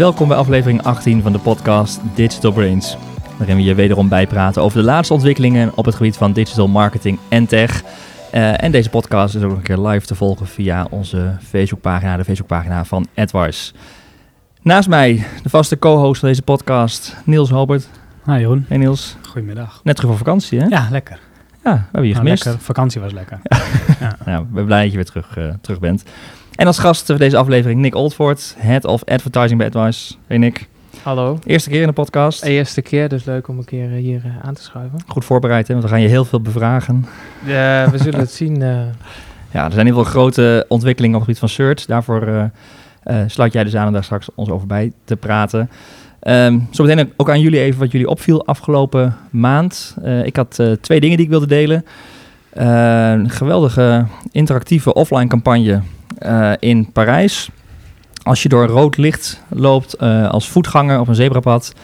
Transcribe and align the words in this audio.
Welkom 0.00 0.28
bij 0.28 0.36
aflevering 0.36 0.82
18 0.82 1.22
van 1.22 1.32
de 1.32 1.38
podcast 1.38 2.00
Digital 2.14 2.52
Brains. 2.52 2.96
Waarin 3.36 3.56
we 3.56 3.62
je 3.62 3.74
wederom 3.74 4.08
bijpraten 4.08 4.62
over 4.62 4.78
de 4.78 4.84
laatste 4.84 5.14
ontwikkelingen 5.14 5.76
op 5.76 5.84
het 5.84 5.94
gebied 5.94 6.16
van 6.16 6.32
digital 6.32 6.68
marketing 6.68 7.18
en 7.28 7.46
tech. 7.46 7.82
Uh, 8.34 8.62
en 8.62 8.72
deze 8.72 8.90
podcast 8.90 9.34
is 9.34 9.42
ook 9.42 9.48
nog 9.48 9.58
een 9.58 9.64
keer 9.64 9.78
live 9.78 10.06
te 10.06 10.14
volgen 10.14 10.46
via 10.46 10.86
onze 10.90 11.36
Facebookpagina, 11.42 12.16
de 12.16 12.24
Facebookpagina 12.24 12.84
van 12.84 13.06
AdWise. 13.14 13.72
Naast 14.62 14.88
mij, 14.88 15.26
de 15.42 15.48
vaste 15.48 15.78
co-host 15.78 16.20
van 16.20 16.28
deze 16.28 16.42
podcast, 16.42 17.16
Niels 17.24 17.50
Hobert. 17.50 17.88
Hi 18.24 18.32
Jeroen. 18.32 18.64
Hey 18.68 18.76
Niels. 18.76 19.16
Goedemiddag. 19.28 19.80
Net 19.84 19.94
terug 19.96 20.10
van 20.10 20.18
vakantie 20.18 20.60
hè? 20.60 20.66
Ja, 20.66 20.88
lekker. 20.90 21.18
Ja, 21.64 21.72
we 21.72 21.78
hebben 21.82 22.06
je 22.06 22.14
Nou, 22.14 22.24
gemist. 22.24 22.44
lekker. 22.44 22.62
Vakantie 22.62 23.00
was 23.00 23.12
lekker. 23.12 23.38
Ja. 24.00 24.16
Nou, 24.24 24.44
we 24.48 24.54
zijn 24.54 24.66
blij 24.66 24.82
dat 24.82 24.90
je 24.90 24.96
weer 24.96 25.06
terug, 25.06 25.36
eh, 25.36 25.44
terug 25.60 25.78
bent. 25.78 26.04
En 26.60 26.66
als 26.66 26.78
gast 26.78 27.06
voor 27.06 27.18
deze 27.18 27.36
aflevering 27.36 27.80
Nick 27.80 27.94
Oldford, 27.94 28.54
Head 28.58 28.84
of 28.84 29.04
Advertising 29.04 29.58
bij 29.58 29.66
AdWise. 29.66 30.14
Hey 30.26 30.38
Nick, 30.38 30.68
Hallo. 31.02 31.38
eerste 31.44 31.70
keer 31.70 31.80
in 31.80 31.86
de 31.86 31.92
podcast. 31.92 32.42
Eerste 32.42 32.82
keer, 32.82 33.08
dus 33.08 33.24
leuk 33.24 33.48
om 33.48 33.58
een 33.58 33.64
keer 33.64 33.90
eh, 33.90 33.96
hier 34.02 34.22
eh, 34.24 34.46
aan 34.46 34.54
te 34.54 34.62
schuiven. 34.62 34.98
Goed 35.06 35.24
voorbereid 35.24 35.66
hè, 35.68 35.72
want 35.74 35.86
we 35.86 35.92
gaan 35.92 36.00
je 36.02 36.08
heel 36.08 36.24
veel 36.24 36.40
bevragen. 36.40 37.06
Eh, 37.42 37.88
we 37.88 37.98
zullen 37.98 38.20
het 38.20 38.32
zien. 38.32 38.62
eh. 38.62 38.80
Ja, 39.52 39.64
er 39.64 39.72
zijn 39.72 39.86
ieder 39.86 39.98
geval 40.04 40.12
grote 40.12 40.64
ontwikkelingen 40.68 41.16
op 41.20 41.26
het 41.26 41.36
gebied 41.36 41.50
van 41.50 41.64
search. 41.64 41.84
Daarvoor 41.86 42.50
sluit 43.26 43.52
jij 43.52 43.64
dus 43.64 43.76
aan 43.76 43.86
om 43.86 43.92
daar 43.92 44.04
straks 44.04 44.28
ons 44.34 44.50
over 44.50 44.66
bij 44.66 44.92
te 45.04 45.16
praten. 45.16 45.70
Ehm 46.20 46.58
zometeen 46.70 47.12
ook 47.16 47.30
aan 47.30 47.40
jullie 47.40 47.60
even 47.60 47.80
wat 47.80 47.92
jullie 47.92 48.08
opviel 48.08 48.46
afgelopen 48.46 49.16
maand. 49.30 49.96
Ik 50.24 50.36
had 50.36 50.62
twee 50.80 51.00
dingen 51.00 51.16
die 51.16 51.24
ik 51.24 51.30
wilde 51.30 51.46
delen. 51.46 51.84
Een 52.52 53.30
geweldige 53.30 54.06
interactieve 54.32 54.94
offline 54.94 55.26
campagne 55.26 55.82
eh, 56.20 56.52
in 56.58 56.92
Parijs. 56.92 57.50
Als 58.22 58.42
je 58.42 58.48
door 58.48 58.66
rood 58.66 58.96
licht 58.96 59.42
loopt 59.48 59.94
eh, 59.94 60.28
als 60.28 60.48
voetganger 60.48 61.00
op 61.00 61.08
een 61.08 61.14
zebrapad, 61.14 61.74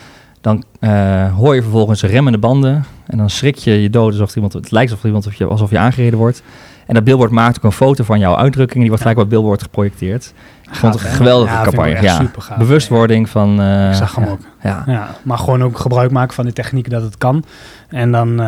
dan 0.40 0.64
eh, 0.80 1.34
hoor 1.34 1.54
je 1.54 1.62
vervolgens 1.62 2.02
remmende 2.02 2.38
banden. 2.38 2.84
En 3.06 3.18
dan 3.18 3.30
schrik 3.30 3.56
je 3.56 3.82
je 3.82 3.90
dood 3.90 4.12
alsof 4.12 4.34
iemand, 4.34 4.52
het 4.52 4.70
lijkt 4.70 4.90
alsof, 4.90 5.06
iemand, 5.06 5.26
of 5.26 5.34
je, 5.34 5.44
alsof 5.44 5.70
je 5.70 5.78
aangereden 5.78 6.18
wordt. 6.18 6.42
En 6.86 6.94
dat 6.94 7.04
billboard 7.04 7.30
maakt 7.30 7.56
ook 7.56 7.64
een 7.64 7.72
foto 7.72 8.04
van 8.04 8.18
jouw 8.18 8.36
uitdrukking. 8.36 8.78
Die 8.78 8.88
wordt 8.88 9.02
gelijk 9.02 9.18
op 9.18 9.24
het 9.24 9.32
billboard 9.34 9.62
geprojecteerd. 9.62 10.32
Ik 10.62 10.74
vond 10.74 10.94
het 10.94 11.04
een 11.04 11.10
geweldige 11.10 11.54
Ja, 11.54 11.62
campagne. 11.62 12.02
Ja, 12.02 12.30
gaaf. 12.38 12.58
bewustwording 12.58 13.28
van... 13.28 13.52
Ik 13.88 13.94
zag 13.94 14.14
hem 14.14 14.24
ja, 14.24 14.30
ook. 14.30 14.40
Ja. 14.86 15.08
Maar 15.22 15.38
gewoon 15.38 15.62
ook 15.62 15.78
gebruik 15.78 16.10
maken 16.10 16.34
van 16.34 16.44
de 16.44 16.52
techniek 16.52 16.90
dat 16.90 17.02
het 17.02 17.18
kan. 17.18 17.44
En 17.88 18.12
dan 18.12 18.40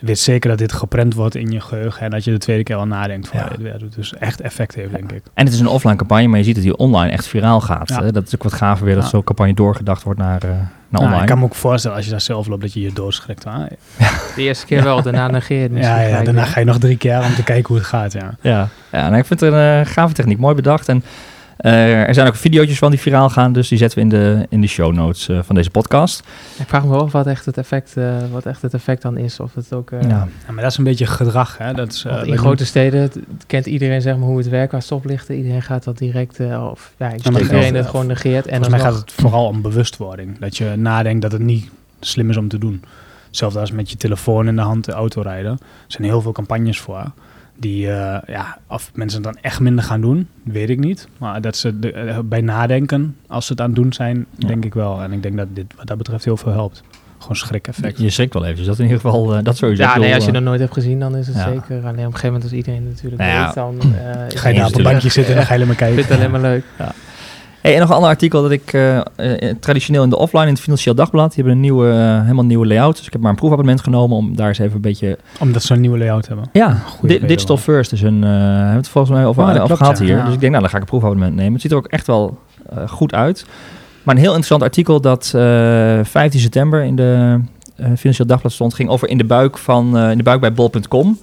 weet 0.00 0.18
zeker 0.18 0.48
dat 0.50 0.58
dit 0.58 0.72
geprent 0.72 1.14
wordt 1.14 1.34
in 1.34 1.50
je 1.50 1.60
geheugen. 1.60 2.02
En 2.02 2.10
dat 2.10 2.24
je 2.24 2.30
de 2.30 2.38
tweede 2.38 2.62
keer 2.62 2.76
al 2.76 2.86
nadenkt 2.86 3.28
van 3.28 3.38
Ja. 3.40 3.48
ja. 3.58 3.76
Dus 3.96 4.14
echt 4.14 4.40
effect 4.40 4.74
heeft, 4.74 4.92
denk 4.92 5.12
ik. 5.12 5.22
En 5.34 5.44
het 5.44 5.54
is 5.54 5.60
een 5.60 5.66
offline 5.66 5.96
campagne, 5.96 6.26
maar 6.26 6.38
je 6.38 6.44
ziet 6.44 6.54
dat 6.54 6.64
die 6.64 6.76
online 6.76 7.12
echt 7.12 7.26
viraal 7.26 7.60
gaat. 7.60 7.88
Ja. 7.88 8.02
hè. 8.02 8.12
Dat 8.12 8.26
is 8.26 8.34
ook 8.34 8.42
wat 8.42 8.52
gaver 8.52 8.84
weer, 8.84 8.94
dat 8.94 9.04
Ja. 9.04 9.10
zo'n 9.10 9.24
campagne 9.24 9.54
doorgedacht 9.54 10.02
wordt 10.02 10.18
naar, 10.18 10.42
eh, 10.42 10.48
naar 10.48 10.58
Nou, 10.88 11.04
online. 11.04 11.20
ik 11.22 11.26
kan 11.28 11.38
me 11.38 11.44
ook 11.44 11.54
voorstellen 11.54 11.96
als 11.96 12.04
je 12.06 12.10
daar 12.10 12.20
zelf 12.20 12.46
loopt 12.46 12.60
dat 12.62 12.72
je 12.72 12.80
je 12.80 12.92
doodschrikt. 12.92 13.46
Ah, 13.46 13.62
de 14.36 14.42
eerste 14.42 14.66
keer 14.66 14.82
wel, 14.82 15.02
daarna 15.02 15.26
negeer 15.28 15.56
je 15.56 15.62
het 15.62 15.72
misschien 15.72 15.94
ja, 15.96 16.00
ja, 16.00 16.22
daarna 16.22 16.44
ga 16.44 16.60
je 16.60 16.66
nog 16.66 16.78
drie 16.78 16.96
keer 16.96 17.18
om 17.24 17.34
te 17.34 17.42
kijken 17.44 17.66
hoe 17.68 17.76
het 17.76 17.86
gaat. 17.86 18.12
Ja. 18.12 18.34
Ja, 18.40 18.68
ja 18.92 19.04
nou, 19.08 19.16
ik 19.18 19.26
vind 19.26 19.40
het 19.40 19.52
een 19.52 19.80
eh, 19.80 19.92
gave 19.92 20.14
techniek. 20.14 20.38
Mooi 20.38 20.54
bedacht. 20.54 20.88
En 20.88 21.02
eh, 21.60 22.08
er 22.08 22.14
zijn 22.14 22.26
ook 22.26 22.34
video's 22.36 22.78
van 22.78 22.90
die 22.90 23.00
viraal 23.00 23.30
gaan, 23.30 23.52
dus 23.52 23.68
die 23.68 23.78
zetten 23.78 23.98
we 23.98 24.04
in 24.04 24.10
de, 24.10 24.46
in 24.48 24.60
de 24.60 24.66
show 24.66 24.92
notes 24.94 25.28
eh, 25.28 25.38
van 25.42 25.54
deze 25.54 25.70
podcast. 25.70 26.22
Ik 26.58 26.68
vraag 26.68 26.84
me 26.84 26.90
wel 26.90 27.00
af 27.02 27.12
wat 27.12 27.26
echt 27.26 27.46
het 27.46 27.58
effect, 27.58 27.96
eh, 27.96 28.16
wat 28.32 28.46
echt 28.46 28.62
het 28.62 28.74
effect 28.74 29.02
dan 29.02 29.16
is. 29.16 29.40
Of 29.40 29.54
het 29.54 29.72
ook, 29.72 29.90
eh, 29.90 30.00
ja. 30.02 30.08
Ja, 30.08 30.52
maar 30.52 30.62
dat 30.62 30.70
is 30.72 30.78
een 30.78 30.84
beetje 30.84 31.06
gedrag. 31.06 31.58
Hè? 31.58 31.72
Dat 31.74 31.92
is, 31.92 32.04
eh, 32.04 32.22
in 32.24 32.38
grote 32.38 32.64
steden 32.66 33.00
het- 33.00 33.18
kent 33.46 33.66
iedereen 33.66 34.02
zeg 34.02 34.16
maar, 34.16 34.26
hoe 34.26 34.38
het 34.38 34.48
werkt 34.48 34.68
qua 34.68 34.80
stoplichten. 34.80 35.36
Iedereen 35.36 35.62
gaat 35.62 35.84
dat 35.84 35.98
direct, 35.98 36.40
eh, 36.40 36.68
of 36.70 36.92
ja, 36.96 37.12
iedereen 37.14 37.72
dat- 37.72 37.82
het 37.82 37.90
gewoon 37.90 38.06
negeert. 38.06 38.46
En 38.46 38.62
Volgens 38.62 38.68
mij 38.68 38.78
nog- 38.78 38.88
gaat 38.88 39.00
het 39.00 39.12
vooral 39.12 39.46
om 39.46 39.62
bewustwording. 39.62 40.38
Dat 40.38 40.56
je 40.56 40.72
nadenkt 40.76 41.22
dat 41.22 41.32
het 41.32 41.42
niet 41.42 41.70
slim 42.00 42.30
is 42.30 42.36
om 42.36 42.48
te 42.48 42.58
doen. 42.58 42.82
Hetzelfde 43.26 43.58
als 43.60 43.70
met 43.72 43.90
je 43.90 43.96
telefoon 43.96 44.48
in 44.48 44.56
de 44.56 44.62
hand 44.62 44.84
de 44.84 44.92
auto 44.92 45.20
rijden. 45.20 45.52
Er 45.52 45.58
zijn 45.86 46.02
heel 46.08 46.20
veel 46.20 46.32
campagnes 46.32 46.78
voor. 46.80 47.04
Die, 47.60 47.90
eh, 47.90 48.18
ja, 48.26 48.58
of 48.66 48.90
mensen 48.94 49.22
het 49.24 49.32
dan 49.34 49.42
echt 49.42 49.60
minder 49.60 49.84
gaan 49.84 50.00
doen, 50.00 50.28
weet 50.42 50.70
ik 50.70 50.78
niet. 50.78 51.08
Maar 51.18 51.40
dat 51.40 51.56
ze 51.56 51.78
de- 51.78 51.92
eh, 51.92 52.18
bij 52.24 52.40
nadenken, 52.40 53.16
als 53.26 53.46
ze 53.46 53.52
het 53.52 53.60
aan 53.60 53.66
het 53.66 53.76
doen 53.76 53.92
zijn, 53.92 54.26
Ja. 54.36 54.48
denk 54.48 54.64
ik 54.64 54.74
wel. 54.74 55.02
En 55.02 55.12
ik 55.12 55.22
denk 55.22 55.36
dat 55.36 55.46
dit 55.52 55.66
wat 55.76 55.86
dat 55.86 55.96
betreft 55.98 56.24
heel 56.24 56.36
veel 56.36 56.52
helpt. 56.52 56.82
Gewoon 57.18 57.36
schrik-effect. 57.36 57.98
Je 57.98 58.10
schrikt 58.10 58.34
wel 58.34 58.44
even, 58.44 58.56
dus 58.56 58.66
dat 58.66 58.78
in 58.78 58.84
ieder 58.84 59.00
geval, 59.00 59.34
eh, 59.36 59.44
dat 59.44 59.56
sowieso. 59.56 59.82
ja, 59.82 59.94
Ik 59.94 60.00
nee, 60.00 60.14
als 60.14 60.24
je 60.24 60.32
dat 60.32 60.42
nooit 60.42 60.60
hebt 60.60 60.72
gezien, 60.72 61.00
dan 61.00 61.16
is 61.16 61.26
het 61.26 61.36
Ja. 61.36 61.44
zeker. 61.48 61.76
Alleen 61.76 61.88
op 61.90 61.96
een 61.96 62.02
gegeven 62.04 62.26
moment 62.26 62.42
als 62.44 62.52
iedereen 62.52 62.84
natuurlijk 62.88 63.22
Nou 63.22 63.32
ja, 63.32 63.44
weet, 63.44 63.54
dan... 63.54 63.78
eh, 63.80 63.88
Ga 63.88 64.48
je 64.48 64.54
het 64.54 64.56
daar 64.56 64.66
op 64.66 64.74
een 64.76 64.82
bankje 64.82 65.08
zitten 65.08 65.32
en 65.32 65.38
dan 65.38 65.46
ga 65.46 65.54
je 65.54 65.62
alleen 65.64 65.66
maar 65.78 65.88
Ik 65.88 65.94
kijken. 65.94 66.04
vind 66.04 66.08
het 66.08 66.18
alleen 66.18 66.30
maar 66.40 66.50
leuk. 66.50 66.64
Hey, 67.60 67.72
en 67.74 67.80
nog 67.80 67.88
een 67.88 67.94
ander 67.94 68.10
artikel 68.10 68.42
dat 68.42 68.50
ik 68.50 68.72
eh, 68.72 68.96
eh, 69.16 69.54
traditioneel 69.60 70.02
in 70.02 70.10
de 70.10 70.16
offline 70.18 70.46
in 70.46 70.52
het 70.52 70.60
Financieel 70.60 70.94
Dagblad. 70.94 71.26
Die 71.26 71.34
hebben 71.34 71.52
een 71.52 71.60
nieuwe, 71.60 71.90
eh, 71.90 72.20
helemaal 72.22 72.44
nieuwe 72.44 72.66
layout. 72.66 72.96
Dus 72.96 73.06
ik 73.06 73.12
heb 73.12 73.20
maar 73.20 73.30
een 73.30 73.36
proefabonnement 73.36 73.80
genomen 73.82 74.16
om 74.16 74.36
daar 74.36 74.48
eens 74.48 74.58
even 74.58 74.74
een 74.74 74.80
beetje... 74.80 75.18
Omdat 75.40 75.62
ze 75.62 75.74
een 75.74 75.80
nieuwe 75.80 75.98
layout 75.98 76.26
hebben. 76.28 76.48
Ja, 76.52 76.68
Goeie 76.70 77.00
di- 77.00 77.12
reden 77.12 77.28
Digital 77.28 77.56
wel. 77.56 77.64
First 77.64 77.92
is 77.92 78.02
een... 78.02 78.24
eh 78.24 78.30
hebben 78.30 78.74
het 78.76 78.88
volgens 78.88 79.14
mij 79.14 79.26
over, 79.26 79.42
Oh, 79.42 79.76
gehad 79.76 79.98
ja. 79.98 80.04
hier. 80.04 80.16
Ja. 80.16 80.24
Dus 80.24 80.34
ik 80.34 80.40
denk, 80.40 80.50
nou 80.52 80.62
dan 80.62 80.70
ga 80.70 80.76
ik 80.76 80.82
een 80.82 80.88
proefabonnement 80.88 81.34
nemen. 81.36 81.52
Het 81.52 81.62
ziet 81.62 81.70
er 81.70 81.76
ook 81.76 81.86
echt 81.86 82.06
wel 82.06 82.38
eh, 82.70 82.88
goed 82.88 83.14
uit. 83.14 83.46
Maar 84.02 84.14
een 84.14 84.20
heel 84.20 84.34
interessant 84.34 84.62
artikel 84.62 85.00
dat 85.00 85.32
eh 85.34 85.40
15 86.02 86.40
september 86.40 86.82
in 86.84 86.96
de 86.96 87.40
eh, 87.76 87.86
Financieel 87.96 88.26
Dagblad 88.28 88.52
stond. 88.52 88.74
Ging 88.74 88.88
over 88.88 89.08
in 89.08 89.18
de 89.18 89.24
buik, 89.24 89.58
van, 89.58 89.98
eh, 89.98 90.10
in 90.10 90.16
de 90.16 90.22
buik 90.22 90.40
bij 90.40 90.52
bol.com. 90.52 91.18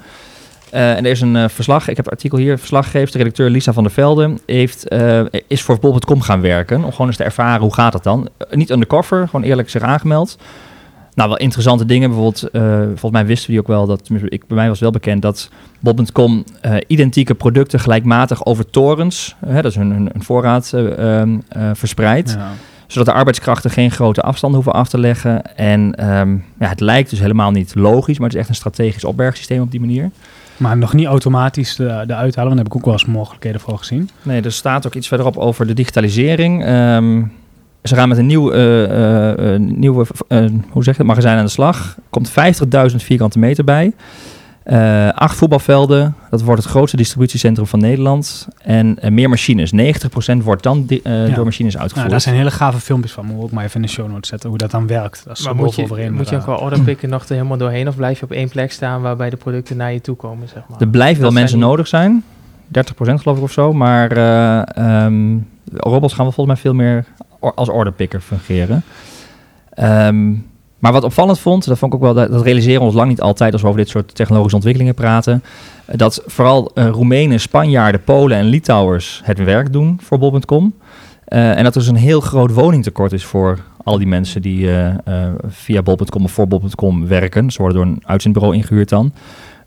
Eh, 0.70 0.96
en 0.96 1.06
er 1.06 1.12
is 1.12 1.22
een 1.22 1.36
eh, 1.36 1.50
verslag, 1.50 1.88
ik 1.88 1.96
heb 1.96 2.06
het 2.06 2.14
artikel 2.14 2.38
hier, 2.38 2.58
verslaggever, 2.58 3.12
de 3.12 3.18
redacteur 3.18 3.50
Lisa 3.50 3.74
van 3.74 3.84
der 3.84 3.92
Velde, 3.92 4.34
heeft, 4.46 4.88
eh, 4.88 5.22
is 5.48 5.62
voor 5.62 5.80
bol.com 5.80 6.22
gaan 6.22 6.42
werken. 6.42 6.84
Om 6.84 6.92
gewoon 6.92 7.08
eens 7.08 7.18
te 7.18 7.24
ervaren, 7.24 7.62
hoe 7.62 7.74
gaat 7.74 7.92
dat 7.92 8.04
dan? 8.04 8.30
Niet 8.52 8.70
undercover, 8.70 9.28
gewoon 9.28 9.46
eerlijk 9.46 9.70
zich 9.70 9.82
aangemeld. 9.82 10.38
Nou, 11.14 11.30
wel 11.30 11.38
interessante 11.38 11.86
dingen. 11.86 12.10
Bijvoorbeeld, 12.10 12.50
volgens 12.88 13.12
mij 13.12 13.26
wisten 13.26 13.54
we 13.54 13.60
ook 13.60 13.68
wel, 13.68 13.86
dat, 13.86 14.10
ik, 14.24 14.48
bij 14.48 14.58
mij 14.58 14.68
was 14.68 14.80
wel 14.80 14.92
bekend, 14.92 15.22
dat 15.22 15.50
bol.com 15.80 16.44
identieke 16.88 17.36
producten 17.36 17.80
gelijkmatig 17.80 18.46
over 18.46 18.70
torens, 18.70 19.36
dat 19.54 19.66
is 19.66 19.76
een 19.76 20.12
voorraad, 20.18 20.72
eh, 20.74 21.20
ehm, 21.20 21.38
eh, 21.50 21.70
verspreidt 21.74 22.30
Ja. 22.30 22.52
zodat 22.88 23.06
de 23.06 23.14
arbeidskrachten 23.14 23.70
geen 23.72 23.92
grote 23.92 24.22
afstanden 24.22 24.62
hoeven 24.62 24.80
af 24.80 24.90
te 24.90 25.00
leggen. 25.00 25.56
En 25.56 25.96
ehm, 25.96 26.32
ja, 26.60 26.68
het 26.68 26.80
lijkt 26.80 27.10
dus 27.10 27.20
helemaal 27.20 27.52
niet 27.52 27.76
logisch, 27.76 28.18
maar 28.18 28.28
het 28.28 28.36
is 28.36 28.42
echt 28.42 28.50
een 28.50 28.56
strategisch 28.56 29.04
opbergsysteem 29.04 29.62
op 29.62 29.72
die 29.72 29.80
manier. 29.80 30.12
Maar 30.58 30.78
nog 30.78 30.94
niet 30.94 31.06
automatisch 31.06 31.76
de, 31.76 31.84
de 31.84 32.16
uithalen, 32.16 32.26
want 32.34 32.36
daar 32.36 32.58
heb 32.58 32.68
ik 32.68 32.76
ook 32.76 32.86
wel 32.86 32.94
eens 32.94 33.06
mogelijkheden 33.06 33.62
voor 33.62 33.78
gezien. 33.78 34.10
Nee, 34.22 34.42
er 34.42 34.52
staat 34.52 34.86
ook 34.86 34.96
iets 34.96 35.08
verderop 35.08 35.38
over 35.38 35.68
de 35.68 35.74
digitalisering. 35.74 36.66
Ehm, 36.66 37.24
ze 37.84 37.96
gaan 37.96 38.10
met 38.10 38.18
een 38.18 38.26
nieuw, 38.26 38.52
eh, 38.52 38.84
eh, 38.84 39.54
eh, 39.54 39.62
nieuwe 39.62 40.06
hoe 40.70 40.84
zeg 40.84 40.96
je 40.96 41.02
het, 41.02 41.10
magazijn 41.10 41.38
aan 41.38 41.46
de 41.46 41.52
slag. 41.52 41.98
Komt 42.10 42.30
50.000 42.30 43.04
vierkante 43.04 43.40
meter 43.40 43.64
bij. 43.64 43.94
Eh, 44.68 45.10
acht 45.10 45.38
voetbalvelden. 45.38 46.16
Dat 46.30 46.42
wordt 46.42 46.62
het 46.64 46.72
grootste 46.72 46.98
distributiecentrum 46.98 47.68
van 47.68 47.80
Nederland. 47.80 48.48
En 48.62 49.00
eh, 49.00 49.12
meer 49.12 49.30
machines. 49.30 49.72
90% 49.72 50.44
wordt 50.44 50.64
dan 50.64 50.86
di- 50.86 51.00
eh, 51.04 51.28
Ja. 51.28 51.36
door 51.36 51.46
machines 51.46 51.72
Nou, 51.72 51.84
uitgevoerd. 51.84 52.12
daar 52.12 52.22
zijn 52.22 52.36
hele 52.36 52.52
gave 52.52 52.80
filmpjes 52.80 53.12
van. 53.12 53.26
Moet 53.26 53.36
ik 53.38 53.42
ook 53.44 53.52
maar 53.52 53.64
even 53.64 53.76
in 53.76 53.82
de 53.82 53.88
show 53.94 54.10
notes 54.12 54.30
zetten 54.30 54.50
hoe 54.50 54.58
dat 54.58 54.72
dan 54.72 54.88
werkt. 54.88 55.22
Dat 55.26 55.38
is 55.38 55.46
Maar 55.46 55.56
moet 55.56 55.76
je, 55.76 55.84
overeen. 55.84 56.14
moet 56.14 56.30
je 56.30 56.36
ook 56.36 56.46
wel 56.46 56.58
order 56.58 56.80
picken 56.90 57.10
nog 57.10 57.24
er 57.24 57.36
helemaal 57.36 57.58
doorheen? 57.58 57.88
Of 57.88 57.96
blijf 57.96 58.20
je 58.20 58.26
op 58.26 58.32
één 58.32 58.50
plek 58.50 58.72
staan 58.72 59.02
waarbij 59.02 59.30
de 59.30 59.38
producten 59.38 59.78
naar 59.78 59.94
je 59.94 60.02
toe 60.02 60.16
komen, 60.16 60.48
zeg 60.48 60.64
maar? 60.70 60.80
Er 60.82 60.88
blijven 60.88 61.22
wel 61.22 61.32
mensen 61.32 61.58
die- 61.58 61.68
nodig 61.68 61.88
zijn. 61.88 62.24
30% 62.68 63.22
geloof 63.22 63.38
ik 63.38 63.44
of 63.44 63.52
zo. 63.52 63.74
Maar 63.74 64.12
eh, 64.12 65.04
ehm, 65.06 65.38
robots 65.74 66.14
gaan 66.14 66.24
wel 66.24 66.34
volgens 66.34 66.46
mij 66.62 66.64
veel 66.72 66.74
meer 66.74 67.06
or- 67.40 67.54
als 67.56 67.70
orderpicker 67.70 68.22
fungeren. 68.22 68.84
Ehm, 69.74 70.34
maar 70.80 70.92
wat 70.92 71.04
opvallend 71.04 71.40
vond, 71.40 71.66
dat 71.66 71.78
vond 71.78 71.94
ik 71.94 72.04
ook 72.04 72.14
wel, 72.14 72.28
dat, 72.28 72.42
realiseren 72.42 72.80
we 72.80 72.86
ons 72.86 72.96
lang 72.96 73.10
niet 73.10 73.22
altijd 73.22 73.54
als 73.54 73.62
we 73.62 73.68
over 73.68 73.80
dit 73.80 73.90
soort 73.90 74.16
technologische 74.16 74.56
ontwikkelingen 74.56 74.94
praten. 74.94 75.44
Dat 75.92 76.24
vooral 76.26 76.72
eh, 76.74 76.88
Roemenen, 76.88 77.40
Spanjaarden, 77.40 78.04
Polen 78.04 78.38
en 78.38 78.46
Litouwers 78.46 79.22
het 79.24 79.44
werk 79.44 79.74
doen 79.74 80.00
voor 80.04 80.20
bol.com. 80.20 80.74
Eh, 81.26 81.58
en 81.58 81.64
dat 81.64 81.76
er 81.76 81.82
dus 81.82 81.90
een 81.90 81.96
heel 81.96 82.22
groot 82.22 82.54
woningtekort 82.54 83.14
is 83.14 83.26
voor 83.26 83.60
al 83.84 83.98
die 83.98 84.08
mensen 84.08 84.42
die 84.42 84.72
eh, 84.72 84.96
via 85.48 85.82
bol.com 85.82 86.24
of 86.24 86.32
voor 86.32 86.48
bol.com 86.48 87.08
werken. 87.08 87.52
Ze 87.52 87.62
worden 87.62 87.78
door 87.78 87.88
een 87.88 88.02
uitzendbureau 88.06 88.56
ingehuurd 88.56 88.90
dan. 88.90 89.14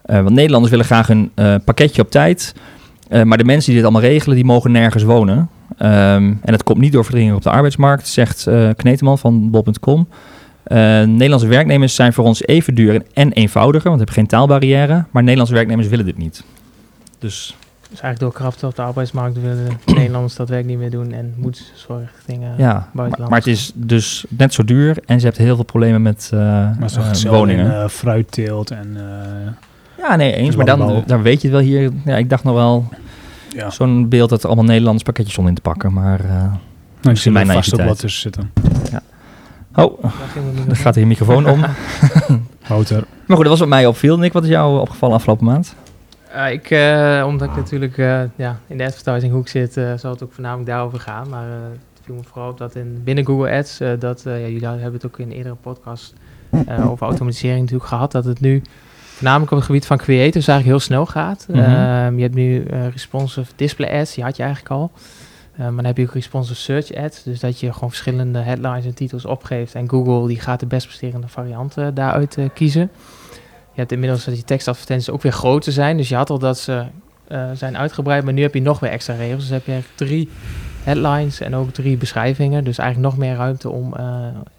Want 0.02 0.30
Nederlanders 0.30 0.70
willen 0.70 0.86
graag 0.86 1.08
een 1.08 1.32
pakketje 1.64 2.02
op 2.02 2.10
tijd. 2.10 2.54
Maar 3.24 3.38
de 3.38 3.44
mensen 3.44 3.72
die 3.72 3.74
dit 3.74 3.90
allemaal 3.90 4.10
regelen, 4.10 4.36
die 4.36 4.44
mogen 4.44 4.72
nergens 4.72 5.02
wonen. 5.02 5.48
Ehm, 5.78 6.24
en 6.24 6.40
dat 6.44 6.62
komt 6.62 6.78
niet 6.78 6.92
door 6.92 7.04
verdringing 7.04 7.36
op 7.36 7.42
de 7.42 7.50
arbeidsmarkt, 7.50 8.08
zegt 8.08 8.48
Kneteman 8.76 9.18
van 9.18 9.50
bol.com. 9.50 10.06
Eh, 10.70 10.78
Nederlandse 11.02 11.46
werknemers 11.48 11.94
zijn 11.94 12.12
voor 12.12 12.24
ons 12.24 12.42
even 12.46 12.74
duur 12.74 12.94
en- 12.94 13.04
en 13.14 13.32
eenvoudiger, 13.32 13.88
want 13.88 14.00
we 14.00 14.04
hebben 14.04 14.14
geen 14.14 14.26
taalbarrière. 14.38 15.04
Maar 15.10 15.22
Nederlandse 15.22 15.54
werknemers 15.54 15.88
willen 15.88 16.04
dit 16.04 16.16
niet. 16.18 16.44
Dus 17.18 17.56
Dus 17.90 18.00
eigenlijk 18.00 18.20
door 18.20 18.42
krapte 18.42 18.66
op 18.66 18.76
de 18.76 18.82
arbeidsmarkt 18.82 19.40
willen 19.40 19.64
de 19.84 19.92
Nederlanders 19.94 20.34
dat 20.34 20.48
werk 20.48 20.64
niet 20.64 20.78
meer 20.78 20.90
doen 20.90 21.12
en 21.12 21.34
moet 21.36 21.72
zorgdingen. 21.74 22.54
ja, 22.58 22.88
maar, 22.92 23.10
het 23.30 23.46
is 23.46 23.72
dus 23.74 24.24
net 24.28 24.54
zo 24.54 24.64
duur 24.64 24.96
en 25.06 25.20
ze 25.20 25.26
hebben 25.26 25.44
heel 25.44 25.54
veel 25.54 25.64
problemen 25.64 26.02
met 26.02 26.30
eh, 26.32 26.38
Maar 26.40 26.90
eh, 26.96 27.30
woningen. 27.30 27.64
in, 27.64 27.70
eh, 27.72 27.88
fruitteelt 27.88 28.70
en... 28.70 28.96
eh, 28.96 29.50
ja, 29.98 30.16
nee, 30.16 30.32
eens. 30.32 30.56
Maar 30.56 30.66
dan, 30.66 31.22
weet 31.22 31.42
je 31.42 31.48
het 31.48 31.56
wel 31.56 31.66
hier. 31.66 31.90
Ja, 32.04 32.16
ik 32.16 32.30
dacht 32.30 32.44
nog 32.44 32.54
wel 32.54 32.88
ja. 33.48 33.70
zo'n 33.70 34.08
beeld 34.08 34.30
dat 34.30 34.40
er 34.42 34.46
allemaal 34.46 34.64
Nederlands 34.64 35.02
pakketjes 35.02 35.32
stonden 35.32 35.54
in 35.54 35.62
te 35.62 35.68
pakken. 35.70 35.92
Maar 35.92 36.20
eh, 36.20 36.28
Nou, 36.30 37.14
ik 37.14 37.16
zie 37.16 37.32
mijn 37.32 37.46
vast 37.46 37.56
naïviteit. 37.56 37.88
wat 37.88 37.98
tussen 37.98 38.20
zitten. 38.20 38.50
Oh, 39.74 40.04
er 40.04 40.42
meer 40.66 40.76
gaat 40.76 40.94
hier 40.94 41.02
een 41.02 41.08
microfoon 41.08 41.48
om. 41.48 41.60
Motor. 42.68 43.04
Maar 43.26 43.36
goed, 43.36 43.46
dat 43.46 43.48
was 43.48 43.58
wat 43.58 43.68
mij 43.68 43.86
opviel. 43.86 44.18
Nick, 44.18 44.32
wat 44.32 44.42
is 44.42 44.48
jou 44.48 44.80
opgevallen 44.80 45.14
afgelopen 45.16 45.44
maand? 45.46 45.74
Eh, 46.32 46.52
ik, 46.52 46.70
eh, 46.70 47.24
omdat 47.26 47.48
ik 47.48 47.56
natuurlijk 47.56 47.98
eh, 47.98 48.20
ja, 48.36 48.58
in 48.66 48.78
de 48.78 48.84
advertising 48.84 49.32
hoek 49.32 49.48
zit, 49.48 49.76
eh, 49.76 49.92
zal 49.96 50.10
het 50.10 50.22
ook 50.22 50.32
voornamelijk 50.32 50.68
daarover 50.68 51.00
gaan. 51.00 51.28
Maar 51.28 51.48
eh, 51.48 51.54
het 51.92 52.02
viel 52.04 52.14
me 52.14 52.20
vooral 52.32 52.50
op 52.50 52.58
dat 52.58 52.74
in, 52.74 53.00
binnen 53.04 53.26
Google 53.26 53.50
Ads, 53.56 53.80
eh, 53.80 53.90
dat, 53.98 54.26
eh, 54.26 54.40
ja, 54.40 54.46
jullie 54.46 54.66
hebben 54.66 54.92
het 54.92 55.06
ook 55.06 55.18
in 55.18 55.30
een 55.30 55.36
eerdere 55.36 55.54
podcast 55.54 56.14
eh, 56.66 56.88
over 56.90 57.06
automatisering 57.06 57.60
natuurlijk 57.60 57.88
gehad, 57.88 58.12
dat 58.12 58.24
het 58.24 58.40
nu 58.40 58.62
voornamelijk 59.14 59.50
op 59.50 59.56
het 59.56 59.66
gebied 59.66 59.86
van 59.86 59.96
creators 59.98 60.48
eigenlijk 60.48 60.66
heel 60.78 60.86
snel 60.86 61.06
gaat. 61.06 61.46
Mhm. 61.48 61.58
Ehm, 61.58 62.16
je 62.16 62.22
hebt 62.22 62.34
nu 62.34 62.64
eh, 62.64 62.88
responsive 62.88 63.52
display 63.56 64.00
ads, 64.00 64.14
die 64.14 64.24
had 64.24 64.36
je 64.36 64.42
eigenlijk 64.42 64.72
al. 64.72 64.90
Eh, 65.60 65.66
maar 65.66 65.76
dan 65.76 65.84
heb 65.84 65.96
je 65.96 66.02
ook 66.02 66.12
responsive 66.12 66.60
search 66.60 66.94
ads, 66.94 67.22
dus 67.22 67.40
dat 67.40 67.60
je 67.60 67.72
gewoon 67.72 67.88
verschillende 67.88 68.38
headlines 68.38 68.84
en 68.84 68.94
titels 68.94 69.24
opgeeft 69.24 69.74
en 69.74 69.88
Google 69.88 70.28
die 70.28 70.40
gaat 70.40 70.60
de 70.60 70.66
best 70.66 70.86
presterende 70.86 71.28
variant 71.28 71.76
eh, 71.76 71.86
daaruit 71.94 72.36
eh, 72.36 72.44
kiezen. 72.54 72.90
Je 73.72 73.86
hebt 73.86 73.92
inmiddels 73.92 74.24
dat 74.24 74.34
die 74.34 74.44
tekstadvertenties 74.44 75.10
ook 75.10 75.22
weer 75.22 75.32
groter 75.32 75.72
zijn. 75.72 75.96
Dus 75.96 76.08
je 76.08 76.14
had 76.14 76.30
al 76.30 76.38
dat 76.38 76.58
ze 76.58 76.84
zijn 77.54 77.76
uitgebreid, 77.76 78.24
maar 78.24 78.32
nu 78.32 78.42
heb 78.42 78.54
je 78.54 78.62
nog 78.62 78.80
weer 78.80 78.90
extra 78.90 79.14
regels. 79.14 79.40
Dus 79.40 79.50
heb 79.50 79.66
je 79.66 79.72
eigenlijk 79.72 80.00
drie 80.00 80.28
headlines 80.82 81.40
en 81.40 81.54
ook 81.54 81.70
drie 81.70 81.96
beschrijvingen. 81.96 82.64
Dus 82.64 82.78
eigenlijk 82.78 83.10
nog 83.10 83.20
meer 83.20 83.34
ruimte 83.36 83.68
om, 83.70 83.94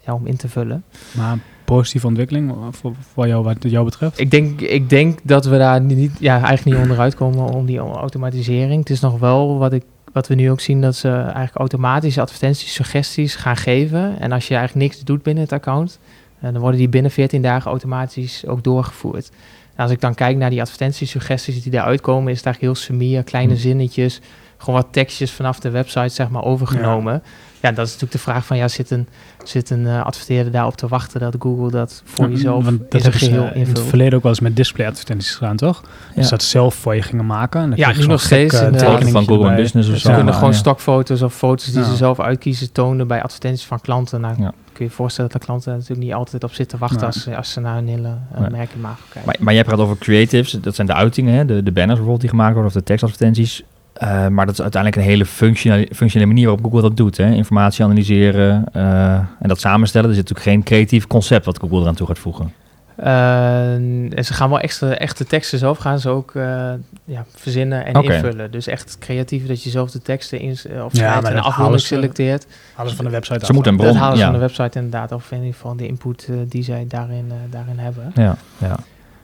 ja, 0.00 0.14
om 0.14 0.26
in 0.26 0.36
te 0.36 0.48
vullen. 0.48 0.84
Maar 1.16 1.38
positieve 1.64 2.06
ontwikkeling 2.06 2.54
voor, 2.70 2.92
voor 3.12 3.26
jou, 3.26 3.44
wat 3.44 3.56
jou 3.60 3.84
betreft? 3.84 4.18
Ik 4.18 4.30
denk, 4.30 4.60
ik 4.60 4.88
denk 4.88 5.18
dat 5.22 5.44
we 5.44 5.58
daar 5.58 5.80
niet, 5.80 6.12
ja, 6.18 6.32
eigenlijk 6.32 6.64
niet 6.64 6.76
onderuit 6.76 7.14
komen 7.14 7.44
om 7.44 7.66
die 7.66 7.78
automatisering. 7.78 8.80
Het 8.80 8.90
is 8.90 9.00
nog 9.00 9.18
wel 9.18 9.58
wat, 9.58 9.72
ik, 9.72 9.84
wat 10.12 10.28
we 10.28 10.34
nu 10.34 10.50
ook 10.50 10.60
zien, 10.60 10.80
dat 10.80 10.96
ze 10.96 11.08
eigenlijk 11.08 11.56
automatische 11.56 12.20
advertenties, 12.20 12.74
suggesties 12.74 13.34
gaan 13.34 13.56
geven. 13.56 14.20
En 14.20 14.32
als 14.32 14.48
je 14.48 14.54
eigenlijk 14.54 14.86
niks 14.86 15.04
doet 15.04 15.22
binnen 15.22 15.42
het 15.42 15.52
account, 15.52 15.98
eh, 16.40 16.52
dan 16.52 16.60
worden 16.60 16.78
die 16.78 16.88
binnen 16.88 17.10
14 17.10 17.42
dagen 17.42 17.70
automatisch 17.70 18.46
ook 18.46 18.64
doorgevoerd. 18.64 19.30
En 19.74 19.82
als 19.82 19.92
ik 19.92 20.00
dan 20.00 20.14
kijk 20.14 20.36
naar 20.36 20.50
die 20.50 20.60
advertentiesuggesties 20.60 21.62
die 21.62 21.72
daaruit 21.72 22.00
komen, 22.00 22.32
is 22.32 22.36
het 22.36 22.46
eigenlijk 22.46 22.74
heel 22.74 22.84
sumier, 22.84 23.22
kleine 23.22 23.52
Hmm. 23.52 23.60
zinnetjes, 23.60 24.20
gewoon 24.62 24.80
wat 24.80 24.88
tekstjes 24.92 25.32
vanaf 25.32 25.60
de 25.60 25.70
website 25.70 26.08
zeg 26.08 26.28
maar 26.28 26.42
overgenomen. 26.44 27.22
Ja, 27.60 27.68
dat 27.72 27.86
is 27.86 27.92
natuurlijk 27.92 28.12
de 28.12 28.18
vraag 28.30 28.46
van, 28.46 28.56
ja, 28.56 28.68
zit 28.68 28.90
een, 28.90 29.08
zit 29.44 29.70
een 29.70 29.86
eh, 29.86 30.04
adverteerder 30.04 30.52
daarop 30.52 30.76
te 30.76 30.88
wachten 30.88 31.20
dat 31.20 31.36
Google 31.38 31.70
dat 31.70 32.02
voor 32.04 32.24
Ja, 32.24 32.30
jezelf 32.30 32.64
want 32.64 32.80
in 32.80 32.86
dat 32.88 33.02
ze 33.02 33.12
geheel 33.12 33.42
in 33.42 33.46
het 33.46 33.68
invult? 33.68 33.86
verleden 33.88 34.14
ook 34.16 34.22
wel 34.22 34.32
eens 34.32 34.40
met 34.40 34.56
display 34.56 34.86
advertenties 34.86 35.34
gedaan, 35.34 35.56
toch? 35.56 35.82
Dus 36.14 36.28
dat 36.28 36.42
zelf 36.42 36.74
voor 36.74 36.94
je 36.94 37.02
gingen 37.02 37.26
maken. 37.26 37.60
En 37.60 37.68
dan 37.68 37.78
Ja, 37.78 37.88
je 37.90 37.98
nu 37.98 38.06
nog 38.06 38.20
steeds, 38.20 38.54
eh, 38.54 38.66
inderdaad. 38.66 38.98
Foto 38.98 39.10
van 39.10 39.26
Google 39.26 39.44
erbij. 39.48 39.62
Business 39.62 39.88
of 39.88 39.92
Dus 39.94 40.02
zo. 40.02 40.08
ze 40.08 40.14
kunnen 40.14 40.32
Ja, 40.32 40.38
gewoon 40.38 40.52
ja. 40.54 40.58
stokfoto's 40.60 41.22
of 41.22 41.34
foto's 41.34 41.64
die 41.66 41.78
Ja. 41.80 41.84
ze 41.88 41.96
zelf 41.96 42.20
uitkiezen 42.20 42.72
tonen 42.72 43.06
bij 43.06 43.22
advertenties 43.22 43.66
van 43.66 43.80
klanten. 43.80 44.20
Nou, 44.20 44.34
Ja. 44.38 44.48
kun 44.72 44.84
je 44.84 44.84
je 44.84 44.90
voorstellen 44.90 45.30
dat 45.30 45.40
de 45.40 45.46
klanten 45.46 45.72
natuurlijk 45.72 46.00
niet 46.00 46.12
altijd 46.14 46.44
op 46.44 46.52
zitten 46.52 46.78
wachten 46.78 46.98
Nee. 46.98 47.06
als, 47.06 47.22
ze- 47.22 47.36
als 47.36 47.52
ze 47.52 47.60
naar 47.60 47.76
een 47.78 47.88
hele 47.88 48.08
uh, 48.34 48.40
Nee. 48.40 48.50
merkimago 48.50 49.00
kijken. 49.08 49.22
Maar, 49.24 49.36
maar 49.40 49.54
jij 49.54 49.64
praat 49.64 49.78
over 49.78 49.98
creatives, 49.98 50.50
dat 50.50 50.74
zijn 50.74 50.86
de 50.86 50.94
uitingen, 50.94 51.34
hè? 51.34 51.44
De, 51.44 51.54
de 51.62 51.72
banners 51.72 51.86
bijvoorbeeld 51.86 52.20
die 52.20 52.30
gemaakt 52.30 52.52
worden 52.54 52.70
of 52.70 52.76
de 52.76 52.82
tekstadvertenties. 52.84 53.62
Eh, 53.92 54.28
maar 54.28 54.46
dat 54.46 54.54
is 54.54 54.62
uiteindelijk 54.62 55.02
een 55.02 55.08
hele 55.08 55.26
functionele, 55.26 55.88
functionele 55.94 56.30
manier 56.32 56.46
waarop 56.46 56.64
Google 56.64 56.80
dat 56.80 56.96
doet. 56.96 57.16
Hè? 57.16 57.30
Informatie 57.30 57.84
analyseren 57.84 58.64
eh, 58.72 59.14
en 59.14 59.48
dat 59.48 59.60
samenstellen. 59.60 60.08
Er 60.08 60.14
zit 60.14 60.28
natuurlijk 60.28 60.56
geen 60.56 60.64
creatief 60.64 61.06
concept 61.06 61.44
wat 61.44 61.58
Google 61.58 61.80
eraan 61.80 61.94
toe 61.94 62.06
gaat 62.06 62.18
voegen. 62.18 62.52
Eh, 62.96 63.74
en 63.74 64.24
ze 64.24 64.34
gaan 64.34 64.48
wel 64.48 64.60
extra, 64.60 64.94
echte 64.94 65.26
teksten 65.26 65.58
zelf 65.58 65.78
gaan 65.78 65.98
ze 65.98 66.08
ook 66.08 66.34
eh, 66.34 66.72
ja, 67.04 67.24
verzinnen 67.34 67.86
en 67.86 67.96
Oké. 67.96 68.14
invullen. 68.14 68.50
Dus 68.50 68.66
echt 68.66 68.96
creatief 68.98 69.46
dat 69.46 69.62
je 69.62 69.70
zelf 69.70 69.90
de 69.90 70.02
teksten 70.02 70.40
in, 70.40 70.56
of 70.84 70.96
Ja, 70.96 71.22
en 71.22 71.34
de 71.34 71.40
afbeelding 71.40 71.80
selecteert. 71.80 72.46
Alles 72.74 72.92
van 72.92 73.04
de 73.04 73.10
website 73.10 73.38
Ze 73.38 73.46
af. 73.46 73.52
moeten 73.52 73.72
een 73.72 73.78
bron, 73.78 73.92
dat 73.92 74.00
halen 74.00 74.16
ze 74.16 74.22
ja. 74.24 74.30
van 74.30 74.40
de 74.40 74.46
website 74.46 74.78
inderdaad, 74.78 75.12
of 75.12 75.30
in 75.30 75.38
ieder 75.38 75.54
geval 75.54 75.76
de 75.76 75.86
input 75.86 76.28
die 76.48 76.62
zij 76.62 76.84
daarin, 76.88 77.32
daarin 77.50 77.78
hebben. 77.78 78.12
Ja, 78.14 78.36
ja. 78.58 78.76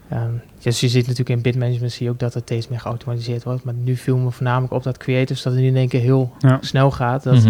Ehm, 0.08 0.30
dus 0.62 0.80
je 0.80 0.88
ziet 0.88 1.02
natuurlijk 1.06 1.36
in 1.36 1.42
bitmanagement 1.42 1.92
zie 1.92 2.06
je 2.06 2.12
ook 2.12 2.18
dat 2.18 2.34
het 2.34 2.42
steeds 2.42 2.68
meer 2.68 2.80
geautomatiseerd 2.80 3.44
wordt. 3.44 3.64
Maar 3.64 3.74
nu 3.74 3.96
viel 3.96 4.16
me 4.16 4.30
voornamelijk 4.30 4.72
op 4.72 4.82
dat 4.82 4.96
creators 4.96 5.42
dat 5.42 5.52
het 5.52 5.62
nu 5.62 5.68
in 5.68 5.76
één 5.76 5.88
keer 5.88 6.00
heel 6.00 6.32
Ja. 6.38 6.58
snel 6.60 6.90
gaat. 6.90 7.22
Dat, 7.22 7.34
Mhm. 7.34 7.48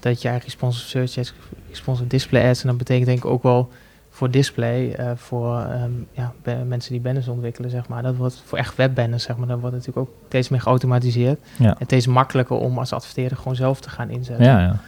dat 0.00 0.22
je 0.22 0.28
eigenlijk 0.28 0.44
responsive 0.44 0.88
search 0.88 1.18
ads, 1.18 1.34
responsive 1.70 2.08
display 2.08 2.48
ads. 2.50 2.62
En 2.62 2.68
dat 2.68 2.78
betekent 2.78 3.06
denk 3.06 3.18
ik 3.18 3.24
ook 3.24 3.42
wel 3.42 3.68
voor 4.10 4.30
display, 4.30 4.90
eh, 4.92 5.10
voor 5.16 5.58
ehm, 5.58 5.90
ja, 6.12 6.32
mensen 6.66 6.92
die 6.92 7.00
banners 7.00 7.28
ontwikkelen, 7.28 7.70
zeg 7.70 7.88
maar. 7.88 8.02
Dat 8.02 8.16
wordt 8.16 8.42
voor 8.44 8.58
echt 8.58 8.76
webbanners, 8.76 9.22
zeg 9.22 9.36
maar. 9.36 9.46
Dat 9.48 9.60
wordt 9.60 9.74
natuurlijk 9.76 10.06
ook 10.08 10.14
steeds 10.28 10.48
meer 10.48 10.60
geautomatiseerd. 10.60 11.38
Ja. 11.58 11.76
En 11.78 11.84
steeds 11.86 12.06
makkelijker 12.06 12.56
om 12.56 12.78
als 12.78 12.92
adverteerder 12.92 13.36
gewoon 13.36 13.56
zelf 13.56 13.80
te 13.80 13.90
gaan 13.90 14.10
inzetten. 14.10 14.44
Ja, 14.46 14.60
ja. 14.60 14.80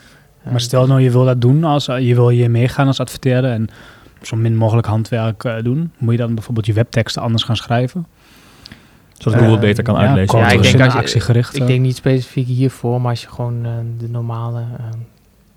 Ehm, 0.43 0.51
Maar 0.51 0.61
stel 0.61 0.87
nou, 0.87 1.01
je 1.01 1.11
wil 1.11 1.25
dat 1.25 1.41
doen, 1.41 1.65
als, 1.65 1.87
je 1.87 2.15
wil 2.15 2.29
hier 2.29 2.51
meegaan 2.51 2.87
als 2.87 3.01
adverteerder 3.01 3.51
en 3.51 3.69
zo 4.23 4.37
min 4.37 4.57
mogelijk 4.57 4.87
handwerk 4.87 5.45
eh, 5.45 5.63
doen. 5.63 5.93
Moet 5.99 6.13
je 6.13 6.19
dan 6.19 6.35
bijvoorbeeld 6.35 6.67
je 6.67 6.73
webteksten 6.73 7.23
anders 7.23 7.43
gaan 7.43 7.57
schrijven? 7.57 8.07
Zodat 9.19 9.33
Google 9.33 9.47
Eh, 9.47 9.51
het 9.51 9.61
beter 9.61 9.85
kan 9.85 9.95
ja, 9.95 10.01
uitlezen. 10.01 10.39
Ja, 10.39 10.51
ik 10.51 10.63
denk 10.63 10.81
als 10.81 10.93
je- 10.93 10.99
actiegericht. 10.99 11.57
Ik 11.57 11.67
denk 11.67 11.81
niet 11.81 11.97
specifiek 11.97 12.47
hiervoor, 12.47 13.01
maar 13.01 13.11
als 13.11 13.21
je 13.23 13.29
gewoon 13.29 13.65
eh, 13.65 13.71
de 13.99 14.09
normale, 14.09 14.61
ehm, 14.79 14.99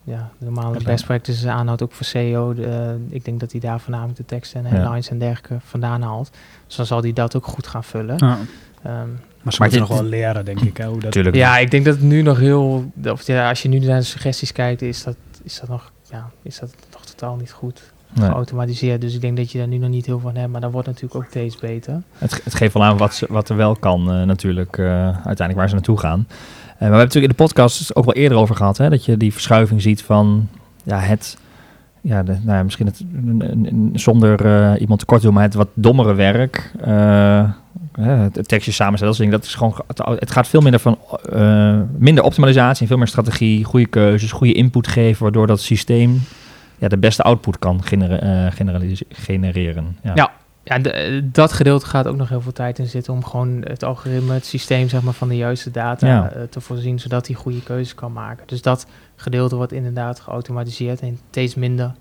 ja, 0.03 0.29
de 0.37 0.45
normale 0.45 0.83
best 0.83 1.05
practices 1.05 1.45
aanhoudt, 1.45 1.81
ook 1.81 1.91
voor 1.91 2.05
SEO. 2.05 2.53
de, 2.53 2.65
eh, 2.65 3.15
ik 3.15 3.25
denk 3.25 3.39
dat 3.39 3.51
hij 3.51 3.61
daar 3.61 3.79
voornamelijk 3.79 4.17
de 4.17 4.25
teksten 4.25 4.65
en 4.65 4.71
Ja. 4.71 4.75
headlines 4.77 5.09
en 5.09 5.17
dergelijke 5.19 5.57
vandaan 5.65 6.01
haalt. 6.01 6.31
Dus 6.67 6.75
dan 6.75 6.85
zal 6.85 7.01
hij 7.01 7.13
dat 7.13 7.35
ook 7.35 7.45
goed 7.47 7.67
gaan 7.67 7.83
vullen. 7.83 8.15
Ja, 8.17 8.37
Ehm, 8.83 8.95
maar 9.41 9.53
ze 9.53 9.59
Maar 9.59 9.69
moeten 9.69 9.79
nog 9.79 9.87
wel 9.87 10.03
leren, 10.03 10.45
denk 10.45 10.59
ik. 10.59 10.77
Hè, 10.77 10.85
hoe 10.87 10.99
dat, 10.99 11.35
ja, 11.35 11.57
ik 11.57 11.71
denk 11.71 11.85
dat 11.85 11.93
het 11.93 12.03
nu 12.03 12.21
nog 12.21 12.39
heel, 12.39 12.91
of 13.11 13.27
ja, 13.27 13.49
als 13.49 13.61
je 13.61 13.69
nu 13.69 13.79
naar 13.79 13.99
de 13.99 14.05
suggesties 14.05 14.51
kijkt, 14.51 14.81
is 14.81 15.03
dat, 15.03 15.15
is 15.43 15.59
dat 15.59 15.69
nog, 15.69 15.91
ja, 16.11 16.29
is 16.41 16.59
dat 16.59 16.75
nog 16.91 17.05
totaal 17.05 17.35
niet 17.35 17.51
goed 17.51 17.92
Nee. 18.15 18.29
geautomatiseerd. 18.29 19.01
Dus 19.01 19.15
ik 19.15 19.21
denk 19.21 19.37
dat 19.37 19.51
je 19.51 19.57
daar 19.57 19.67
nu 19.67 19.77
nog 19.77 19.89
niet 19.89 20.05
heel 20.05 20.19
veel 20.19 20.29
van 20.29 20.39
hebt, 20.39 20.51
maar 20.51 20.61
dat 20.61 20.71
wordt 20.71 20.87
natuurlijk 20.87 21.15
ook 21.15 21.25
steeds 21.29 21.57
beter. 21.57 22.01
Het, 22.17 22.41
het 22.43 22.55
geeft 22.55 22.73
wel 22.73 22.83
aan 22.83 22.97
wat, 22.97 23.15
ze, 23.15 23.25
wat 23.29 23.49
er 23.49 23.55
wel 23.55 23.75
kan 23.75 24.11
eh, 24.11 24.23
natuurlijk, 24.23 24.77
eh, 24.77 24.85
uiteindelijk 25.05 25.55
waar 25.55 25.67
ze 25.69 25.73
naartoe 25.73 25.99
gaan. 25.99 26.25
Eh, 26.27 26.29
maar 26.29 26.75
we 26.77 26.83
hebben 26.83 26.97
natuurlijk 26.97 27.31
in 27.31 27.37
de 27.37 27.43
podcast 27.43 27.95
ook 27.95 28.05
wel 28.05 28.13
eerder 28.13 28.37
over 28.37 28.55
gehad, 28.55 28.77
hè, 28.77 28.89
dat 28.89 29.05
je 29.05 29.17
die 29.17 29.31
verschuiving 29.33 29.81
ziet 29.81 30.01
van 30.03 30.49
ja, 30.83 30.99
het, 30.99 31.37
ja, 32.01 32.23
de, 32.23 32.31
nou 32.31 32.57
ja, 32.57 32.63
misschien 32.63 32.85
het, 32.85 33.03
zonder 34.01 34.77
iemand 34.79 34.99
tekort 34.99 35.19
te 35.19 35.25
doen, 35.25 35.35
maar 35.35 35.43
het 35.43 35.53
wat 35.53 35.69
dommere 35.73 36.13
werk, 36.13 36.71
het 38.01 38.47
tekstje 38.47 38.71
samenstellen, 38.71 39.13
dat 39.13 39.15
soort 39.15 39.17
dingen, 39.17 39.31
dat 39.39 39.43
is 39.43 39.55
gewoon, 39.55 39.75
het- 40.19 40.31
gaat 40.31 40.47
veel 40.47 40.61
minder 40.61 40.79
van, 40.79 40.97
minder 41.97 42.23
optimalisatie 42.23 42.81
en 42.81 42.87
veel 42.87 42.97
meer 42.97 43.07
strategie, 43.07 43.63
goede 43.63 43.85
keuzes, 43.87 44.31
goede 44.31 44.53
input 44.53 44.87
geven, 44.87 45.23
waardoor 45.23 45.47
dat 45.47 45.59
systeem 45.61 46.21
ja, 46.83 46.89
de 46.89 46.97
beste 46.97 47.23
output 47.23 47.59
kan 47.59 47.83
genere- 47.83 48.15
eh, 48.15 48.95
genereren. 49.09 49.97
Ja. 50.03 50.11
Ja. 50.15 50.31
Ja, 50.65 50.79
de- 50.79 51.29
dat 51.31 51.53
gedeelte 51.53 51.85
gaat 51.85 52.07
ook 52.07 52.15
nog 52.15 52.29
heel 52.29 52.41
veel 52.41 52.51
tijd 52.51 52.79
in 52.79 52.87
zitten 52.87 53.13
om 53.13 53.25
gewoon 53.25 53.61
het 53.63 53.83
algoritme, 53.83 54.33
het 54.33 54.45
systeem 54.45 54.89
zeg 54.89 55.01
maar, 55.01 55.13
van 55.13 55.27
de 55.27 55.35
juiste 55.35 55.71
data 55.71 56.07
Ja. 56.07 56.29
eh, 56.31 56.41
te 56.49 56.61
voorzien, 56.61 56.99
zodat 56.99 57.27
hij 57.27 57.35
goede 57.35 57.63
keuzes 57.63 57.95
kan 57.95 58.11
maken. 58.13 58.47
Dus 58.47 58.61
dat 58.61 58.85
gedeelte 59.15 59.55
wordt 59.55 59.71
inderdaad 59.71 60.19
geautomatiseerd 60.19 60.99
en 61.01 61.19
steeds 61.29 61.55
minder 61.55 61.91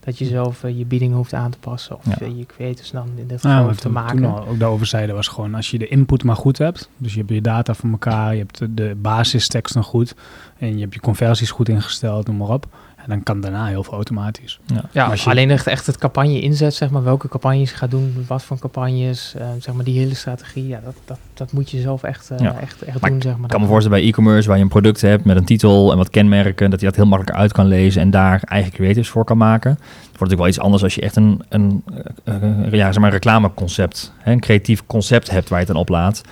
dat 0.00 0.18
je 0.18 0.24
zelf 0.24 0.64
eh, 0.64 0.78
je 0.78 0.84
bieding 0.84 1.14
hoeft 1.14 1.32
aan 1.34 1.50
te 1.50 1.58
passen 1.58 1.96
of 1.96 2.20
Ja. 2.20 2.26
je 2.26 2.46
creators 2.46 2.90
dan 2.90 3.08
in 3.16 3.26
dit 3.26 3.40
geval 3.40 3.64
hoeft 3.64 3.80
te 3.80 3.88
maken. 3.90 4.16
toen 4.16 4.34
al 4.34 4.46
ook 4.46 4.58
daarover 4.58 4.86
zeiden 4.86 5.14
was 5.14 5.28
gewoon 5.28 5.54
als 5.54 5.70
je 5.70 5.78
de 5.78 5.88
input 5.88 6.24
maar 6.24 6.36
goed 6.36 6.58
hebt. 6.58 6.88
Dus 6.96 7.12
je 7.12 7.18
hebt 7.18 7.30
je 7.32 7.40
data 7.40 7.74
van 7.74 7.90
elkaar, 7.90 8.32
je 8.32 8.38
hebt 8.38 8.58
de, 8.58 8.74
de 8.74 8.94
basistekst 9.02 9.74
nog 9.74 9.86
goed. 9.86 10.14
En 10.58 10.74
je 10.74 10.80
hebt 10.80 10.94
je 10.94 11.00
conversies 11.00 11.50
goed 11.50 11.68
ingesteld, 11.68 12.26
noem 12.26 12.36
maar 12.36 12.48
op. 12.48 12.66
En 13.06 13.12
dan 13.12 13.22
kan 13.22 13.40
daarna 13.40 13.66
heel 13.66 13.82
veel 13.84 13.92
automatisch. 13.92 14.58
Ja. 14.92 15.12
Je- 15.14 15.22
alleen 15.30 15.50
echt, 15.50 15.66
echt 15.66 15.86
het 15.86 15.98
campagne 15.98 16.40
inzet, 16.40 16.74
zeg 16.74 16.90
maar, 16.90 17.02
welke 17.04 17.28
campagnes 17.28 17.70
je 17.70 17.76
gaat 17.76 17.90
doen, 17.90 18.24
wat 18.26 18.42
voor 18.42 18.58
campagnes, 18.58 19.34
eh, 19.38 19.46
zeg 19.60 19.74
maar, 19.74 19.84
die 19.84 19.98
hele 19.98 20.14
strategie, 20.14 20.66
ja, 20.66 20.80
dat, 20.84 20.94
dat, 21.04 21.18
dat 21.34 21.52
moet 21.52 21.70
je 21.70 21.80
zelf 21.80 22.02
echt, 22.02 22.30
eh, 22.30 22.38
Ja. 22.38 22.58
echt, 22.60 22.82
echt 22.82 23.00
Maar 23.00 23.10
doen, 23.10 23.22
zeg 23.22 23.32
maar. 23.34 23.44
Ik 23.44 23.50
kan 23.50 23.60
me 23.60 23.66
voorstellen 23.66 23.98
bij 23.98 24.08
e-commerce, 24.08 24.48
waar 24.48 24.56
je 24.56 24.62
een 24.62 24.68
product 24.68 25.00
hebt 25.00 25.24
met 25.24 25.36
een 25.36 25.44
titel 25.44 25.90
en 25.90 25.96
wat 25.96 26.10
kenmerken, 26.10 26.70
dat 26.70 26.80
je 26.80 26.86
dat 26.86 26.96
heel 26.96 27.06
makkelijk 27.06 27.38
uit 27.38 27.52
kan 27.52 27.66
lezen 27.66 28.02
en 28.02 28.10
daar 28.10 28.40
eigen 28.44 28.72
creatives 28.72 29.08
voor 29.08 29.24
kan 29.24 29.36
maken. 29.38 29.70
Het 29.70 29.80
wordt 29.88 30.12
natuurlijk 30.12 30.40
wel 30.40 30.48
iets 30.48 30.60
anders 30.60 30.82
als 30.82 30.94
je 30.94 31.00
echt 31.00 31.16
een, 31.16 31.42
een, 31.48 31.82
eh, 32.24 32.34
eh, 32.34 32.72
ja, 32.72 32.84
zeg 32.86 32.96
maar 32.96 33.04
een 33.04 33.10
reclameconcept, 33.10 34.12
hè, 34.18 34.32
een 34.32 34.40
creatief 34.40 34.82
concept 34.86 35.30
hebt 35.30 35.48
waar 35.48 35.58
je 35.60 35.64
het 35.64 35.72
dan 35.74 35.82
oplaat. 35.82 36.22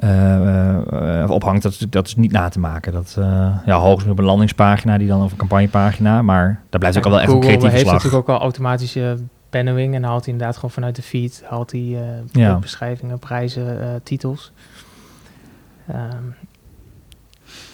Eh, 0.00 1.22
eh, 1.22 1.30
ophangt, 1.30 1.62
dat 1.62 1.72
is, 1.72 1.78
dat 1.78 2.06
is 2.06 2.16
niet 2.16 2.32
na 2.32 2.48
te 2.48 2.58
maken. 2.58 2.92
Dat, 2.92 3.14
eh 3.18 3.56
ja, 3.66 3.76
hoogstens 3.76 4.12
op 4.12 4.18
een 4.18 4.24
landingspagina, 4.24 4.98
die 4.98 5.08
dan 5.08 5.22
of 5.22 5.30
een 5.32 5.38
campagnepagina, 5.38 6.22
maar 6.22 6.60
daar 6.70 6.80
blijft 6.80 6.98
ook 6.98 7.04
al 7.04 7.10
wel 7.10 7.20
echt 7.20 7.28
een 7.28 7.34
Google 7.34 7.48
creatieve 7.50 7.76
heeft 7.76 7.88
slag. 7.88 8.02
natuurlijk 8.02 8.28
ook 8.30 8.36
al 8.36 8.42
automatische 8.42 9.16
bannering 9.50 9.94
en 9.94 10.02
haalt 10.04 10.24
hij 10.24 10.32
inderdaad 10.32 10.54
gewoon 10.56 10.70
vanuit 10.70 10.96
de 10.96 11.02
feed, 11.02 11.42
haalt 11.48 11.72
hij 11.72 11.80
eh, 11.80 12.00
Ja. 12.42 12.56
beschrijvingen, 12.58 13.18
prijzen, 13.18 13.80
eh, 13.82 13.88
titels. 14.02 14.52
Ehm, 15.88 15.98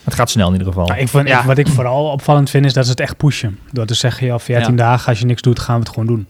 Het 0.05 0.15
gaat 0.15 0.31
snel 0.31 0.47
in 0.47 0.53
ieder 0.53 0.69
geval. 0.69 0.87
Maar 0.87 0.99
ik 0.99 1.09
vind, 1.09 1.29
Ja. 1.29 1.39
ik- 1.41 1.45
wat 1.47 1.59
ik 1.59 1.69
vooral 1.69 2.11
opvallend 2.11 2.51
vind 2.51 2.65
is 2.65 2.73
dat 2.73 2.85
ze 2.85 2.91
het 2.91 3.01
echt 3.01 3.17
pushen. 3.17 3.59
Door 3.73 3.87
te 3.87 3.95
zeggen, 3.95 4.27
ja, 4.27 4.39
14 4.39 4.71
Ja. 4.77 4.77
dagen 4.77 5.09
als 5.09 5.19
je 5.19 5.27
niks 5.27 5.43
doet, 5.43 5.59
gaan 5.59 5.75
we 5.75 5.81
het 5.81 5.89
gewoon 5.89 6.07
doen. 6.07 6.27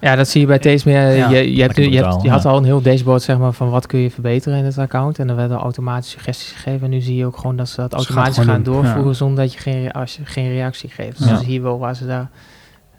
Ja, 0.00 0.16
dat 0.16 0.28
zie 0.28 0.40
je 0.40 0.46
bij 0.46 0.58
steeds 0.58 0.84
meer. 0.84 1.10
Ja, 1.16 1.28
je, 1.28 1.54
je, 1.54 1.62
hebt, 1.62 1.76
je, 1.76 1.90
je 2.22 2.30
had 2.30 2.44
al 2.44 2.56
een 2.56 2.64
heel 2.64 2.82
dashboard 2.82 3.22
zeg 3.22 3.38
maar, 3.38 3.52
van 3.52 3.70
wat 3.70 3.86
kun 3.86 3.98
je 3.98 4.10
verbeteren 4.10 4.58
in 4.58 4.64
het 4.64 4.78
account. 4.78 5.18
En 5.18 5.26
dan 5.26 5.36
werden 5.36 5.56
automatisch 5.56 6.10
suggesties 6.10 6.52
gegeven. 6.52 6.84
En 6.84 6.90
nu 6.90 7.00
zie 7.00 7.16
je 7.16 7.26
ook 7.26 7.36
gewoon 7.36 7.56
dat 7.56 7.68
ze 7.68 7.76
dat 7.76 7.90
Ze 7.90 7.96
gaan 7.96 8.06
automatisch 8.06 8.52
gaan 8.52 8.62
doen, 8.62 8.74
doorvoeren 8.74 9.10
ja. 9.10 9.12
zonder 9.12 9.44
dat 9.44 9.52
je 9.52 9.58
geen, 9.58 9.92
als 9.92 10.16
je 10.16 10.24
geen 10.24 10.48
reactie 10.48 10.88
geeft. 10.90 11.18
Dus 11.18 11.26
Ja. 11.26 11.32
dan 11.32 11.42
zie 11.44 11.52
je 11.52 11.60
wel 11.60 11.78
waar 11.78 11.96
ze 11.96 12.06
daar 12.06 12.28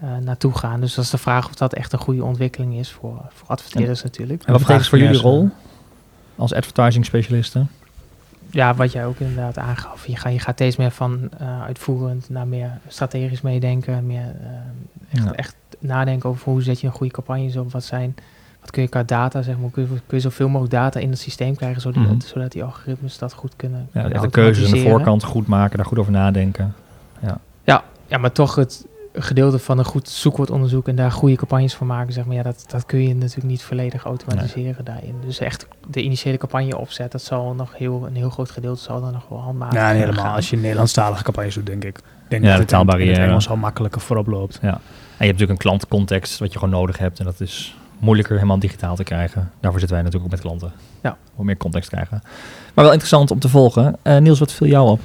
eh, 0.01 0.09
naartoe 0.23 0.57
gaan. 0.57 0.79
Dus 0.79 0.93
dat 0.95 1.03
is 1.03 1.09
de 1.09 1.17
vraag 1.17 1.47
of 1.47 1.55
dat 1.55 1.73
echt 1.73 1.93
een 1.93 1.99
goede 1.99 2.23
ontwikkeling 2.23 2.75
is 2.75 2.91
voor, 2.91 3.21
voor 3.29 3.47
adverteerders 3.47 4.03
natuurlijk. 4.03 4.43
En 4.43 4.51
wat 4.51 4.61
betekent 4.61 4.87
voor 4.87 4.97
jullie 4.97 5.19
rol 5.19 5.49
als 6.35 6.53
advertising 6.53 7.05
specialisten? 7.05 7.69
Ja, 8.51 8.75
wat 8.75 8.91
jij 8.91 9.05
ook 9.05 9.19
inderdaad 9.19 9.57
aangaf. 9.57 10.07
Je, 10.07 10.15
gaat 10.15 10.33
je 10.33 10.39
gaat 10.39 10.53
steeds 10.55 10.75
meer 10.75 10.91
van 10.91 11.29
eh, 11.39 11.61
uitvoerend 11.63 12.29
naar 12.29 12.47
meer 12.47 12.71
strategisch 12.87 13.41
meedenken. 13.41 14.05
Meer 14.05 14.35
eh, 14.41 14.47
echt, 15.13 15.23
Ja. 15.25 15.33
echt 15.33 15.55
nadenken 15.79 16.29
over 16.29 16.51
hoe 16.51 16.61
zet 16.61 16.79
je 16.81 16.87
een 16.87 16.93
goede 16.93 17.13
campagnes 17.13 17.55
op. 17.57 17.71
Wat 17.71 17.83
zijn, 17.83 18.15
wat 18.61 18.71
kun 18.71 18.81
je 18.81 18.87
qua 18.87 19.03
data, 19.03 19.41
zeg 19.41 19.57
maar, 19.57 19.69
kun 19.69 19.81
je, 19.83 19.87
kun 19.87 20.17
je 20.17 20.19
zoveel 20.19 20.47
mogelijk 20.47 20.73
data 20.73 20.99
in 20.99 21.09
het 21.09 21.19
systeem 21.19 21.55
krijgen, 21.55 21.81
zodat, 21.81 22.03
Mhm. 22.03 22.19
zodat 22.19 22.51
die 22.51 22.63
algoritmes 22.63 23.17
dat 23.17 23.33
goed 23.33 23.53
kunnen, 23.55 23.89
Ja, 23.93 24.07
de 24.07 24.29
keuzes 24.29 24.65
aan 24.65 24.71
de 24.79 24.89
voorkant 24.89 25.23
goed 25.23 25.47
maken, 25.47 25.77
daar 25.77 25.85
goed 25.85 25.99
over 25.99 26.11
nadenken. 26.11 26.73
Ja, 28.09 28.17
maar 28.17 28.31
toch 28.31 28.55
het 28.55 28.85
gedeelte 29.19 29.59
van 29.59 29.77
een 29.77 29.86
goed 29.86 30.09
zoekwoordonderzoek 30.09 30.88
en 30.88 30.95
daar 30.95 31.12
goede 31.12 31.36
campagnes 31.36 31.75
voor 31.75 31.88
maken, 31.88 32.13
zeg 32.13 32.25
maar, 32.25 32.36
ja, 32.36 32.43
dat, 32.43 32.65
dat 32.67 32.86
kun 32.86 33.07
je 33.07 33.15
natuurlijk 33.15 33.47
niet 33.47 33.63
volledig 33.63 34.03
automatiseren 34.03 34.86
daarin. 34.86 35.15
Dus 35.25 35.39
echt 35.39 35.67
de 35.88 36.01
initiële 36.03 36.38
campagne 36.38 36.77
opzet, 36.77 37.12
dat 37.12 37.21
zal 37.21 37.53
nog 37.53 37.77
heel, 37.77 38.05
een 38.07 38.15
heel 38.15 38.29
groot 38.29 38.51
gedeelte 38.51 38.81
zal 38.81 39.01
dan 39.01 39.12
nog 39.13 39.25
wel 39.29 39.39
handmatig 39.39 39.79
Ja, 39.79 39.88
helemaal. 39.89 40.24
gaan. 40.25 40.36
Als 40.36 40.50
je 40.50 40.57
Nederlandstalige 40.57 41.24
campagnes 41.24 41.53
doet, 41.55 41.65
denk 41.65 41.83
ik. 41.83 42.00
Denk 42.27 42.43
Ja, 42.43 42.50
dat 42.51 42.59
de 42.59 42.65
taalbarrière. 42.65 43.19
het 43.19 43.29
Engels 43.29 43.50
al 43.50 43.55
makkelijker 43.55 44.01
voorop 44.01 44.27
loopt. 44.27 44.59
En 44.62 44.67
je 44.69 44.69
hebt 45.17 45.39
natuurlijk 45.39 45.50
een 45.50 45.57
klantcontext 45.57 46.39
wat 46.39 46.53
je 46.53 46.59
gewoon 46.59 46.74
nodig 46.79 46.97
hebt. 46.97 47.19
En 47.19 47.25
dat 47.25 47.39
is 47.39 47.75
moeilijker 48.00 48.36
helemaal 48.36 48.59
digitaal 48.59 48.95
te 48.95 49.03
krijgen. 49.03 49.51
Daarvoor 49.59 49.79
zitten 49.79 49.97
wij 49.97 50.05
natuurlijk 50.05 50.33
ook 50.33 50.41
met 50.41 50.50
klanten. 50.50 50.71
Ja. 51.03 51.17
Om 51.36 51.45
meer 51.45 51.57
context 51.57 51.89
te 51.89 51.95
krijgen. 51.95 52.21
Maar 52.74 52.83
wel 52.83 52.89
interessant 52.93 53.31
om 53.31 53.39
te 53.39 53.50
volgen. 53.50 53.95
Eh, 54.01 54.17
Niels, 54.17 54.39
wat 54.39 54.51
viel 54.53 54.67
jou 54.67 54.89
op? 54.89 55.00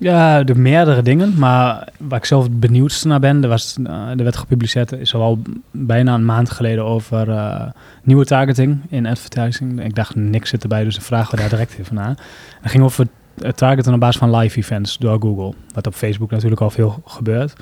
Ja, 0.00 0.42
de 0.42 0.54
meerdere 0.54 1.02
dingen. 1.02 1.38
Maar 1.38 1.88
waar 1.98 2.18
ik 2.18 2.24
zelf 2.24 2.42
het 2.42 2.60
benieuwdste 2.60 3.08
naar 3.08 3.20
ben, 3.20 3.42
er, 3.42 3.48
was, 3.48 3.76
eh, 3.84 4.08
er 4.10 4.22
werd 4.22 4.36
gepubliceerd, 4.36 4.92
is 4.92 5.14
al 5.14 5.42
bijna 5.70 6.14
een 6.14 6.24
maand 6.24 6.50
geleden 6.50 6.84
over 6.84 7.30
eh, 7.30 7.66
nieuwe 8.02 8.24
targeting 8.24 8.80
in 8.88 9.06
advertising. 9.06 9.84
Ik 9.84 9.94
dacht, 9.94 10.14
niks 10.14 10.50
zit 10.50 10.62
erbij, 10.62 10.84
dus 10.84 10.94
dan 10.94 11.04
vragen 11.04 11.30
we 11.30 11.40
daar 11.40 11.48
direct 11.48 11.78
even 11.78 11.94
naar. 11.94 12.16
Het 12.60 12.70
ging 12.70 12.84
over 12.84 13.06
het 13.40 13.56
targeten 13.56 13.94
op 13.94 14.00
basis 14.00 14.16
van 14.16 14.36
live 14.36 14.58
events 14.58 14.98
door 14.98 15.20
Google. 15.20 15.54
Wat 15.74 15.86
op 15.86 15.94
Facebook 15.94 16.30
natuurlijk 16.30 16.60
al 16.60 16.70
veel 16.70 17.02
gebeurt. 17.04 17.52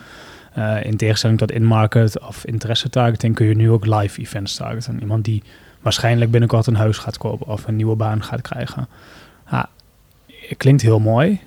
Eh, 0.52 0.84
in 0.84 0.96
tegenstelling 0.96 1.38
tot 1.38 1.50
in-market 1.50 2.20
of 2.20 2.44
interesse 2.44 2.90
targeting 2.90 3.34
kun 3.34 3.46
je 3.46 3.54
nu 3.54 3.70
ook 3.70 3.86
live 3.86 4.20
events 4.20 4.56
targeten. 4.56 5.00
Iemand 5.00 5.24
die 5.24 5.42
waarschijnlijk 5.80 6.30
binnenkort 6.30 6.66
een 6.66 6.76
huis 6.76 6.98
gaat 6.98 7.18
kopen 7.18 7.46
of 7.46 7.66
een 7.66 7.76
nieuwe 7.76 7.96
baan 7.96 8.22
gaat 8.22 8.40
krijgen. 8.40 8.88
Ja, 9.50 9.68
klinkt 10.56 10.82
heel 10.82 10.98
mooi, 10.98 11.40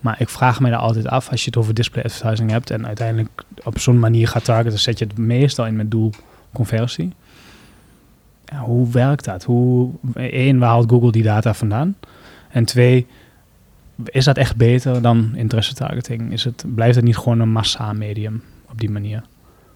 maar 0.00 0.20
ik 0.20 0.28
vraag 0.28 0.60
me 0.60 0.70
daar 0.70 0.78
altijd 0.78 1.08
af 1.08 1.30
als 1.30 1.40
je 1.40 1.46
het 1.46 1.56
over 1.56 1.74
display 1.74 2.04
advertising 2.04 2.50
hebt 2.50 2.70
en 2.70 2.86
uiteindelijk 2.86 3.44
op 3.64 3.78
zo'n 3.78 3.98
manier 3.98 4.28
gaat 4.28 4.44
targeten, 4.44 4.78
zet 4.78 4.98
je 4.98 5.04
het 5.04 5.18
meestal 5.18 5.66
in 5.66 5.76
met 5.76 5.90
doel 5.90 6.12
conversie. 6.52 7.12
Hoe 8.54 8.90
werkt 8.90 9.24
dat? 9.24 9.44
Hoe, 9.44 9.90
één, 10.14 10.58
waar 10.58 10.68
haalt 10.68 10.90
Google 10.90 11.12
die 11.12 11.22
data 11.22 11.54
vandaan? 11.54 11.96
En 12.50 12.64
twee, 12.64 13.06
is 14.04 14.24
dat 14.24 14.36
echt 14.36 14.56
beter 14.56 15.02
dan 15.02 15.30
interesse 15.34 15.74
targeting? 15.74 16.32
Is 16.32 16.44
het, 16.44 16.64
blijft 16.74 16.96
het 16.96 17.04
niet 17.04 17.16
gewoon 17.16 17.40
een 17.40 17.52
massa 17.52 17.92
medium 17.92 18.42
op 18.70 18.80
die 18.80 18.90
manier? 18.90 19.22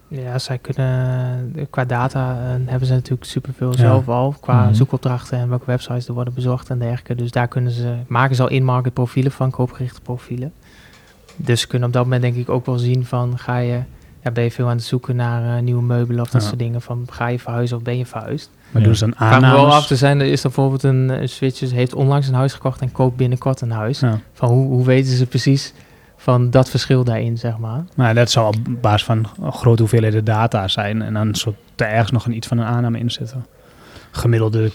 Ja, 0.07 0.39
zij 0.39 0.57
kunnen 0.57 1.51
eh, 1.55 1.65
qua 1.69 1.85
data 1.85 2.31
eh, 2.31 2.47
hebben 2.65 2.87
ze 2.87 2.93
natuurlijk 2.93 3.23
superveel 3.25 3.71
Ja. 3.71 3.77
zelf 3.77 4.09
al. 4.09 4.35
Qua 4.39 4.63
Mhm. 4.63 4.73
zoekopdrachten 4.73 5.37
en 5.39 5.49
welke 5.49 5.65
websites 5.65 6.07
er 6.07 6.13
worden 6.13 6.33
bezocht 6.33 6.69
en 6.69 6.79
dergelijke. 6.79 7.15
Dus 7.15 7.31
daar 7.31 7.47
kunnen 7.47 7.71
ze, 7.71 7.95
maken 8.07 8.35
ze 8.35 8.41
al 8.41 8.49
in-market 8.49 8.93
profielen 8.93 9.31
van, 9.31 9.51
koopgerichte 9.51 10.01
profielen. 10.01 10.53
Dus 11.35 11.61
ze 11.61 11.67
kunnen 11.67 11.87
op 11.87 11.93
dat 11.93 12.03
moment 12.03 12.21
denk 12.21 12.35
ik 12.35 12.49
ook 12.49 12.65
wel 12.65 12.77
zien 12.77 13.05
van 13.05 13.37
ga 13.37 13.57
je, 13.57 13.79
ja, 14.23 14.31
ben 14.31 14.43
je 14.43 14.51
veel 14.51 14.67
aan 14.69 14.75
het 14.75 14.85
zoeken 14.85 15.15
naar 15.15 15.57
eh, 15.57 15.63
nieuwe 15.63 15.83
meubelen 15.83 16.21
of 16.21 16.29
dat 16.29 16.41
Ja. 16.41 16.47
soort 16.47 16.59
dingen. 16.59 16.81
Van 16.81 17.07
ga 17.09 17.27
je 17.27 17.39
verhuizen 17.39 17.77
of 17.77 17.83
ben 17.83 17.97
je 17.97 18.05
verhuisd? 18.05 18.49
Maar 18.71 18.81
Ja. 18.81 18.87
doen 18.87 18.97
ze 18.97 19.05
een 19.05 19.13
Vraag 19.15 19.41
me 19.41 19.51
wel 19.51 19.73
af 19.73 19.87
te 19.87 19.95
zijn, 19.95 20.19
er 20.19 20.25
is 20.25 20.43
er 20.43 20.49
bijvoorbeeld 20.49 20.83
een, 20.83 21.09
een 21.09 21.29
switcher, 21.29 21.71
heeft 21.71 21.93
onlangs 21.93 22.27
een 22.27 22.33
huis 22.33 22.53
gekocht 22.53 22.81
en 22.81 22.91
koopt 22.91 23.15
binnenkort 23.15 23.61
een 23.61 23.71
huis. 23.71 23.99
Ja. 23.99 24.19
Van 24.33 24.49
hoe, 24.49 24.67
hoe 24.67 24.85
weten 24.85 25.11
ze 25.15 25.25
precies 25.25 25.73
van 26.25 26.49
dat 26.49 26.69
verschil 26.69 27.03
daarin, 27.03 27.37
zeg 27.37 27.57
maar. 27.57 27.83
Maar 27.95 28.15
dat 28.15 28.31
zou 28.31 28.47
op 28.47 28.55
basis 28.81 29.03
van 29.03 29.25
grote 29.49 29.81
hoeveelheden 29.81 30.23
data 30.25 30.67
zijn. 30.67 31.01
En 31.01 31.13
dan 31.13 31.35
soort 31.35 31.55
er 31.75 31.87
ergens 31.87 32.11
nog 32.11 32.25
een, 32.25 32.35
iets 32.35 32.47
van 32.47 32.57
een 32.57 32.65
aanname 32.65 32.99
in 32.99 33.11
zitten. 33.11 33.45
Gemiddelde, 34.11 34.71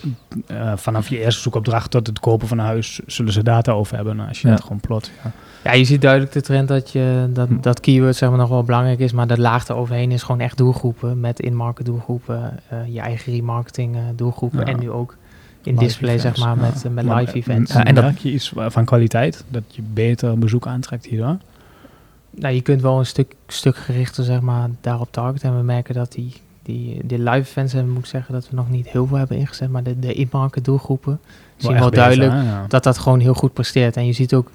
eh, 0.47 0.73
vanaf 0.77 1.09
je 1.09 1.19
eerste 1.25 1.41
zoekopdracht 1.41 1.91
tot 1.91 2.07
het 2.07 2.21
kopen 2.21 2.49
van 2.49 2.59
een 2.59 2.65
huis, 2.65 3.01
zullen 3.07 3.33
ze 3.33 3.43
data 3.43 3.73
over 3.73 3.97
hebben. 3.97 4.17
Nou, 4.17 4.29
als 4.29 4.41
je 4.41 4.49
Ja. 4.49 4.55
dat 4.55 4.63
gewoon 4.63 4.81
plot. 4.81 5.11
Ja. 5.25 5.31
Ja, 5.65 5.73
je 5.73 5.85
ziet 5.85 6.01
duidelijk 6.01 6.33
de 6.33 6.41
trend 6.41 6.69
dat, 6.69 6.91
je, 6.91 7.27
dat, 7.33 7.49
Hm. 7.49 7.61
dat 7.61 7.81
keyword 7.81 8.17
zeg 8.17 8.29
maar, 8.29 8.39
nog 8.39 8.49
wel 8.49 8.65
belangrijk 8.65 8.99
is, 8.99 9.13
maar 9.13 9.27
de 9.27 9.41
laag 9.41 9.69
eroverheen 9.69 10.11
is 10.13 10.23
gewoon 10.23 10.41
echt 10.41 10.57
doelgroepen 10.57 11.21
met 11.21 11.41
in-market 11.41 11.87
doelgroepen, 11.87 12.59
eh, 12.69 12.79
je 12.89 13.01
eigen 13.01 13.33
remarketing 13.33 13.97
eh, 13.97 14.03
doelgroepen 14.17 14.59
Ja. 14.61 14.65
en 14.73 14.79
nu 14.79 14.91
ook 14.91 15.17
in 15.63 15.73
Live 15.73 15.85
display 15.85 16.19
zeg 16.19 16.39
maar 16.39 16.57
ja. 16.57 16.63
met, 16.63 16.85
met 16.93 17.05
live 17.05 17.33
events. 17.33 17.75
En, 17.75 17.95
merk 17.95 18.19
je 18.19 18.33
iets 18.33 18.53
van 18.57 18.85
kwaliteit? 18.85 19.45
Dat 19.49 19.63
je 19.69 19.83
beter 19.83 20.39
bezoek 20.39 20.67
aantrekt 20.67 21.07
hierdoor? 21.07 21.37
Nou, 22.31 22.55
je 22.55 22.61
kunt 22.61 22.81
wel 22.83 22.99
een 22.99 23.07
stuk, 23.07 23.35
stuk 23.47 23.77
gerichter 23.77 24.25
zeg 24.25 24.41
maar 24.41 24.69
daarop 24.81 25.13
targeten 25.13 25.49
en 25.49 25.57
we 25.57 25.63
merken 25.63 25.95
dat 25.95 26.13
die, 26.13 26.33
die, 26.63 27.07
die 27.07 27.19
live 27.19 27.49
events, 27.49 27.75
en 27.75 27.91
moet 27.91 27.99
ik 27.99 28.07
zeggen 28.07 28.35
dat 28.35 28.49
we 28.51 28.57
nog 28.57 28.71
niet 28.71 28.89
heel 28.89 29.07
veel 29.07 29.17
hebben 29.17 29.37
ingezet, 29.37 29.71
maar 29.71 29.83
de, 29.83 29.99
de 29.99 30.15
in-market 30.15 30.65
doelgroepen 30.65 31.21
zien 31.57 31.73
wel 31.73 31.91
duidelijk? 31.91 32.33
Ja. 32.33 32.65
dat 32.69 32.85
dat 32.85 32.99
gewoon 32.99 33.21
heel 33.21 33.35
goed 33.35 33.53
presteert. 33.53 33.97
En 33.97 34.07
je 34.07 34.13
ziet 34.13 34.35
ook 34.35 34.51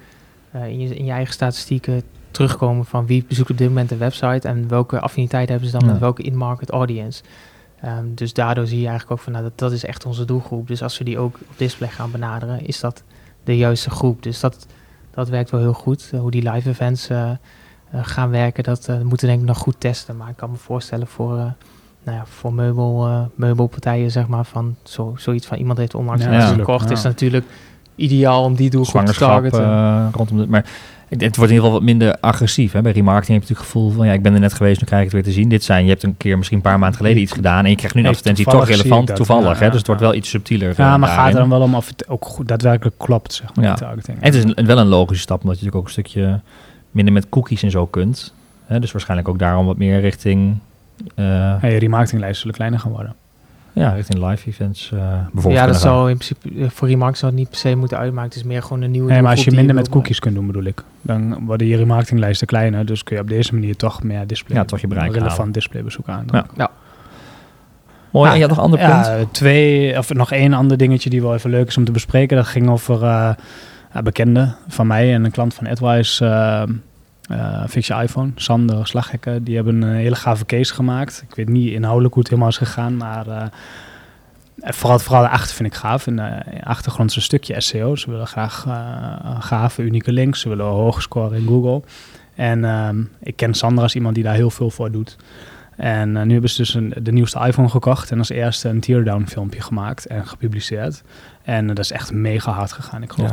eh, 0.51 0.67
in, 0.67 0.79
je, 0.79 0.95
in 0.95 1.05
je 1.05 1.12
eigen 1.12 1.33
statistieken 1.33 2.01
terugkomen 2.31 2.85
van 2.85 3.05
wie 3.05 3.25
bezoekt 3.27 3.50
op 3.50 3.57
dit 3.57 3.67
moment 3.67 3.89
de 3.89 3.97
website 3.97 4.47
en 4.47 4.67
welke 4.67 5.00
affiniteit 5.00 5.50
hebben 5.50 5.69
ze 5.69 5.77
dan 5.77 5.85
Ja. 5.85 5.91
met 5.91 6.01
welke 6.01 6.24
in-market 6.24 6.69
audience. 6.69 7.24
Ehm, 7.86 8.06
dus 8.15 8.34
daardoor 8.34 8.68
zie 8.68 8.80
je 8.80 8.88
eigenlijk 8.88 9.12
ook 9.12 9.24
van 9.24 9.32
nou, 9.32 9.44
dat, 9.44 9.58
dat 9.58 9.72
is 9.72 9.86
echt 9.86 10.06
onze 10.06 10.25
doelgroep. 10.25 10.68
Dus 10.68 10.82
als 10.82 10.98
we 10.98 11.04
die 11.04 11.20
ook 11.20 11.36
op 11.36 11.58
display 11.58 11.89
gaan 11.89 12.12
benaderen, 12.12 12.65
is 12.65 12.80
dat 12.80 13.04
de 13.44 13.58
juiste 13.58 13.89
groep. 13.89 14.24
Dus 14.24 14.39
dat, 14.39 14.68
dat 15.13 15.30
werkt 15.30 15.50
wel 15.50 15.60
heel 15.60 15.74
goed. 15.74 16.10
Eh, 16.12 16.20
hoe 16.20 16.32
die 16.32 16.51
live 16.51 16.70
events 16.70 17.10
eh, 17.10 17.30
eh, 17.30 17.38
gaan 17.92 18.30
werken, 18.30 18.63
dat 18.63 18.88
moeten 18.88 19.20
we 19.20 19.27
denk 19.27 19.39
ik 19.39 19.48
nog 19.48 19.58
goed 19.58 19.75
testen. 19.77 20.18
Maar 20.18 20.30
ik 20.30 20.38
kan 20.38 20.51
me 20.51 20.58
voorstellen 20.58 21.08
voor, 21.08 21.36
nou 22.04 22.18
ja, 22.18 22.25
voor 22.25 22.54
meubel, 22.54 23.30
meubelpartijen, 23.36 24.12
zeg 24.12 24.27
maar, 24.27 24.46
van 24.46 24.75
zo, 24.84 25.13
zoiets 25.18 25.48
van 25.48 25.58
iemand 25.58 25.77
heeft 25.77 25.96
onlangs 25.96 26.24
Ja, 26.24 26.48
gekocht, 26.48 26.92
is 26.92 27.01
natuurlijk 27.04 27.46
ideaal 27.96 28.44
om 28.44 28.56
die 28.56 28.70
doelgroep 28.70 29.06
te 29.06 29.13
targeten. 29.13 30.12
rondom. 30.12 30.50
Maar 30.50 30.65
het 31.09 31.21
het 31.21 31.35
wordt 31.35 31.51
in 31.51 31.57
ieder 31.57 31.57
geval 31.57 31.71
wat 31.71 31.81
minder 31.81 32.17
agressief. 32.19 32.71
Hè? 32.71 32.81
Bij 32.81 32.91
remarketing 32.91 33.39
heb 33.39 33.47
je 33.47 33.53
natuurlijk 33.53 33.59
het 33.59 33.67
gevoel 33.67 33.91
van... 33.91 34.05
ja, 34.07 34.13
ik 34.13 34.21
ben 34.21 34.33
er 34.33 34.39
net 34.39 34.53
geweest, 34.53 34.79
nu 34.81 34.88
krijg 34.88 35.01
ik 35.05 35.12
het 35.12 35.24
weer 35.24 35.33
te 35.33 35.39
zien. 35.39 35.50
Dit 35.50 35.63
zijn, 35.63 35.83
je 35.83 35.89
hebt 35.89 36.03
een 36.03 36.17
keer 36.17 36.35
misschien 36.38 36.57
een 36.57 36.63
paar 36.63 36.79
maanden 36.79 36.97
geleden 36.97 37.21
iets 37.21 37.31
gedaan... 37.31 37.63
en 37.63 37.69
je 37.69 37.75
krijgt 37.75 37.95
nu 37.95 38.01
een 38.01 38.07
advertentie 38.07 38.45
toch 38.45 38.67
relevant, 38.67 39.07
dat, 39.07 39.15
toevallig. 39.15 39.57
ja, 39.57 39.63
hè? 39.63 39.67
Dus 39.69 39.77
het 39.77 39.88
wordt 39.88 40.01
wel 40.01 40.13
iets 40.13 40.29
subtieler. 40.29 40.74
Ja, 40.77 40.93
eh, 40.93 41.00
maar 41.00 41.09
gaat 41.09 41.27
er 41.33 41.39
dan 41.39 41.50
wel 41.50 41.62
om 41.62 41.75
of 41.75 41.88
het 41.88 42.07
ook 42.07 42.25
goed, 42.25 42.47
daadwerkelijk 42.47 42.97
klopt, 42.97 43.33
zeg 43.33 43.55
maar, 43.55 43.65
Ja. 43.65 43.74
targeting. 43.74 44.17
En 44.19 44.25
het 44.25 44.33
is 44.35 44.43
een- 44.55 44.65
wel 44.65 44.77
een 44.77 44.88
logische 44.88 45.24
stap, 45.24 45.41
omdat 45.43 45.59
je 45.59 45.65
natuurlijk 45.65 45.97
ook 45.97 45.97
een 45.97 46.03
stukje 46.03 46.39
minder 46.91 47.13
met 47.13 47.29
cookies 47.29 47.63
en 47.63 47.71
zo 47.71 47.85
kunt. 47.85 48.33
Hè? 48.65 48.79
Dus 48.79 48.91
waarschijnlijk 48.91 49.29
ook 49.29 49.39
daarom 49.39 49.65
wat 49.65 49.77
meer 49.77 50.00
richting... 50.00 50.57
eh, 51.15 51.25
Ja, 51.25 51.59
je 51.67 51.77
remarketinglijst 51.77 52.39
zullen 52.39 52.55
kleiner 52.55 52.79
gaan 52.79 52.91
worden. 52.91 53.15
Ja, 53.75 53.89
richting 53.89 54.29
live 54.29 54.48
events 54.50 54.91
eh, 54.91 55.00
bijvoorbeeld. 55.32 55.53
ja, 55.53 55.65
dat 55.65 55.82
zou 55.82 56.10
in 56.10 56.17
principe 56.17 56.50
eh, 56.63 56.70
voor 56.70 56.88
Remark 56.88 57.15
zou 57.15 57.32
het 57.32 57.39
niet 57.39 57.50
per 57.50 57.58
se 57.60 57.75
moeten 57.75 57.98
uitmaken. 57.98 58.29
Het 58.29 58.38
is 58.39 58.44
meer 58.44 58.62
gewoon 58.62 58.82
een 58.82 58.91
nieuwe 58.91 59.12
Nee, 59.12 59.22
maar 59.22 59.32
als 59.32 59.44
je 59.44 59.51
minder 59.51 59.75
met 59.75 59.89
cookies 59.89 60.20
kunt 60.20 60.36
doen, 60.36 60.48
bedoel 60.48 60.63
ik. 60.63 60.84
Dan 61.01 61.46
worden 61.46 61.67
je 61.67 61.77
remarketinglijsten 61.77 62.48
kleiner. 62.48 62.86
Dus 62.86 63.03
kun 63.03 63.15
je 63.15 63.22
op 63.22 63.27
deze 63.27 63.53
manier 63.53 63.75
toch 63.75 64.03
meer 64.03 64.27
display, 64.27 64.58
Ja, 64.58 64.65
toch 64.65 64.79
je 64.79 64.88
bereik 64.88 65.12
relevant 65.12 65.38
halen. 65.38 65.51
displaybezoek 65.53 66.08
aan. 66.08 66.25
Ja. 66.58 66.70
Mooi, 68.12 68.27
Ah, 68.27 68.34
en 68.36 68.39
je 68.41 68.46
had 68.48 68.55
nog 68.55 68.65
een 68.65 68.72
ander 68.72 68.79
punt? 68.91 69.05
Ja, 69.05 69.25
twee, 69.32 69.98
of 69.98 70.13
nog 70.13 70.32
één 70.32 70.53
ander 70.53 70.77
dingetje 70.77 71.10
die 71.10 71.22
wel 71.22 71.34
even 71.34 71.50
leuk 71.50 71.67
is 71.67 71.77
om 71.77 71.86
te 71.86 71.91
bespreken. 71.91 72.38
Dat 72.38 72.48
ging 72.48 72.70
over 72.70 73.03
eh 73.03 73.29
een 73.94 74.03
bekende 74.03 74.53
van 74.67 74.88
mij 74.88 75.13
en 75.13 75.24
een 75.24 75.32
klant 75.32 75.53
van 75.53 75.67
AdWise, 75.67 76.25
eh, 77.29 77.63
Fix 77.67 77.88
Je 77.88 77.94
iPhone, 77.94 78.32
Sander 78.36 78.88
Slaghekken. 78.88 79.44
Die 79.44 79.55
hebben 79.55 79.82
een 79.82 79.96
hele 79.96 80.15
gave 80.15 80.46
case 80.46 80.74
gemaakt. 80.74 81.24
Ik 81.29 81.36
weet 81.36 81.50
niet 81.50 81.72
inhoudelijk 81.72 82.13
hoe 82.13 82.24
het 82.24 82.32
helemaal 82.32 82.51
is 82.51 82.58
gegaan, 82.58 82.98
maar 82.98 83.27
eh, 83.27 83.48
vooral, 84.55 85.00
vooral 85.00 85.22
daarachter 85.22 85.55
vind 85.55 85.74
ik 85.74 85.75
gaaf. 85.79 86.08
In 86.08 86.15
de 86.15 86.41
achtergrond 86.63 87.10
is 87.10 87.15
een 87.15 87.22
stukje 87.22 87.62
SEO. 87.62 87.96
Ze 87.96 88.10
willen 88.10 88.27
graag 88.27 88.65
eh, 88.67 89.41
gave, 89.41 89.82
unieke 89.82 90.12
links. 90.12 90.39
Ze 90.39 90.50
willen 90.50 90.65
hoog 90.65 91.01
scoren 91.01 91.38
in 91.38 91.48
Google. 91.48 91.82
En 92.36 92.65
ehm, 92.65 93.03
ik 93.20 93.36
ken 93.36 93.53
Sander 93.53 93.84
als 93.84 93.96
iemand 93.96 94.15
die 94.15 94.24
daar 94.24 94.36
heel 94.36 94.50
veel 94.50 94.70
voor 94.70 94.91
doet. 94.91 95.17
En 95.75 96.12
nu 96.12 96.32
hebben 96.32 96.50
ze 96.50 96.58
dus 96.58 96.74
een, 96.74 96.94
de 97.01 97.12
nieuwste 97.12 97.39
iPhone 97.39 97.70
gekocht 97.70 98.12
en 98.12 98.17
als 98.17 98.29
eerste 98.29 98.70
een 98.70 98.79
teardown 98.79 99.25
filmpje 99.27 99.62
gemaakt 99.62 100.05
en 100.05 100.27
gepubliceerd. 100.27 101.03
En 101.45 101.69
eh, 101.69 101.75
dat 101.75 101.79
is 101.85 101.91
echt 101.91 102.11
mega 102.11 102.51
hard 102.51 102.71
gegaan. 102.71 103.03
Ik 103.03 103.11
geloof 103.11 103.29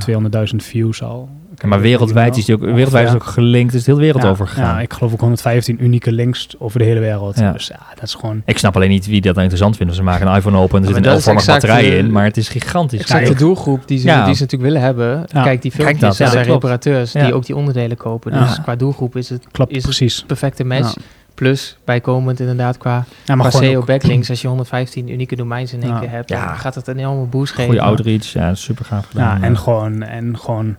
200.000 0.51 0.57
views 0.57 1.03
al. 1.03 1.29
Ja, 1.57 1.69
maar 1.69 1.81
wereldwijd 1.81 2.37
is 2.37 2.45
die 2.45 2.55
ook, 2.55 2.61
wereldwijd 2.61 3.07
is 3.07 3.13
het 3.13 3.23
ook 3.23 3.29
gelinkt, 3.29 3.75
is 3.75 3.87
heel 3.87 3.95
de 3.95 4.01
wereld 4.01 4.23
ja, 4.23 4.29
over 4.29 4.49
gegaan. 4.49 4.75
Ja, 4.75 4.81
ik 4.81 4.93
geloof 4.93 5.13
ook 5.13 5.21
115 5.21 5.85
unieke 5.85 6.13
links 6.13 6.49
over 6.59 6.79
de 6.79 6.85
hele 6.85 7.01
wereld. 7.01 7.39
Ja. 7.39 7.53
Dus 7.53 7.67
ja, 7.67 7.79
dat 7.95 8.03
is 8.03 8.15
gewoon... 8.15 8.43
Ik 8.45 8.59
snap 8.59 8.77
alleen 8.77 8.89
niet 8.89 9.07
wie 9.07 9.15
dat 9.21 9.31
nou 9.35 9.41
interessant 9.41 9.77
vindt. 9.77 9.95
Ze 9.95 10.03
maken 10.03 10.27
een 10.27 10.37
iPhone 10.37 10.59
open 10.59 10.77
en 10.77 10.83
er 10.83 10.89
zit 10.89 10.97
een 10.97 11.03
dat 11.03 11.13
is 11.13 11.21
L-vormig 11.21 11.43
exact, 11.43 11.67
batterij 11.67 11.99
in, 11.99 12.13
maar 12.13 12.25
het 12.25 12.37
is 12.37 12.49
gigantisch. 12.49 13.01
Exact 13.01 13.27
de 13.27 13.35
doelgroep 13.35 13.89
die 13.89 13.99
ze, 13.99 14.07
Ja. 14.07 14.25
die 14.25 14.35
ze 14.35 14.41
natuurlijk 14.43 14.73
willen 14.73 14.87
hebben. 14.87 15.25
Ja. 15.33 15.43
Kijk, 15.43 15.63
die 15.63 15.71
Kijk 15.71 15.83
filmpjes 15.83 16.01
dat, 16.01 16.17
ja, 16.19 16.25
dat 16.25 16.33
zijn 16.33 16.45
reparateurs 16.47 17.13
Ja. 17.13 17.25
die 17.25 17.35
ook 17.35 17.47
die 17.47 17.57
onderdelen 17.57 17.97
kopen. 17.97 18.33
Ja. 18.33 18.41
Dus 18.47 18.61
qua 18.61 18.77
doelgroep 18.77 19.17
is 19.17 19.29
het 19.29 19.47
Klopt, 19.51 19.71
is 19.71 19.77
het 19.77 19.85
precies. 19.85 20.25
perfecte 20.27 20.65
match. 20.65 20.95
Plus 21.35 21.77
bijkomend 21.85 22.41
inderdaad 22.41 22.79
qua, 22.79 22.95
Ja, 22.95 23.05
qua 23.25 23.35
maar 23.35 23.53
SEO 23.53 23.79
ook- 23.79 23.87
backlinks. 23.87 24.31
Als 24.31 24.41
je 24.43 24.49
115 24.49 25.09
unieke 25.09 25.37
domeins 25.37 25.73
in 25.73 25.83
één 25.83 25.93
Ja. 25.93 25.99
keer 25.99 26.11
hebt, 26.11 26.29
Ja. 26.29 26.47
dan 26.47 26.57
gaat 26.57 26.75
het 26.75 26.87
een 26.87 26.99
enorme 26.99 27.25
boost 27.25 27.51
geven. 27.53 27.65
Goede 27.65 27.81
outreach, 27.87 28.25
ja, 28.27 28.49
dat 28.49 28.59
super 28.59 28.85
gaaf 28.85 29.07
gedaan. 29.07 29.41
Ja, 29.41 29.47
en 29.47 29.59
gewoon, 29.59 30.03
en 30.03 30.39
gewoon 30.39 30.77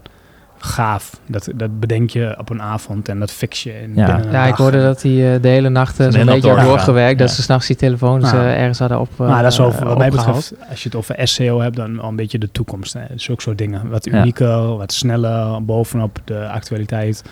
gaaf. 0.57 1.19
Dat, 1.27 1.49
dat 1.55 1.79
bedenk 1.79 2.09
je 2.09 2.35
op 2.39 2.49
een 2.49 2.61
avond 2.61 3.09
en 3.09 3.19
dat 3.19 3.31
fix 3.31 3.63
je 3.63 3.81
in 3.81 3.91
Ja. 3.95 4.21
Ja, 4.31 4.45
ik 4.45 4.55
hoorde 4.55 4.81
dat 4.81 5.01
hij 5.01 5.33
eh, 5.35 5.41
de 5.41 5.47
hele 5.47 5.69
nacht 5.69 5.99
eh, 5.99 6.05
Een 6.05 6.11
zo'n 6.11 6.25
beetje 6.25 6.49
had 6.51 6.65
doorgewerkt. 6.65 7.19
Dat 7.19 7.31
ze 7.31 7.41
s'nachts 7.41 7.67
die 7.67 7.75
telefoons 7.75 8.31
Ja. 8.31 8.37
eh, 8.43 8.59
ergens 8.59 8.79
hadden 8.79 8.99
op 8.99 9.09
eh, 9.17 9.27
Maar 9.27 9.43
dat 9.43 9.51
is 9.51 9.59
over, 9.59 9.85
wat 9.85 9.97
mij 9.97 10.09
betreft, 10.09 10.53
als 10.69 10.83
je 10.83 10.89
het 10.89 10.97
over 10.97 11.15
SEO 11.27 11.59
hebt, 11.61 11.75
dan 11.75 11.95
wel 11.95 12.05
een 12.09 12.15
beetje 12.15 12.37
de 12.37 12.51
toekomst. 12.51 12.93
Hè. 12.93 13.01
Zulke 13.15 13.41
soort 13.41 13.57
dingen. 13.57 13.89
Wat 13.89 14.05
Ja. 14.05 14.11
unieker, 14.19 14.77
wat 14.77 14.93
sneller, 14.93 15.65
bovenop 15.65 16.19
de 16.25 16.47
actualiteit. 16.47 17.23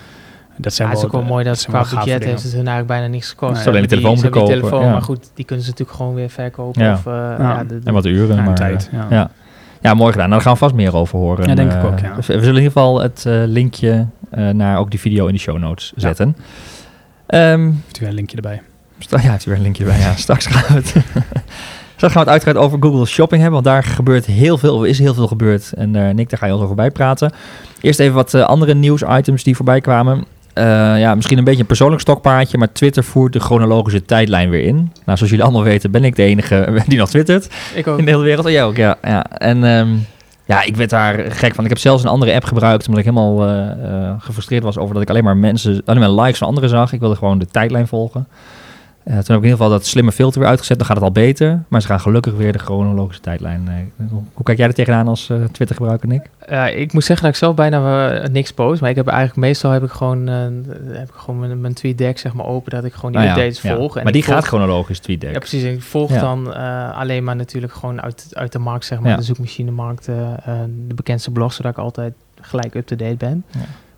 Dat 0.56 0.72
zijn 0.74 0.88
Ja, 0.88 0.94
het 0.94 1.02
is 1.02 1.08
ook 1.10 1.16
wel 1.20 1.28
mooi 1.30 1.44
dat 1.44 1.58
ze 1.58 1.68
qua 1.68 1.78
budget 1.80 2.04
dingen. 2.04 2.20
heeft 2.28 2.42
het 2.42 2.52
hun 2.52 2.66
eigenlijk 2.66 2.86
bijna 2.86 3.06
niks 3.06 3.28
gekost. 3.28 3.52
Nee. 3.52 3.62
Ze 3.62 3.68
Alleen 3.68 3.80
hebben 3.80 3.98
de 3.98 4.02
telefoon 4.04 4.30
die- 4.32 4.42
telefoon, 4.48 4.70
kopen, 4.70 4.86
ja. 4.86 4.92
maar 4.92 5.02
goed, 5.02 5.30
die 5.34 5.44
kunnen 5.44 5.64
ze 5.64 5.70
natuurlijk 5.70 5.98
gewoon 5.98 6.14
weer 6.14 6.30
verkopen. 6.30 6.82
Ja. 6.84 6.92
Of, 6.92 7.06
eh, 7.06 7.12
Ja. 7.12 7.36
ja, 7.38 7.64
de- 7.64 7.80
En 7.84 7.92
wat 7.92 8.04
uren. 8.06 8.38
En 8.38 8.44
maar, 8.44 8.54
tijd. 8.54 8.88
Ja. 8.92 9.06
Ja. 9.10 9.30
ja, 9.80 9.94
mooi 9.94 10.12
gedaan. 10.12 10.28
Nou, 10.28 10.30
daar 10.30 10.40
gaan 10.40 10.52
we 10.52 10.58
vast 10.58 10.74
meer 10.74 10.96
over 10.96 11.18
horen. 11.18 11.48
Ja, 11.48 11.54
denk 11.54 11.72
ik 11.72 11.78
Eh, 11.78 11.84
ook, 11.84 11.98
ja. 11.98 12.14
We 12.16 12.22
zullen 12.22 12.40
in 12.42 12.46
ieder 12.48 12.62
geval 12.62 13.00
het 13.00 13.26
eh, 13.26 13.42
linkje 13.46 14.06
eh, 14.30 14.48
naar 14.48 14.78
ook 14.78 14.90
die 14.90 15.00
video 15.00 15.26
in 15.26 15.32
de 15.34 15.40
show 15.40 15.58
notes 15.58 15.92
zetten. 15.96 16.36
Ehm, 17.26 17.70
Heeft 17.84 18.00
u 18.00 18.06
een 18.06 18.12
linkje 18.14 18.36
erbij? 18.36 18.62
Ja, 18.98 19.18
heeft 19.18 19.46
u 19.46 19.48
weer 19.50 19.56
een 19.58 19.62
linkje 19.64 19.84
bij. 19.84 19.98
Ja, 19.98 20.14
straks 20.14 20.46
gaan 20.46 20.62
we 20.68 20.72
het. 20.74 20.88
straks 21.96 22.12
gaan 22.12 22.12
we 22.12 22.18
het 22.18 22.28
uitgebreid 22.28 22.66
over 22.66 22.78
Google 22.80 23.06
Shopping 23.06 23.42
hebben, 23.42 23.62
want 23.62 23.74
daar 23.74 23.84
gebeurt 23.94 24.26
heel 24.26 24.58
veel, 24.58 24.76
of 24.76 24.84
is 24.84 24.98
heel 24.98 25.14
veel 25.14 25.26
gebeurd. 25.26 25.72
En 25.72 25.96
eh, 25.96 26.14
Nick, 26.14 26.30
daar 26.30 26.38
ga 26.38 26.46
je 26.46 26.52
ons 26.52 26.62
over 26.62 26.76
bijpraten. 26.76 27.32
Eerst 27.80 28.00
even 28.00 28.14
wat 28.14 28.34
eh, 28.34 28.42
andere 28.42 28.74
nieuwsitems 28.74 29.42
die 29.42 29.56
voorbij 29.56 29.80
kwamen. 29.80 30.24
Eh, 30.52 30.64
ja, 31.00 31.14
misschien 31.14 31.38
een 31.38 31.44
beetje 31.44 31.60
een 31.60 31.66
persoonlijk 31.66 32.00
stokpaardje, 32.00 32.58
maar 32.58 32.72
Twitter 32.72 33.04
voert 33.04 33.32
de 33.32 33.40
chronologische 33.40 34.04
tijdlijn 34.04 34.50
weer 34.50 34.64
in. 34.64 34.76
Nou, 34.76 34.90
zoals 35.04 35.30
jullie 35.30 35.42
allemaal 35.42 35.62
weten, 35.62 35.90
ben 35.90 36.04
ik 36.04 36.16
de 36.16 36.22
enige 36.22 36.74
die 36.86 36.98
nog 36.98 37.08
twittert 37.08 37.48
Ik 37.74 37.86
ook. 37.86 37.98
in 37.98 38.04
de 38.04 38.10
hele 38.10 38.22
wereld. 38.22 38.46
Oh, 38.46 38.52
jij 38.52 38.64
ook, 38.64 38.76
ja. 38.76 38.96
ja. 39.02 39.26
En 39.26 39.64
ehm, 39.64 39.88
ja, 40.44 40.62
ik 40.62 40.76
werd 40.76 40.90
daar 40.90 41.18
gek 41.30 41.54
van. 41.54 41.64
Ik 41.64 41.70
heb 41.70 41.78
zelfs 41.78 42.02
een 42.02 42.08
andere 42.08 42.34
app 42.34 42.44
gebruikt, 42.44 42.86
omdat 42.86 43.04
ik 43.04 43.10
helemaal 43.10 43.46
eh, 43.46 43.70
eh, 43.70 44.14
gefrustreerd 44.18 44.62
was 44.62 44.78
over 44.78 44.94
dat 44.94 45.02
ik 45.02 45.10
alleen 45.10 45.24
maar 45.24 45.36
mensen, 45.36 45.82
alleen 45.84 46.00
maar 46.00 46.24
likes 46.24 46.38
van 46.38 46.48
anderen 46.48 46.68
zag. 46.68 46.92
Ik 46.92 47.00
wilde 47.00 47.16
gewoon 47.16 47.38
de 47.38 47.46
tijdlijn 47.46 47.86
volgen. 47.86 48.26
Eh, 49.04 49.12
toen 49.12 49.16
heb 49.16 49.28
ik 49.28 49.28
in 49.28 49.34
ieder 49.42 49.50
geval 49.50 49.68
dat 49.70 49.86
slimme 49.86 50.12
filter 50.12 50.40
weer 50.40 50.48
uitgezet. 50.48 50.76
Dan 50.78 50.86
gaat 50.86 50.96
het 50.96 51.04
al 51.04 51.12
beter. 51.12 51.62
Maar 51.68 51.80
ze 51.80 51.86
gaan 51.86 52.00
gelukkig 52.00 52.34
weer 52.34 52.52
de 52.52 52.58
chronologische 52.58 53.22
tijdlijn. 53.22 53.68
eh, 53.68 54.04
hoe, 54.10 54.44
kijk 54.44 54.58
jij 54.58 54.66
er 54.66 54.74
tegenaan 54.74 55.08
als 55.08 55.30
eh, 55.30 55.36
Twitter 55.52 55.76
gebruiker, 55.76 56.08
Nick? 56.08 56.30
Ik 56.76 56.92
moet 56.92 57.04
zeggen 57.04 57.24
dat 57.26 57.34
ik 57.34 57.40
zelf 57.40 57.54
bijna 57.54 58.10
eh, 58.10 58.28
niks 58.28 58.52
post. 58.52 58.80
Maar 58.80 58.90
ik 58.90 58.96
heb 58.96 59.06
eigenlijk 59.06 59.38
meestal 59.38 59.70
heb 59.70 59.82
ik 59.82 59.90
gewoon, 59.90 60.28
eh, 60.28 60.34
heb 60.96 61.08
ik 61.08 61.14
gewoon 61.14 61.40
mijn, 61.40 61.60
mijn 61.60 61.74
tweet 61.74 61.98
deck 61.98 62.18
zeg 62.18 62.32
maar 62.34 62.46
open. 62.46 62.70
Dat 62.70 62.84
ik 62.84 62.92
gewoon 62.92 63.12
die 63.12 63.20
Nou 63.20 63.32
ja, 63.32 63.36
updates 63.38 63.62
ja. 63.62 63.76
volg. 63.76 63.96
En 63.96 64.02
Maar 64.02 64.12
die 64.12 64.24
volg- 64.24 64.36
gaat 64.36 64.46
chronologisch, 64.46 64.98
TweetDeck. 64.98 65.32
Ja, 65.32 65.38
precies. 65.38 65.62
En 65.62 65.72
ik 65.72 65.82
volg 65.82 66.10
dan 66.12 66.54
eh, 66.54 66.98
alleen 66.98 67.24
maar 67.24 67.36
natuurlijk 67.36 67.72
gewoon 67.72 68.02
uit, 68.02 68.26
uit 68.32 68.52
de 68.52 68.58
markt, 68.58 68.84
zeg 68.84 69.00
maar. 69.00 69.16
De 69.16 69.22
zoekmachinemarkt, 69.22 70.08
eh, 70.08 70.14
eh, 70.32 70.54
de 70.88 70.94
bekendste 70.94 71.30
blogs, 71.30 71.56
zodat 71.56 71.72
ik 71.72 71.78
altijd 71.78 72.12
gelijk 72.40 72.74
up-to-date 72.74 73.16
ben. 73.16 73.44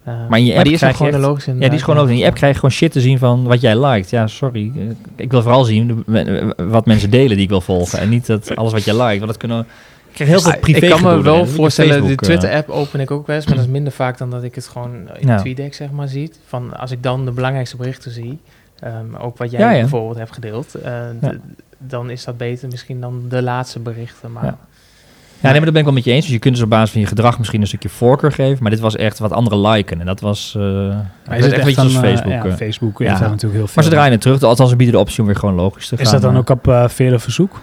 Eh, 0.04 0.14
Maar 0.28 0.38
in 0.38 0.44
je 0.44 0.54
app 0.54 0.64
die 0.64 0.72
is 0.72 0.78
krijg 0.78 0.94
ook 1.02 1.08
je 1.08 1.16
echt-. 1.16 1.46
Ja, 1.46 1.52
die 1.52 1.70
is 1.70 1.82
gewoon 1.82 2.00
ook. 2.00 2.08
In 2.08 2.16
je 2.16 2.26
app 2.26 2.34
krijg 2.34 2.52
je 2.52 2.58
gewoon 2.58 2.74
shit 2.74 2.92
te 2.92 3.00
zien 3.00 3.18
van 3.18 3.44
wat 3.44 3.60
jij 3.60 3.86
liked. 3.86 4.10
Ja, 4.10 4.26
sorry. 4.26 4.72
Eh, 4.76 4.82
Ik 5.16 5.30
wil 5.30 5.42
vooral 5.42 5.64
zien 5.64 6.04
wat 6.56 6.86
mensen 6.86 7.10
delen 7.10 7.28
die 7.34 7.44
ik 7.44 7.48
wil 7.48 7.60
volgen. 7.60 7.98
En 7.98 8.08
niet 8.08 8.26
dat 8.26 8.56
alles 8.56 8.72
wat 8.72 8.84
je 8.84 8.96
liked. 8.96 9.18
Want 9.18 9.26
dat 9.26 9.36
kunnen... 9.36 9.58
Ik 10.08 10.20
krijg 10.20 10.30
heel 10.30 10.40
veel 10.40 10.58
privé 10.60 10.84
ik 10.86 10.90
kan 10.90 11.02
me 11.02 11.22
wel 11.22 11.46
voorstellen, 11.46 12.02
de 12.02 12.10
eh, 12.10 12.16
Twitter-app 12.16 12.68
open 12.68 13.00
ik 13.00 13.10
ook 13.10 13.26
wel 13.26 13.36
eens, 13.36 13.46
maar 13.46 13.54
dat 13.56 13.64
is 13.64 13.70
minder 13.70 13.92
vaak 13.92 14.18
dan 14.18 14.30
dat 14.30 14.42
ik 14.42 14.54
het 14.54 14.66
gewoon 14.66 14.90
in 15.18 15.26
de 15.26 15.34
TweetDeck 15.34 15.74
zeg 15.74 15.90
maar 15.90 16.08
ziet. 16.08 16.38
Van 16.46 16.76
als 16.76 16.90
ik 16.90 17.02
dan 17.02 17.24
de 17.24 17.30
belangrijkste 17.30 17.76
berichten 17.76 18.10
zie, 18.10 18.38
ehm, 18.80 19.14
ook 19.20 19.38
wat 19.38 19.50
jij 19.50 19.60
Ja, 19.60 19.70
ja. 19.70 19.80
bijvoorbeeld 19.80 20.18
hebt 20.18 20.32
gedeeld, 20.32 20.74
Ja. 20.82 21.12
dan 21.78 22.10
is 22.10 22.24
dat 22.24 22.36
beter 22.36 22.68
misschien 22.68 23.00
dan 23.00 23.22
de 23.28 23.42
laatste 23.42 23.78
berichten. 23.78 24.32
Maar 24.32 24.56
Ja. 25.40 25.50
Nee, 25.50 25.60
maar 25.60 25.64
dat 25.64 25.72
ben 25.72 25.78
ik 25.78 25.84
wel 25.84 25.92
met 25.94 26.04
je 26.04 26.12
eens. 26.12 26.24
Dus 26.24 26.34
je 26.34 26.40
kunt 26.40 26.54
dus 26.54 26.62
op 26.64 26.70
basis 26.70 26.90
van 26.90 27.00
je 27.00 27.06
gedrag 27.06 27.38
misschien 27.38 27.60
een 27.60 27.66
stukje 27.66 27.88
voorkeur 27.88 28.32
geven. 28.32 28.62
Maar 28.62 28.70
dit 28.70 28.80
was 28.80 28.96
echt 28.96 29.18
wat 29.18 29.32
andere 29.32 29.68
liken. 29.68 30.00
En 30.00 30.06
dat 30.06 30.20
was... 30.20 30.54
eh 30.56 30.62
Maar 30.62 30.96
dat 31.24 31.38
is 31.38 31.44
het 31.44 31.52
echt 31.52 31.66
echt 31.66 31.76
dan, 31.76 31.84
als 31.84 31.94
eh, 31.94 32.00
Facebook. 32.00 32.32
ja, 32.32 32.44
eh. 32.44 32.54
Facebook 32.56 32.98
Ja. 32.98 33.08
heeft 33.08 33.20
daar 33.20 33.30
natuurlijk 33.30 33.54
heel 33.58 33.66
veel. 33.66 33.74
maar 33.74 33.84
ze 33.84 33.90
draaien 33.90 34.12
het 34.12 34.20
terug. 34.20 34.42
Althans, 34.42 34.70
ze 34.70 34.76
bieden 34.76 34.94
de 34.94 35.00
optie 35.00 35.20
om 35.20 35.26
weer 35.26 35.36
gewoon 35.36 35.54
logisch 35.54 35.88
te 35.88 35.96
gaan. 35.96 36.04
Is 36.04 36.10
dat 36.10 36.22
dan 36.22 36.32
eh. 36.32 36.38
ook 36.38 36.50
op 36.50 36.66
uh, 36.68 36.88
vele 36.88 37.18
verzoek? 37.18 37.60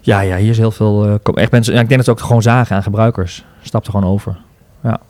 Ja, 0.00 0.20
ja, 0.20 0.36
hier 0.36 0.50
is 0.50 0.58
heel 0.58 0.70
veel... 0.70 1.06
eh, 1.24 1.34
echt 1.34 1.50
mensen, 1.50 1.74
ja, 1.74 1.80
ik 1.80 1.88
denk 1.88 2.04
dat 2.04 2.16
ze 2.16 2.20
ook 2.22 2.26
gewoon 2.26 2.42
zagen 2.42 2.76
aan 2.76 2.82
gebruikers. 2.82 3.44
Stapten 3.62 3.92
gewoon 3.92 4.10
over. 4.12 4.36
Ja. 4.82 5.00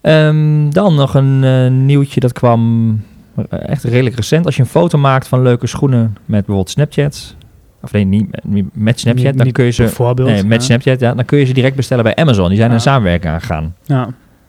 Ehm, 0.00 0.70
dan 0.70 0.94
nog 0.94 1.14
een 1.14 1.44
eh, 1.44 1.70
nieuwtje 1.70 2.20
dat 2.20 2.32
kwam 2.32 2.90
eh, 3.36 3.68
echt 3.68 3.84
redelijk 3.84 4.16
recent. 4.16 4.46
Als 4.46 4.56
je 4.56 4.62
een 4.62 4.68
foto 4.68 4.98
maakt 4.98 5.28
van 5.28 5.42
leuke 5.42 5.66
schoenen 5.66 6.02
met 6.24 6.46
bijvoorbeeld 6.46 6.70
Snapchat... 6.70 7.34
Of 7.82 7.92
nee, 7.92 8.04
niet 8.04 8.44
niet 8.44 8.66
met 8.72 9.00
Snapchat. 9.00 9.24
Niet- 9.26 9.36
dan 9.36 9.46
niet 9.46 9.54
kun 9.54 9.64
je 9.64 9.70
ze... 9.70 9.82
Bijvoorbeeld. 9.82 10.28
Nee, 10.28 10.44
met 10.44 10.60
ja. 10.60 10.64
Snapchat, 10.66 11.00
ja. 11.00 11.14
Dan 11.14 11.24
kun 11.24 11.38
je 11.38 11.44
ze 11.44 11.52
direct 11.52 11.76
bestellen 11.76 12.04
bij 12.04 12.14
Amazon. 12.16 12.48
Die 12.48 12.56
zijn 12.56 12.68
Ja. 12.68 12.74
een 12.74 12.80
samenwerking 12.80 13.32
aangegaan. 13.32 13.74
Ja, 13.84 14.08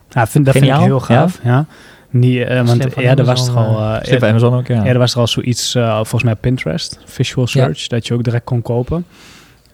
ja 0.10 0.28
vind, 0.28 0.46
dat 0.46 0.54
vind 0.58 0.66
ik 0.66 0.74
heel 0.74 1.00
gaaf. 1.00 1.40
Ja. 1.44 1.66
Niet, 2.10 2.42
eh, 2.42 2.66
want 2.66 2.86
van 2.94 3.04
eerder 3.04 3.26
was 3.26 3.48
er 3.48 3.56
al... 3.56 3.80
eh, 4.02 4.20
bij 4.20 4.30
Amazon 4.30 4.54
ook, 4.54 4.68
ja. 4.68 4.84
Eerder 4.84 4.98
was 4.98 5.14
er 5.14 5.20
al 5.20 5.28
zoiets, 5.28 5.76
eh, 5.76 5.96
volgens 5.96 6.24
mij 6.24 6.36
Pinterest, 6.36 7.00
visual 7.06 7.48
search, 7.48 7.88
dat 7.88 8.08
je 8.08 8.14
ook 8.14 8.24
direct 8.24 8.44
kon 8.44 8.62
kopen. 8.62 9.06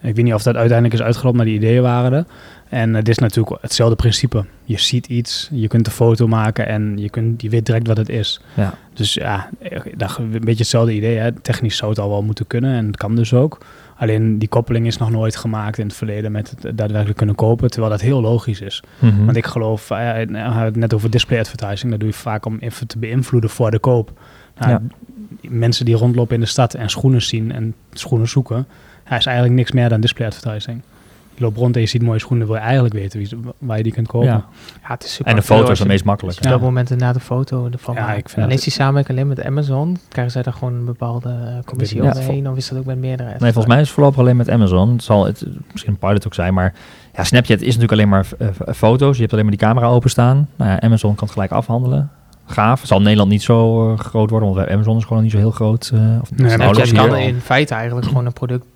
Ik 0.05 0.15
weet 0.15 0.25
niet 0.25 0.33
of 0.33 0.43
dat 0.43 0.55
uiteindelijk 0.55 0.99
is 0.99 1.05
uitgerold, 1.05 1.35
maar 1.35 1.45
die 1.45 1.55
ideeën 1.55 1.81
waren 1.81 2.13
er. 2.13 2.25
En 2.69 2.93
het 2.93 3.09
is 3.09 3.17
natuurlijk 3.17 3.61
hetzelfde 3.61 3.95
principe. 3.95 4.45
Je 4.63 4.79
ziet 4.79 5.07
iets, 5.07 5.49
je 5.51 5.67
kunt 5.67 5.87
een 5.87 5.93
foto 5.93 6.27
maken 6.27 6.67
en 6.67 6.97
je, 6.97 7.09
kunt, 7.09 7.41
je 7.41 7.49
weet 7.49 7.65
direct 7.65 7.87
wat 7.87 7.97
het 7.97 8.09
is. 8.09 8.41
Ja. 8.53 8.73
Dus 8.93 9.13
ja, 9.13 9.49
eh, 9.59 9.79
een 10.17 10.29
beetje 10.29 10.55
hetzelfde 10.55 10.93
idee. 10.93 11.17
Hè. 11.17 11.31
Technisch 11.31 11.77
zou 11.77 11.89
het 11.89 11.99
al 11.99 12.09
wel 12.09 12.23
moeten 12.23 12.47
kunnen 12.47 12.75
en 12.75 12.85
het 12.85 12.97
kan 12.97 13.15
dus 13.15 13.33
ook. 13.33 13.65
Alleen 13.97 14.39
die 14.39 14.47
koppeling 14.47 14.87
is 14.87 14.97
nog 14.97 15.11
nooit 15.11 15.35
gemaakt 15.35 15.77
in 15.77 15.85
het 15.85 15.95
verleden 15.95 16.31
met 16.31 16.49
het 16.49 16.77
daadwerkelijk 16.77 17.17
kunnen 17.17 17.35
kopen, 17.35 17.69
terwijl 17.69 17.91
dat 17.91 18.01
heel 18.01 18.21
logisch 18.21 18.61
is. 18.61 18.83
Mhm. 18.99 19.25
Want 19.25 19.37
ik 19.37 19.45
geloof, 19.45 19.89
eh, 19.89 20.13
het 20.13 20.75
net 20.75 20.93
over 20.93 21.09
display 21.09 21.39
advertising, 21.39 21.91
dat 21.91 21.99
doe 21.99 22.09
je 22.09 22.15
vaak 22.15 22.45
om 22.45 22.57
even 22.59 22.87
te 22.87 22.97
beïnvloeden 22.97 23.49
voor 23.49 23.71
de 23.71 23.79
koop. 23.79 24.11
Nou, 24.57 24.71
Ja. 24.71 24.81
Mensen 25.49 25.85
die 25.85 25.95
rondlopen 25.95 26.35
in 26.35 26.41
de 26.41 26.47
stad 26.47 26.73
en 26.73 26.89
schoenen 26.89 27.21
zien 27.21 27.51
en 27.51 27.75
schoenen 27.91 28.27
zoeken, 28.27 28.67
ja, 29.09 29.17
is 29.17 29.25
eigenlijk 29.25 29.55
niks 29.55 29.71
meer 29.71 29.89
dan 29.89 30.01
display 30.01 30.27
advertising. 30.27 30.81
Je 31.37 31.43
loopt 31.43 31.57
rond 31.57 31.75
en 31.75 31.81
je 31.81 31.87
ziet 31.87 32.01
mooie 32.01 32.19
schoenen, 32.19 32.47
wil 32.47 32.55
je 32.55 32.61
eigenlijk 32.61 32.93
weten 32.93 33.17
wie, 33.19 33.27
ze- 33.27 33.37
waar 33.57 33.77
je 33.77 33.83
die 33.83 33.91
kunt 33.91 34.07
kopen. 34.07 34.27
Ja. 34.27 34.45
ja, 34.81 34.87
het 34.93 35.03
is 35.03 35.13
super 35.13 35.31
En 35.31 35.37
de 35.37 35.41
foto 35.45 35.71
is 35.71 35.79
het 35.79 35.87
meest 35.87 36.03
makkelijk. 36.03 36.37
Op 36.37 36.43
dat 36.43 36.61
moment 36.61 36.89
inderdaad 36.91 37.15
een 37.15 37.21
foto 37.21 37.67
ervan 37.71 37.95
Ja, 37.95 38.13
ik 38.13 38.29
vind 38.29 38.45
en 38.47 38.51
is 38.51 38.63
die 38.63 38.71
samenwerking 38.73 39.17
alleen 39.17 39.29
met 39.29 39.43
Amazon, 39.43 39.97
krijgen 40.07 40.33
zij 40.33 40.41
daar 40.43 40.53
gewoon 40.53 40.73
een 40.73 40.85
bepaalde 40.85 41.29
eh, 41.29 41.63
commissie 41.65 42.01
Ja. 42.03 42.09
overheen? 42.09 42.49
Of 42.49 42.57
is 42.57 42.67
dat 42.69 42.77
ook 42.79 42.85
met 42.85 42.97
meerdere 42.97 43.29
Nee, 43.29 43.37
volgens 43.39 43.65
mij 43.65 43.75
is 43.75 43.81
het 43.85 43.91
voorlopig 43.93 44.19
alleen 44.19 44.37
met 44.37 44.49
Amazon. 44.49 44.91
Het 44.91 45.03
zal 45.03 45.25
het, 45.25 45.45
misschien 45.71 45.93
een 45.93 45.99
pilot 46.07 46.25
ook 46.25 46.33
zijn, 46.33 46.53
maar 46.53 46.73
ja, 47.15 47.23
Snapchat 47.23 47.59
is 47.61 47.65
natuurlijk 47.65 47.91
alleen 47.91 48.09
maar 48.09 48.25
eh, 48.39 48.47
f- 48.47 48.77
foto's. 48.77 49.13
Je 49.15 49.19
hebt 49.21 49.31
alleen 49.33 49.45
maar 49.45 49.55
die 49.57 49.67
camera 49.67 49.87
openstaan. 49.87 50.49
Nou 50.55 50.71
ja, 50.71 50.81
Amazon 50.81 51.15
kan 51.15 51.23
het 51.23 51.33
gelijk 51.33 51.51
afhandelen. 51.51 52.09
Gaaf. 52.45 52.79
Het 52.79 52.87
zal 52.89 53.01
Nederland 53.01 53.29
niet 53.29 53.43
zo 53.43 53.91
eh, 53.91 53.99
groot 53.99 54.29
worden, 54.29 54.53
want 54.53 54.69
Amazon 54.69 54.97
is 54.97 55.03
gewoon 55.03 55.23
niet 55.23 55.31
zo 55.31 55.37
heel 55.37 55.51
groot. 55.51 55.91
eh, 55.93 55.99
of 56.21 56.31
Nee, 56.31 56.49
Snapchat 56.49 56.91
kan 56.91 57.15
in 57.15 57.39
feite 57.39 57.73
eigenlijk 57.73 58.07
gewoon 58.07 58.25
een 58.25 58.33
productblok 58.33 58.73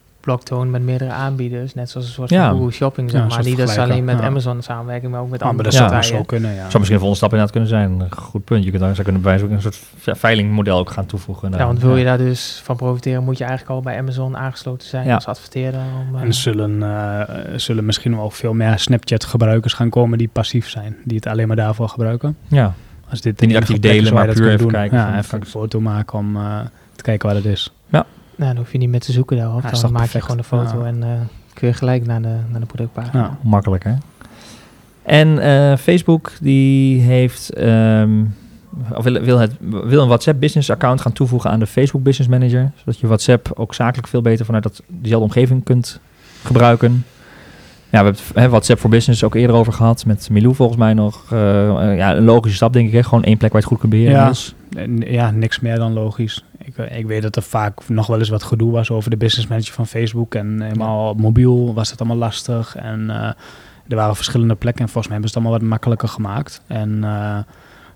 met 0.70 0.82
meerdere 0.82 1.12
aanbieders. 1.12 1.74
Net 1.74 1.90
zoals 1.90 2.06
een 2.08 2.14
soort 2.14 2.30
Ja. 2.30 2.48
van 2.50 2.58
Google 2.58 2.72
Shopping, 2.74 3.12
zeg 3.12 3.22
Ja, 3.22 3.28
maar. 3.28 3.44
Niet 3.44 3.58
dat 3.58 3.70
ze 3.70 3.82
alleen 3.82 4.04
met 4.04 4.20
ja. 4.20 4.26
Amazon 4.26 4.62
samenwerken, 4.62 5.10
maar 5.10 5.20
ook 5.22 5.30
met 5.30 5.34
Ah, 5.40 5.40
maar 5.42 5.50
andere 5.50 5.70
dat 5.70 5.78
zou 5.78 5.90
partijen. 5.92 6.18
zo 6.18 6.24
kunnen, 6.24 6.50
ja. 6.52 6.56
Zou 6.56 6.74
misschien 6.78 6.94
een 6.94 7.00
volgende 7.06 7.16
stap 7.16 7.30
inderdaad 7.32 7.52
kunnen 7.52 7.70
zijn. 7.70 8.00
Een 8.00 8.18
goed 8.18 8.44
punt. 8.44 8.64
Je 8.64 8.70
kunt 8.70 8.82
daar, 8.82 8.92
zou 8.94 9.04
kunnen 9.04 9.22
bij 9.22 9.40
een 9.42 9.62
soort 9.62 9.80
ve- 9.98 10.16
veilingmodel 10.16 10.78
ook 10.78 10.90
gaan 10.92 11.06
toevoegen. 11.06 11.52
Ja, 11.52 11.66
want 11.66 11.82
wil 11.82 11.96
je 11.98 12.04
daar 12.06 12.18
dus 12.18 12.62
van 12.64 12.76
profiteren, 12.76 13.24
moet 13.24 13.38
je 13.38 13.44
eigenlijk 13.44 13.76
al 13.76 13.82
bij 13.82 13.98
Amazon 13.98 14.38
aangesloten 14.38 14.88
zijn 14.88 15.08
Ja. 15.08 15.16
als 15.16 15.26
adverteerder. 15.26 15.80
Om, 16.10 16.16
eh, 16.16 16.22
En 16.22 16.34
zullen, 16.34 16.84
eh, 16.84 17.36
zullen 17.56 17.86
misschien 17.86 18.16
wel 18.16 18.30
veel 18.30 18.54
meer 18.54 18.80
Snapchat-gebruikers 18.80 19.74
gaan 19.74 19.90
komen 19.90 20.18
die 20.18 20.30
passief 20.34 20.70
zijn, 20.70 20.96
die 21.04 21.16
het 21.16 21.28
alleen 21.28 21.48
maar 21.48 21.56
daarvoor 21.56 21.90
gebruiken. 21.90 22.38
Ja, 22.48 22.74
Als 23.10 23.22
dit 23.22 23.40
niet 23.42 23.56
actief 23.56 23.80
delen, 23.80 24.14
waar 24.14 24.26
maar 24.26 24.36
puur 24.36 24.46
even 24.48 24.58
doen. 24.60 24.72
kijken 24.72 24.98
Ja, 24.98 25.06
van- 25.10 25.18
even 25.18 25.40
een 25.40 25.46
foto 25.46 25.80
maken 25.82 26.20
om 26.20 26.36
eh, 26.36 26.60
te 26.96 27.04
kijken 27.04 27.28
wat 27.28 27.38
het 27.38 27.46
is. 27.46 27.74
Nou, 28.40 28.54
dan 28.54 28.58
hoef 28.64 28.72
je 28.72 28.78
niet 28.78 28.90
meer 28.90 29.00
te 29.00 29.12
zoeken 29.12 29.38
daarop. 29.38 29.62
Ja, 29.62 29.72
is 29.72 29.80
dan 29.80 29.92
maak 29.92 30.10
je 30.10 30.22
gewoon 30.22 30.38
een 30.38 30.44
foto 30.44 30.80
Ja. 30.80 30.86
en 30.86 31.04
eh, 31.04 31.10
kun 31.54 31.68
je 31.68 31.74
gelijk 31.74 32.06
naar 32.06 32.22
de, 32.22 32.36
naar 32.52 32.60
de 32.60 32.66
productpagina. 32.66 33.20
Ja. 33.24 33.38
makkelijk 33.42 33.84
hè. 33.84 33.94
En 35.04 35.40
eh, 35.40 35.78
Facebook 35.78 36.32
die 36.42 37.02
heeft, 37.02 37.54
ehm, 37.54 38.24
of 38.94 39.04
wil, 39.04 39.22
wil, 39.22 39.38
het, 39.38 39.52
wil 39.60 40.02
een 40.02 40.08
WhatsApp 40.08 40.40
business 40.40 40.70
account 40.70 41.02
gaan 41.02 41.14
toevoegen 41.14 41.50
aan 41.52 41.60
de 41.60 41.68
Facebook 41.68 42.04
Business 42.04 42.32
Manager. 42.32 42.72
Zodat 42.76 43.00
je 43.00 43.08
WhatsApp 43.08 43.52
ook 43.56 43.74
zakelijk 43.74 44.08
veel 44.08 44.22
beter 44.22 44.46
vanuit 44.46 44.64
dat, 44.64 44.82
diezelfde 44.88 45.28
omgeving 45.28 45.64
kunt 45.64 46.00
gebruiken. 46.44 47.06
Ja, 47.92 48.04
we 48.04 48.06
hebben 48.06 48.14
het 48.24 48.36
hè, 48.36 48.50
WhatsApp 48.50 48.80
voor 48.80 48.90
Business 48.90 49.24
ook 49.24 49.36
eerder 49.36 49.56
over 49.56 49.74
gehad. 49.74 50.06
Met 50.06 50.30
Milou 50.30 50.56
volgens 50.56 50.78
mij 50.78 50.94
nog. 50.94 51.24
Eh, 51.32 51.98
ja, 51.98 52.16
een 52.16 52.24
logische 52.24 52.56
stap 52.58 52.74
denk 52.74 52.88
ik. 52.88 52.94
Hè? 52.94 53.04
Gewoon 53.04 53.24
één 53.24 53.38
plek 53.38 53.52
waar 53.52 53.62
je 53.62 53.68
het 53.68 53.78
goed 53.80 53.90
kunt 53.90 53.92
beheren 54.02 54.24
Ja. 54.24 54.30
is. 54.30 54.56
En 54.78 54.98
Ja, 54.98 55.32
niks 55.32 55.60
meer 55.60 55.76
dan 55.76 55.94
logisch. 55.94 56.44
Ik, 56.70 56.78
eh, 56.78 56.98
ik 56.98 57.06
weet 57.06 57.22
dat 57.22 57.36
er 57.36 57.42
vaak 57.42 57.88
nog 57.88 58.08
wel 58.08 58.20
eens 58.20 58.30
wat 58.30 58.44
gedoe 58.44 58.72
was 58.72 58.92
over 58.92 59.10
de 59.10 59.18
business 59.18 59.48
manager 59.48 59.74
van 59.74 59.88
Facebook. 59.88 60.36
En 60.36 60.62
helemaal 60.62 61.14
mobiel 61.14 61.74
was 61.74 61.92
het 61.92 62.00
allemaal 62.00 62.18
lastig. 62.18 62.76
En 62.76 63.10
eh, 63.10 63.32
er 63.88 63.96
waren 63.96 64.16
verschillende 64.16 64.56
plekken. 64.56 64.82
En 64.86 64.90
volgens 64.92 65.08
mij 65.14 65.14
hebben 65.14 65.30
ze 65.30 65.38
het 65.38 65.46
allemaal 65.46 65.62
wat 65.62 65.70
makkelijker 65.70 66.08
gemaakt. 66.08 66.62
En 66.68 67.04
eh, 67.04 67.38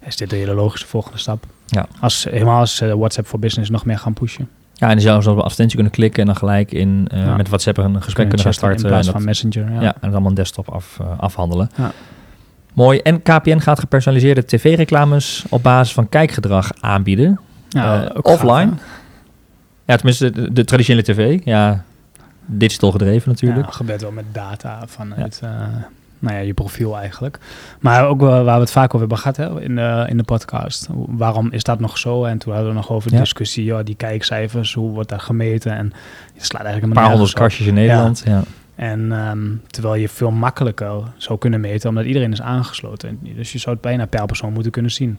is 0.08 0.16
dit 0.18 0.32
een 0.32 0.38
hele 0.38 0.54
logische 0.54 0.88
volgende 0.88 1.18
stap. 1.18 1.46
Ja. 1.66 1.86
Als, 2.00 2.24
helemaal 2.30 2.60
als 2.60 2.80
WhatsApp 2.80 3.28
voor 3.28 3.40
Business 3.40 3.70
nog 3.70 3.86
meer 3.86 3.98
gaan 3.98 4.14
pushen. 4.14 4.50
Ja, 4.74 4.90
en 4.90 5.02
zelfs 5.02 5.28
op 5.28 5.38
advertentie 5.38 5.76
kunnen 5.76 5.94
klikken 5.94 6.20
en 6.22 6.26
dan 6.28 6.36
gelijk 6.36 6.72
in, 6.72 7.08
Ja. 7.14 7.36
met 7.36 7.48
WhatsApp 7.48 7.78
een 7.78 7.84
gesprek 8.02 8.06
Kunnen 8.06 8.28
kunnen 8.28 8.44
gaan 8.44 8.54
starten. 8.54 8.84
In 8.84 8.88
plaats 8.88 9.08
en 9.08 9.14
van 9.14 9.22
dat- 9.22 9.30
Messenger. 9.30 9.72
ja. 9.74 9.82
Ja. 9.82 9.88
en 9.88 10.00
het 10.02 10.12
allemaal 10.12 10.30
een 10.30 10.36
desktop 10.36 10.70
af, 10.70 11.00
afhandelen. 11.18 11.70
Ja. 11.78 11.92
Mooi. 12.74 13.00
En 13.00 13.22
KPN 13.22 13.58
gaat 13.60 13.80
gepersonaliseerde 13.80 14.46
tv-reclames 14.46 15.46
op 15.50 15.64
basis 15.64 15.94
van 15.94 16.10
kijkgedrag 16.10 16.70
aanbieden. 16.80 17.40
Ja, 17.74 18.04
Eh, 18.04 18.10
gaaf, 18.14 18.24
offline. 18.24 18.72
Ja, 19.86 19.96
tenminste 19.96 20.30
de, 20.32 20.54
de 20.54 20.64
traditionele 20.64 21.04
tv. 21.04 21.40
Ja, 21.46 21.84
digital 22.46 22.92
gedreven 22.92 23.30
natuurlijk. 23.30 23.66
Ja, 23.66 23.72
gebeurt 23.72 24.02
wel 24.02 24.12
met 24.12 24.26
data 24.32 24.84
vanuit 24.88 25.40
eh, 25.44 25.50
nou 26.20 26.36
ja, 26.36 26.42
je 26.42 26.54
profiel 26.54 26.98
eigenlijk. 26.98 27.40
Maar 27.80 28.08
ook 28.08 28.22
waar 28.22 28.44
we 28.44 28.52
het 28.52 28.72
vaak 28.72 28.86
over 28.86 29.00
hebben 29.00 29.18
gehad 29.18 29.38
hè, 29.38 29.62
in, 29.62 29.76
de, 29.76 30.06
in 30.10 30.18
de 30.18 30.24
podcast. 30.24 30.88
Waarom 30.92 31.52
is 31.52 31.64
dat 31.64 31.80
nog 31.80 31.98
zo? 31.98 32.24
En 32.26 32.38
toen 32.38 32.54
hadden 32.54 32.72
we 32.72 32.78
nog 32.78 32.92
over 32.92 33.10
de 33.10 33.16
Ja. 33.16 33.22
discussie, 33.22 33.66
ja, 33.66 33.84
die 33.84 33.96
kijkcijfers, 33.96 34.74
hoe 34.74 34.92
wordt 34.92 35.10
dat 35.10 35.22
gemeten? 35.22 35.72
En 35.76 35.94
je 36.34 36.44
slaat 36.44 36.64
eigenlijk 36.64 36.94
Een 36.94 37.02
paar 37.02 37.12
honderd 37.12 37.34
kastjes 37.34 37.68
in 37.68 37.74
Nederland. 37.74 38.24
Ja. 38.26 38.42
En 38.76 39.12
ehm, 39.12 39.48
terwijl 39.68 39.96
je 39.96 40.10
veel 40.10 40.32
makkelijker 40.32 40.92
zou 41.18 41.40
kunnen 41.40 41.60
meten, 41.60 41.90
omdat 41.90 42.06
iedereen 42.06 42.32
is 42.32 42.42
aangesloten. 42.42 43.20
Dus 43.36 43.52
je 43.52 43.58
zou 43.60 43.74
het 43.76 43.84
bijna 43.84 44.06
per 44.06 44.26
persoon 44.26 44.54
moeten 44.54 44.72
kunnen 44.72 44.92
zien. 44.92 45.18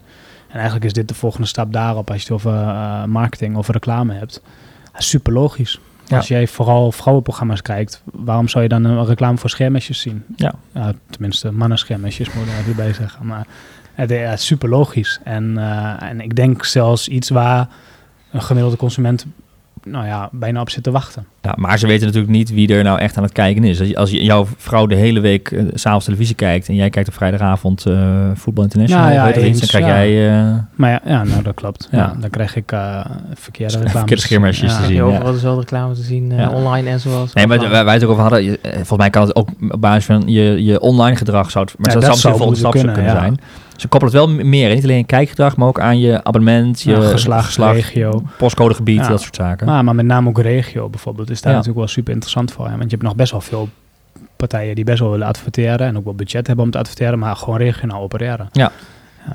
En 0.55 0.61
eigenlijk 0.61 0.85
is 0.89 0.93
dit 0.93 1.07
de 1.07 1.13
volgende 1.13 1.47
stap 1.47 1.73
daarop 1.73 2.11
als 2.11 2.17
je 2.17 2.33
het 2.33 2.33
over 2.33 2.53
eh, 2.53 3.03
marketing 3.03 3.55
of 3.55 3.67
reclame 3.67 4.13
hebt. 4.13 4.41
Super 4.97 5.33
logisch. 5.33 5.79
Ja. 6.05 6.17
Als 6.17 6.27
jij 6.27 6.47
vooral 6.47 6.91
vrouwenprogramma's 6.91 7.61
kijkt, 7.61 8.01
waarom 8.03 8.47
zou 8.47 8.63
je 8.63 8.69
dan 8.69 8.83
een 8.83 9.05
reclame 9.05 9.37
voor 9.37 9.49
schermesjes 9.49 9.99
zien? 9.99 10.23
Ja. 10.35 10.53
tenminste, 11.09 11.51
mannen-schermesjes 11.51 12.33
moet 12.33 12.45
ik 12.45 12.51
er 12.51 12.59
even 12.59 12.75
bij 12.75 12.93
zeggen. 12.93 13.25
Maar 13.25 13.47
het 13.93 14.11
is 14.11 14.19
ja, 14.19 14.35
super 14.35 14.69
logisch. 14.69 15.19
En, 15.23 15.57
eh, 15.57 16.09
en 16.09 16.21
ik 16.21 16.35
denk 16.35 16.65
zelfs 16.65 17.07
iets 17.07 17.29
waar 17.29 17.67
een 18.31 18.41
gemiddelde 18.41 18.77
consument 18.77 19.25
nou 19.85 20.05
ja, 20.05 20.29
bijna 20.31 20.61
op 20.61 20.69
zit 20.69 20.83
te 20.83 20.91
wachten. 20.91 21.25
Ja, 21.41 21.53
maar 21.57 21.79
ze 21.79 21.87
weten 21.87 22.05
natuurlijk 22.05 22.33
niet 22.33 22.49
wie 22.53 22.73
er 22.73 22.83
nou 22.83 22.99
echt 22.99 23.17
aan 23.17 23.23
het 23.23 23.31
kijken 23.31 23.63
is. 23.63 23.95
Als, 23.95 24.11
je, 24.11 24.23
jouw 24.23 24.47
vrouw 24.57 24.85
de 24.85 24.95
hele 24.95 25.19
week 25.19 25.55
s 25.73 25.81
s'avonds 25.81 26.05
televisie 26.05 26.35
kijkt 26.35 26.67
en 26.67 26.75
jij 26.75 26.89
kijkt 26.89 27.07
op 27.07 27.13
vrijdagavond 27.13 27.85
eh 27.85 28.09
Voetbal 28.35 28.63
International, 28.63 29.07
Ja, 29.07 29.13
ja, 29.13 29.25
weet 29.25 29.35
je 29.35 29.47
iets, 29.47 29.59
dan 29.59 29.67
krijg 29.69 29.85
ja. 29.85 29.91
jij 30.05 30.29
eh, 30.49 30.53
Maar 30.75 30.89
ja, 30.89 30.99
ja 31.05 31.23
nou 31.23 31.43
dat 31.43 31.53
klopt. 31.53 31.87
Ja. 31.91 31.97
Ja. 31.97 32.15
dan 32.19 32.29
krijg 32.29 32.55
ik 32.55 32.71
eh 32.71 33.05
verkeerde 33.33 33.73
Verkeerde 33.77 33.99
reclames. 33.99 34.21
schermesjes 34.21 34.75
te 34.77 34.83
zien, 34.83 34.95
je 34.95 35.01
overal 35.03 35.31
dezelfde 35.31 35.59
reclame 35.61 35.93
te 35.93 36.01
zien, 36.03 36.31
eh, 36.31 36.37
Ja. 36.37 36.49
online 36.49 36.89
en 36.89 36.99
zoals. 36.99 37.33
Nee, 37.33 37.47
maar 37.47 37.69
waar 37.69 37.85
wij 37.85 37.93
het 37.93 38.03
ook 38.03 38.09
over 38.09 38.21
hadden, 38.21 38.43
je- 38.43 38.59
volgens 38.63 38.97
mij 38.97 39.09
kan 39.09 39.21
het 39.27 39.35
ook 39.35 39.49
op 39.69 39.81
basis 39.81 40.05
van 40.05 40.23
je, 40.25 40.63
je 40.63 40.79
online 40.79 41.15
gedrag 41.15 41.51
zou 41.51 41.65
het, 41.65 41.75
maar 41.77 41.87
Ja, 41.87 41.93
dat, 41.99 42.03
dat 42.09 42.17
zou 42.19 42.35
zou 42.37 42.43
misschien 42.49 42.59
volgende 42.59 42.59
stap 42.59 42.73
moeten 42.73 43.03
kunnen, 43.03 43.23
kunnen, 43.23 43.39
zijn. 43.47 43.63
Ze 43.75 43.87
koppelen 43.87 44.15
het 44.15 44.25
wel 44.25 44.45
meer, 44.45 44.73
niet 44.75 44.83
alleen 44.83 45.05
kijkgedrag, 45.05 45.57
maar 45.57 45.67
ook 45.67 45.79
aan 45.79 45.99
je 45.99 46.23
abonnement, 46.23 46.81
je 46.81 46.91
Ja, 46.91 47.01
geslacht, 47.01 47.55
regio. 47.57 48.21
postcodegebied, 48.37 48.95
Ja. 48.99 49.07
dat 49.07 49.21
soort 49.21 49.35
zaken. 49.35 49.65
Maar, 49.67 49.83
maar 49.83 49.95
met 49.95 50.05
name 50.05 50.29
ook 50.29 50.39
regio 50.39 50.89
bijvoorbeeld 50.89 51.29
is 51.29 51.41
daar 51.41 51.51
Ja. 51.51 51.57
natuurlijk 51.57 51.85
wel 51.85 51.93
super 51.95 52.13
interessant 52.13 52.51
voor. 52.51 52.65
Hè? 52.65 52.71
Want 52.71 52.83
je 52.83 52.89
hebt 52.89 53.01
nog 53.01 53.15
best 53.15 53.31
wel 53.31 53.41
veel 53.41 53.69
partijen 54.35 54.75
die 54.75 54.83
best 54.83 54.99
wel 54.99 55.11
willen 55.11 55.27
adverteren 55.27 55.87
en 55.87 55.97
ook 55.97 56.03
wel 56.03 56.15
budget 56.15 56.47
hebben 56.47 56.65
om 56.65 56.71
te 56.71 56.77
adverteren, 56.77 57.19
maar 57.19 57.35
gewoon 57.35 57.57
regionaal 57.57 58.01
opereren. 58.01 58.49
Ja. 58.51 58.71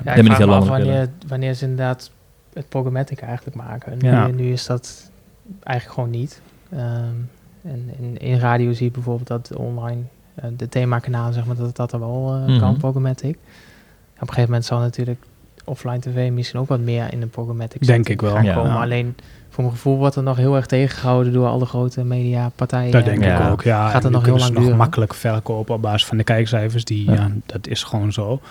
Ja, 0.05 0.11
ik 0.11 0.15
niet 0.15 0.25
vraag 0.25 0.37
heel 0.37 0.47
me 0.47 0.53
af 0.55 0.67
wanneer, 0.67 1.07
wanneer 1.27 1.53
ze 1.53 1.63
inderdaad 1.63 2.11
het 2.53 2.69
programmatic 2.69 3.19
eigenlijk 3.19 3.55
maken. 3.55 3.97
Nu, 3.97 4.09
Ja. 4.09 4.27
nu 4.27 4.51
is 4.51 4.65
dat 4.65 5.11
eigenlijk 5.63 5.99
gewoon 5.99 6.19
niet. 6.19 6.41
Ehm, 6.71 6.81
en 7.63 7.89
in, 7.99 8.17
in 8.17 8.39
radio 8.39 8.73
zie 8.73 8.85
je 8.85 8.91
bijvoorbeeld 8.91 9.27
dat 9.27 9.51
online 9.57 10.01
eh, 10.35 10.45
de 10.57 10.69
themakanalen, 10.69 11.33
zeg 11.33 11.45
maar, 11.45 11.55
dat 11.55 11.75
dat 11.75 11.93
er 11.93 11.99
wel 11.99 12.35
eh, 12.41 12.47
Mhm. 12.49 12.59
kan, 12.59 12.77
programmatic. 12.77 13.37
Een 14.27 14.33
gegeven 14.33 14.49
moment 14.49 14.65
zal 14.65 14.79
natuurlijk 14.79 15.23
offline 15.65 15.99
tv 15.99 16.31
misschien 16.31 16.59
ook 16.59 16.67
wat 16.67 16.79
meer 16.79 17.13
in 17.13 17.19
de 17.19 17.25
programmatic 17.27 17.85
Denk 17.87 18.09
ik 18.09 18.21
wel, 18.21 18.33
gaan 18.33 18.43
ja. 18.43 18.53
komen. 18.53 18.71
Ja. 18.71 18.81
Alleen 18.81 19.15
voor 19.49 19.63
mijn 19.63 19.75
gevoel 19.75 19.97
wordt 19.97 20.15
er 20.15 20.23
nog 20.23 20.37
heel 20.37 20.55
erg 20.55 20.65
tegengehouden 20.65 21.33
door 21.33 21.47
alle 21.47 21.65
grote 21.65 22.03
mediapartijen. 22.03 22.91
Dat 22.91 23.05
denk 23.05 23.23
Ja. 23.23 23.45
ik 23.45 23.51
ook. 23.51 23.63
Ja, 23.63 23.85
Gaat 23.85 23.93
het 23.93 24.05
en 24.05 24.11
nog 24.11 24.25
heel 24.25 24.37
lang 24.37 24.53
nog 24.53 24.63
duren? 24.63 24.77
makkelijk 24.77 25.13
verkopen 25.13 25.75
op 25.75 25.81
basis 25.81 26.05
van 26.05 26.17
de 26.17 26.23
kijkcijfers. 26.23 26.85
Die, 26.85 27.05
Ja. 27.05 27.13
ja. 27.13 27.31
dat 27.45 27.67
is 27.67 27.83
gewoon 27.83 28.13
zo. 28.13 28.41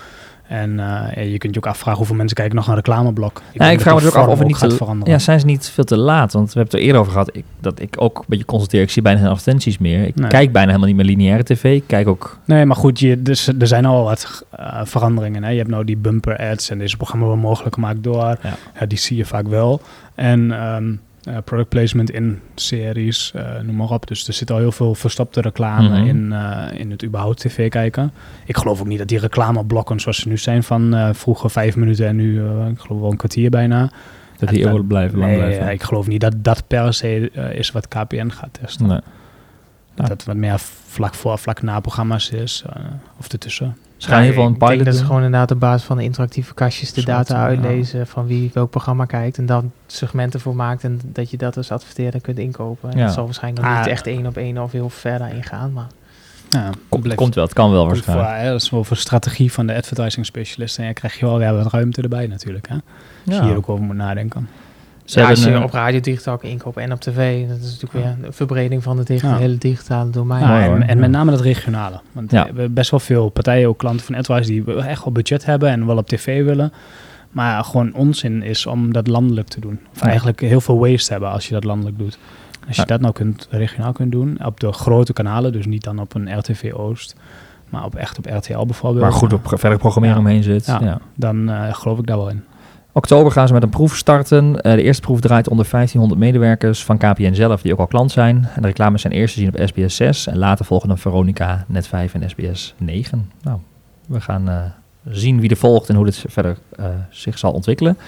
En 0.50 0.80
eh, 0.80 1.30
je 1.32 1.38
kunt 1.38 1.54
je 1.54 1.60
ook 1.60 1.66
afvragen 1.66 1.98
hoeveel 1.98 2.16
mensen 2.16 2.36
kijken 2.36 2.56
nog 2.56 2.66
een 2.66 2.74
reclameblok. 2.74 3.42
Ik 3.52 3.60
denk 3.60 3.80
vraag 3.80 4.02
me 4.02 4.08
ook 4.08 4.14
af 4.14 4.26
of 4.26 4.38
het 4.38 4.46
niet 4.46 4.56
gaat 4.56 4.70
te, 4.70 4.76
veranderen. 4.76 5.12
ja, 5.12 5.18
zijn 5.18 5.40
ze 5.40 5.46
niet 5.46 5.68
veel 5.68 5.84
te 5.84 5.96
laat? 5.96 6.32
Want 6.32 6.52
we 6.52 6.58
hebben 6.58 6.72
het 6.72 6.80
er 6.80 6.86
eerder 6.86 7.00
over 7.00 7.12
gehad 7.12 7.36
ik, 7.36 7.44
dat 7.60 7.80
ik 7.80 7.94
ook 7.98 8.18
een 8.18 8.24
beetje 8.28 8.44
constateer. 8.44 8.82
Ik 8.82 8.90
zie 8.90 9.02
bijna 9.02 9.18
geen 9.18 9.28
advertenties 9.28 9.78
meer. 9.78 10.06
Ik 10.06 10.14
Nee. 10.14 10.28
kijk 10.28 10.52
bijna 10.52 10.66
helemaal 10.66 10.88
niet 10.88 10.96
meer 10.96 11.16
lineaire 11.16 11.42
tv. 11.44 11.74
Ik 11.76 11.84
kijk 11.86 12.08
ook... 12.08 12.38
Nee, 12.44 12.66
maar 12.66 12.76
goed, 12.76 12.98
je, 12.98 13.22
dus, 13.22 13.46
er 13.46 13.66
zijn 13.66 13.84
al 13.84 14.04
wat 14.04 14.44
eh, 14.50 14.80
veranderingen. 14.84 15.42
Hè? 15.42 15.50
Je 15.50 15.58
hebt 15.58 15.70
nou 15.70 15.84
die 15.84 15.96
bumper 15.96 16.36
ads 16.50 16.70
en 16.70 16.78
deze 16.78 16.96
programma 16.96 17.24
worden 17.26 17.44
mogelijk 17.44 17.74
gemaakt 17.74 18.02
door. 18.02 18.22
Ja. 18.22 18.38
Ja. 18.80 18.86
die 18.86 18.98
zie 18.98 19.16
je 19.16 19.24
vaak 19.24 19.48
wel. 19.48 19.80
En 20.14 20.52
ehm, 20.52 20.92
eh, 21.24 21.36
product 21.44 21.68
placement 21.68 22.10
in 22.10 22.40
series, 22.54 23.32
eh, 23.34 23.60
noem 23.60 23.76
maar 23.76 23.90
op. 23.90 24.06
Dus 24.06 24.26
er 24.26 24.32
zit 24.32 24.50
al 24.50 24.58
heel 24.58 24.72
veel 24.72 24.94
verstopte 24.94 25.40
reclame 25.40 25.88
Mhm. 25.98 26.06
in, 26.08 26.32
eh, 26.32 26.78
in 26.80 26.90
het 26.90 27.04
überhaupt 27.04 27.38
tv 27.40 27.68
kijken. 27.70 28.12
Ik 28.46 28.56
geloof 28.56 28.80
ook 28.80 28.86
niet 28.86 28.98
dat 28.98 29.08
die 29.08 29.18
reclameblokken 29.18 30.00
zoals 30.00 30.18
ze 30.20 30.28
nu 30.28 30.38
zijn 30.38 30.62
van 30.62 31.10
vroeger 31.14 31.50
vijf 31.50 31.76
minuten 31.76 32.06
en 32.06 32.16
nu, 32.16 32.40
ik 32.70 32.78
geloof 32.78 33.00
wel 33.00 33.10
een 33.10 33.16
kwartier 33.16 33.50
bijna. 33.50 33.90
Dat 34.38 34.48
die 34.48 34.58
dat- 34.58 34.68
eeuwen 34.68 34.86
blijven, 34.86 35.18
lang 35.18 35.30
Nee, 35.30 35.40
blijven. 35.40 35.70
ik 35.70 35.82
geloof 35.82 36.06
niet 36.06 36.20
dat 36.20 36.44
dat 36.44 36.66
per 36.66 36.94
se 36.94 37.30
is 37.54 37.70
wat 37.70 37.88
KPN 37.88 38.28
gaat 38.30 38.58
testen. 38.60 38.86
Nee. 38.86 38.96
Ja. 38.96 39.02
Dat 39.94 40.08
het 40.08 40.24
wat 40.24 40.36
meer 40.36 40.58
vlak 40.86 41.14
voor, 41.14 41.38
vlak 41.38 41.62
na 41.62 41.80
programma's 41.80 42.30
is. 42.30 42.64
of 43.18 43.32
ertussen. 43.32 43.76
Ze 44.00 44.08
gaan 44.08 44.18
in 44.18 44.24
ieder 44.24 44.34
geval 44.42 44.46
een 44.48 44.54
ik 44.54 44.58
denk 44.60 44.70
pilot 44.70 44.84
dat 44.86 44.94
ze 44.94 45.00
doen. 45.00 45.08
gewoon 45.08 45.24
inderdaad 45.24 45.50
op 45.50 45.60
basis 45.60 45.86
van 45.86 45.96
de 45.96 46.02
interactieve 46.02 46.54
kastjes 46.54 46.92
de 46.92 47.04
data 47.04 47.34
ja. 47.36 47.42
uitlezen 47.46 48.06
van 48.06 48.26
wie 48.26 48.50
welk 48.54 48.70
programma 48.70 49.04
kijkt 49.04 49.38
en 49.38 49.46
dan 49.46 49.72
segmenten 49.86 50.40
voor 50.40 50.56
maakt 50.56 50.84
en 50.84 51.00
dat 51.04 51.30
je 51.30 51.36
dat 51.36 51.56
als 51.56 51.70
adverteerder 51.72 52.20
kunt 52.20 52.38
inkopen. 52.38 52.90
En 52.90 52.98
Ja. 52.98 53.04
Dat 53.04 53.14
zal 53.14 53.24
waarschijnlijk 53.24 53.64
nog 53.64 53.72
Ah. 53.74 53.80
niet 53.80 53.90
echt 53.90 54.06
één 54.06 54.26
op 54.26 54.36
één 54.36 54.58
of 54.58 54.72
heel 54.72 54.90
ver 54.90 55.18
daarin 55.18 55.42
gaan, 55.42 55.72
maar 55.72 55.86
Ja, 56.48 56.70
Komt, 56.88 57.34
wel, 57.34 57.44
het 57.44 57.52
kan 57.52 57.70
wel 57.70 57.80
voor, 57.84 57.88
waarschijnlijk. 57.94 58.28
hè, 58.38 58.50
dat 58.50 58.62
is 58.62 58.70
wel 58.70 58.84
voor 58.84 58.96
strategie 58.96 59.52
van 59.52 59.66
de 59.66 59.74
advertising 59.74 60.26
specialist. 60.26 60.78
En 60.78 60.84
je 60.86 60.92
krijg 60.92 61.18
je 61.18 61.26
wel 61.26 61.38
weer 61.38 61.54
wat 61.54 61.72
ruimte 61.72 62.02
erbij 62.02 62.26
natuurlijk. 62.26 62.68
Hè? 62.68 62.74
Als 63.26 63.36
je 63.36 63.42
hier 63.42 63.56
ook 63.56 63.68
over 63.68 63.84
moet 63.84 63.96
nadenken. 63.96 64.48
Ze 65.10 65.20
ja, 65.20 65.28
als 65.28 65.38
hebben 65.38 65.58
je 65.58 65.64
een, 65.64 65.68
op 65.70 65.74
radio 65.74 66.00
digitaal 66.00 66.36
kan 66.38 66.50
inkopen 66.50 66.82
en 66.82 66.92
op 66.92 67.00
tv, 67.00 67.48
dat 67.48 67.56
is 67.58 67.78
natuurlijk 67.80 67.92
weer 67.92 68.26
een 68.26 68.32
verbreding 68.32 68.82
van 68.82 68.98
het 68.98 69.08
Ja. 69.20 69.36
hele 69.36 69.58
digitale 69.58 70.10
domein. 70.10 70.40
Ja, 70.42 70.86
en, 70.86 70.98
met 70.98 71.10
name 71.10 71.30
dat 71.30 71.40
regionale. 71.40 72.00
Want 72.12 72.30
Ja. 72.30 72.40
we 72.40 72.46
hebben 72.46 72.72
best 72.72 72.90
wel 72.90 73.00
veel 73.00 73.28
partijen, 73.28 73.68
ook 73.68 73.78
klanten 73.78 74.06
van 74.06 74.14
AdWise, 74.14 74.50
die 74.50 74.74
echt 74.76 75.04
wel 75.04 75.12
budget 75.12 75.44
hebben 75.44 75.68
en 75.68 75.86
wel 75.86 75.96
op 75.96 76.06
tv 76.08 76.44
willen. 76.44 76.72
Maar 77.30 77.64
gewoon 77.64 77.94
onzin 77.94 78.42
is 78.42 78.66
om 78.66 78.92
dat 78.92 79.06
landelijk 79.06 79.48
te 79.48 79.60
doen. 79.60 79.78
Of 79.94 80.00
Ja. 80.00 80.06
eigenlijk 80.06 80.40
heel 80.40 80.60
veel 80.60 80.78
waste 80.78 81.12
hebben 81.12 81.30
als 81.30 81.46
je 81.46 81.54
dat 81.54 81.64
landelijk 81.64 81.98
doet. 81.98 82.18
Als 82.66 82.76
je 82.76 82.82
Ja. 82.82 82.88
dat 82.88 83.00
nou 83.00 83.12
kunt, 83.12 83.46
regionaal 83.50 83.92
kunt 83.92 84.12
doen, 84.12 84.38
op 84.44 84.60
de 84.60 84.72
grote 84.72 85.12
kanalen, 85.12 85.52
dus 85.52 85.66
niet 85.66 85.84
dan 85.84 85.98
op 85.98 86.14
een 86.14 86.38
RTV 86.38 86.72
Oost, 86.74 87.14
maar 87.68 87.84
op, 87.84 87.94
echt 87.94 88.18
op 88.18 88.26
RTL 88.26 88.64
bijvoorbeeld. 88.64 89.02
waar 89.02 89.12
goed 89.12 89.32
op 89.32 89.52
verder 89.54 89.78
programmeren 89.78 90.16
Ja. 90.16 90.22
omheen 90.22 90.42
zit. 90.42 90.66
Ja. 90.66 90.80
Ja. 90.82 90.98
Dan 91.16 91.48
eh, 91.50 91.74
geloof 91.74 91.98
ik 91.98 92.06
daar 92.06 92.16
wel 92.16 92.28
in. 92.30 92.42
Oktober 92.92 93.32
gaan 93.32 93.46
ze 93.46 93.52
met 93.52 93.62
een 93.62 93.68
proef 93.68 93.96
starten. 93.96 94.60
Eh, 94.60 94.72
de 94.74 94.82
eerste 94.82 95.02
proef 95.02 95.20
draait 95.20 95.48
onder 95.48 95.66
1500 95.70 96.20
medewerkers 96.20 96.84
van 96.84 96.96
KPN 96.98 97.32
zelf, 97.34 97.62
die 97.62 97.72
ook 97.72 97.78
al 97.78 97.86
klant 97.86 98.10
zijn. 98.12 98.48
En 98.54 98.62
de 98.62 98.68
reclames 98.68 99.00
zijn 99.00 99.12
eerst 99.12 99.34
te 99.34 99.40
zien 99.40 99.48
op 99.54 99.68
SBS 99.68 99.96
6 99.96 100.26
en 100.26 100.38
later 100.38 100.64
volgen 100.64 100.88
dan 100.88 100.98
Veronica, 100.98 101.64
Net 101.68 101.86
5 101.86 102.14
en 102.14 102.30
SBS 102.30 102.74
9. 102.76 103.30
Nou, 103.42 103.58
we 104.06 104.20
gaan 104.20 104.48
eh, 104.48 104.56
zien 105.04 105.40
wie 105.40 105.50
er 105.50 105.56
volgt 105.56 105.88
en 105.88 105.94
hoe 105.94 106.04
dit 106.04 106.24
verder 106.28 106.58
eh, 106.76 106.84
zich 107.10 107.38
zal 107.38 107.52
ontwikkelen. 107.52 107.98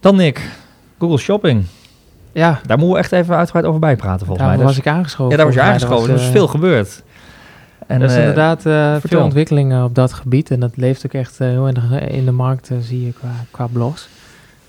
Dan 0.00 0.16
Nick, 0.16 0.50
Google 0.98 1.18
Shopping. 1.18 1.64
Ja, 2.32 2.60
Daar 2.66 2.78
moeten 2.78 2.96
we 2.96 3.02
echt 3.02 3.12
even 3.12 3.36
uitgebreid 3.36 3.66
over 3.66 3.80
bijpraten 3.80 4.26
volgens 4.26 4.46
daar 4.46 4.56
mij. 4.56 4.64
was 4.66 4.76
Dat 4.76 4.84
ik 4.86 4.92
aangeschoven. 4.92 5.30
ja, 5.30 5.36
daar 5.36 5.46
was 5.46 5.54
je 5.54 5.60
aangeschoven. 5.60 6.10
Er 6.14 6.20
is 6.20 6.26
veel 6.26 6.46
gebeurd. 6.48 7.02
En, 7.88 8.00
er 8.00 8.06
is 8.06 8.14
eh, 8.14 8.18
inderdaad 8.18 8.66
eh, 8.66 8.96
veel 9.00 9.22
ontwikkelingen 9.22 9.84
op 9.84 9.94
dat 9.94 10.12
gebied 10.12 10.50
en 10.50 10.60
dat 10.60 10.76
leeft 10.76 11.06
ook 11.06 11.12
echt 11.12 11.40
eh, 11.40 11.48
heel 11.48 11.66
erg 11.66 12.08
in 12.10 12.24
de 12.24 12.30
markt, 12.30 12.70
zie 12.80 13.06
je 13.06 13.12
qua, 13.12 13.30
qua 13.50 13.66
blogs. 13.66 14.08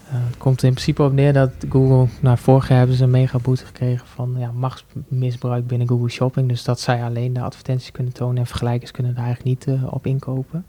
Eh, 0.09 0.13
het 0.27 0.37
komt 0.37 0.63
in 0.63 0.71
principe 0.71 1.03
op 1.03 1.13
neer 1.13 1.33
dat 1.33 1.51
Google, 1.69 2.07
nou, 2.19 2.37
vorig 2.37 2.67
jaar 2.67 2.77
hebben 2.77 2.95
ze 2.95 3.03
een 3.03 3.09
mega 3.09 3.39
boete 3.39 3.65
gekregen 3.65 4.07
van 4.07 4.35
ja, 4.37 4.51
machtsmisbruik 4.51 5.67
binnen 5.67 5.87
Google 5.87 6.09
Shopping. 6.09 6.49
Dus 6.49 6.63
dat 6.63 6.79
zij 6.79 7.03
alleen 7.03 7.33
de 7.33 7.41
advertenties 7.41 7.91
kunnen 7.91 8.13
tonen 8.13 8.37
en 8.37 8.45
vergelijkers 8.45 8.91
kunnen 8.91 9.15
daar 9.15 9.25
eigenlijk 9.25 9.65
niet 9.65 9.77
op 9.89 10.05
inkopen. 10.05 10.65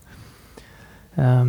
Ehm, 1.17 1.49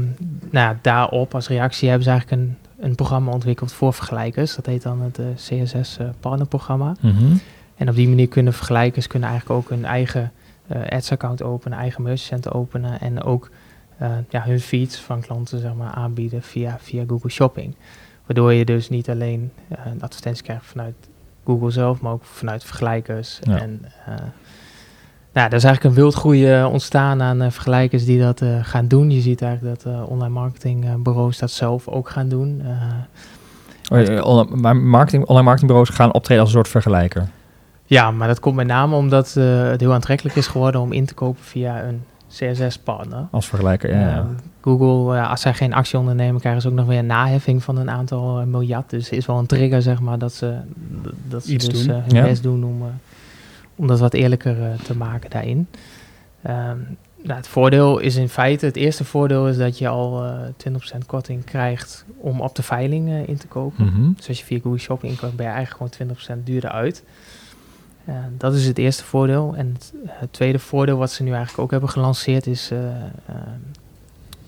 nou 0.50 0.76
daarop 0.82 1.36
als 1.36 1.48
reactie 1.48 1.88
hebben 1.90 2.06
ze 2.06 2.12
eigenlijk 2.12 2.42
een, 2.42 2.58
een 2.80 2.96
programma 2.96 3.32
ontwikkeld 3.32 3.74
voor 3.74 3.94
vergelijkers. 3.94 4.56
Dat 4.56 4.66
heet 4.66 4.82
dan 4.82 5.02
het 5.02 5.20
CSS 5.36 5.98
partnerprogramma. 6.20 6.96
Mhm. 7.02 7.34
En 7.76 7.90
op 7.90 7.96
die 7.96 8.08
manier 8.08 8.28
kunnen 8.28 8.54
vergelijkers 8.54 9.08
kunnen 9.08 9.30
eigenlijk 9.30 9.60
ook 9.60 9.70
hun 9.70 9.86
eigen 9.86 10.32
ads-account 10.90 11.44
openen, 11.44 11.78
eigen 11.78 12.04
merchant 12.04 12.52
openen 12.54 13.00
en 13.00 13.24
ook 13.24 13.50
eh, 13.98 14.10
ja, 14.30 14.44
hun 14.44 14.60
feeds 14.60 15.00
van 15.00 15.22
klanten 15.22 15.60
zeg 15.60 15.74
maar, 15.74 15.92
aanbieden 15.92 16.42
via, 16.42 16.78
via 16.80 17.04
Google 17.08 17.30
Shopping. 17.30 17.76
Waardoor 18.26 18.54
je 18.54 18.66
dus 18.66 18.90
niet 18.90 19.10
alleen 19.10 19.52
eh, 19.68 19.78
een 19.86 20.02
advertentie 20.02 20.44
krijgt 20.44 20.66
vanuit 20.66 20.96
Google 21.46 21.72
zelf, 21.72 22.02
maar 22.02 22.12
ook 22.12 22.24
vanuit 22.24 22.64
vergelijkers. 22.64 23.40
Ja. 23.44 23.60
En 23.60 23.82
eh, 24.06 24.14
nou, 25.34 25.48
er 25.50 25.54
is 25.54 25.64
eigenlijk 25.64 25.84
een 25.84 26.02
wildgroei 26.02 26.54
eh, 26.54 26.68
ontstaan 26.72 27.22
aan 27.22 27.42
eh, 27.42 27.52
vergelijkers 27.52 28.06
die 28.06 28.20
dat 28.20 28.42
eh, 28.42 28.58
gaan 28.62 28.88
doen. 28.88 29.12
Je 29.12 29.22
ziet 29.22 29.42
eigenlijk 29.42 29.84
dat 29.84 29.94
eh, 29.94 30.10
online 30.10 30.34
marketingbureaus 30.34 31.38
dat 31.38 31.52
zelf 31.52 31.88
ook 31.88 32.10
gaan 32.10 32.30
doen. 32.30 32.62
Eh, 32.66 32.72
Oh, 33.92 34.00
eh, 34.00 34.26
online- 34.26 34.56
Maar 34.62 34.76
marketing, 34.76 35.24
online 35.24 35.44
marketingbureaus 35.46 35.90
gaan 35.90 36.14
optreden 36.14 36.44
als 36.44 36.50
een 36.54 36.56
soort 36.56 36.68
vergelijker. 36.72 37.28
Ja, 37.92 38.12
maar 38.12 38.28
dat 38.28 38.40
komt 38.40 38.56
met 38.56 38.68
name 38.68 38.96
omdat 38.96 39.36
eh, 39.38 39.64
het 39.70 39.80
heel 39.80 39.94
aantrekkelijk 39.94 40.36
is 40.36 40.48
geworden 40.48 40.82
om 40.82 40.92
in 40.92 41.06
te 41.06 41.14
kopen 41.14 41.44
via 41.44 41.84
een 41.84 42.04
CSS-partner. 42.30 43.28
Als 43.32 43.48
vergelijker, 43.48 43.90
ja. 44.00 44.18
Ehm, 44.18 44.26
Google, 44.62 45.16
ja, 45.16 45.26
als 45.26 45.42
zij 45.42 45.54
geen 45.54 45.74
actie 45.74 46.00
ondernemen, 46.00 46.40
krijgen 46.42 46.62
ze 46.62 46.68
ook 46.68 46.74
nog 46.74 46.86
weer 46.86 46.98
een 47.00 47.06
naheffing 47.06 47.64
van 47.64 47.78
een 47.78 47.90
aantal 47.90 48.40
eh, 48.40 48.46
miljard. 48.46 48.90
Dus 48.90 49.10
is 49.10 49.26
wel 49.26 49.38
een 49.38 49.46
trigger, 49.46 49.82
zeg 49.82 50.00
maar, 50.00 50.18
dat 50.18 50.34
ze, 50.34 50.58
dat 51.28 51.46
ze 51.46 51.52
Iets 51.54 51.68
dus 51.70 51.86
doen. 51.86 51.96
eh, 51.96 52.02
hun 52.06 52.16
Ja. 52.16 52.24
best 52.24 52.44
doen 52.44 52.64
om, 52.64 52.82
eh, 52.82 52.88
om 53.76 53.88
dat 53.88 54.00
wat 54.00 54.14
eerlijker 54.14 54.62
eh, 54.64 54.80
te 54.84 54.98
maken 54.98 55.30
daarin. 55.30 55.68
Ehm, 56.42 56.78
nou, 57.24 57.38
het 57.38 57.48
voordeel 57.48 58.00
is 58.00 58.16
in 58.16 58.30
feite, 58.30 58.66
het 58.66 58.76
eerste 58.76 59.04
voordeel 59.04 59.48
is 59.48 59.58
dat 59.58 59.78
je 59.78 59.88
al 59.88 60.26
eh 60.26 60.32
20% 60.58 61.06
korting 61.06 61.44
krijgt 61.44 62.06
om 62.18 62.42
op 62.42 62.56
de 62.56 62.64
veiling 62.64 63.10
eh, 63.10 63.28
in 63.28 63.38
te 63.38 63.48
kopen. 63.48 63.86
Mhm. 63.86 64.12
Dus 64.16 64.28
als 64.28 64.40
je 64.40 64.46
via 64.46 64.60
Google 64.64 64.80
Shopping 64.80 65.12
inkoopt, 65.12 65.36
ben 65.36 65.46
je 65.46 65.52
eigenlijk 65.52 65.94
gewoon 65.94 66.18
20% 66.40 66.46
duurder 66.46 66.70
uit. 66.70 67.04
Eh, 68.06 68.16
dat 68.38 68.54
is 68.54 68.66
het 68.68 68.78
eerste 68.78 69.04
voordeel. 69.04 69.54
En 69.58 69.72
het, 69.74 69.94
het 70.08 70.34
tweede 70.34 70.60
voordeel 70.60 70.98
wat 70.98 71.12
ze 71.12 71.24
nu 71.24 71.30
eigenlijk 71.32 71.60
ook 71.60 71.72
hebben 71.72 71.90
gelanceerd 71.90 72.48
is, 72.48 72.72
eh, 72.72 72.78
eh, 72.80 73.36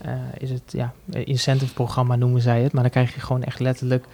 eh, 0.01 0.11
is 0.37 0.49
het 0.49 0.61
ja, 0.67 0.93
incentive 1.09 1.73
programma 1.73 2.15
noemen 2.15 2.41
zij 2.41 2.61
het. 2.63 2.73
Maar 2.73 2.81
dan 2.81 2.91
krijg 2.91 3.13
je 3.13 3.19
gewoon 3.19 3.43
echt 3.43 3.59
letterlijk 3.59 4.05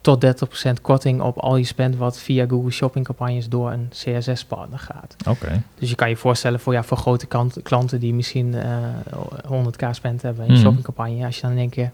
tot 0.00 0.20
30% 0.20 0.80
korting 0.80 1.20
op 1.20 1.38
al 1.38 1.56
je 1.56 1.64
spend 1.64 1.96
wat 1.96 2.18
via 2.18 2.46
Google 2.48 2.70
Shopping 2.70 3.04
campagnes 3.04 3.48
door 3.48 3.72
een 3.72 3.88
CSS-partner 3.90 4.78
gaat. 4.78 5.16
Oké. 5.28 5.62
Dus 5.78 5.88
je 5.90 5.94
kan 5.94 6.08
je 6.08 6.16
voorstellen 6.16 6.60
voor, 6.60 6.72
ja, 6.72 6.82
voor 6.82 6.96
grote 6.96 7.26
kant, 7.26 7.56
klanten 7.62 8.00
die 8.00 8.14
misschien 8.14 8.54
eh 8.54 8.76
100k 9.46 9.88
spend 9.90 10.22
hebben 10.22 10.44
in 10.44 10.50
een 10.50 10.56
Mhm. 10.56 10.64
shoppingcampagne. 10.64 11.24
Als 11.26 11.36
je 11.36 11.42
dan 11.42 11.50
in 11.50 11.58
één 11.58 11.68
keer 11.68 11.90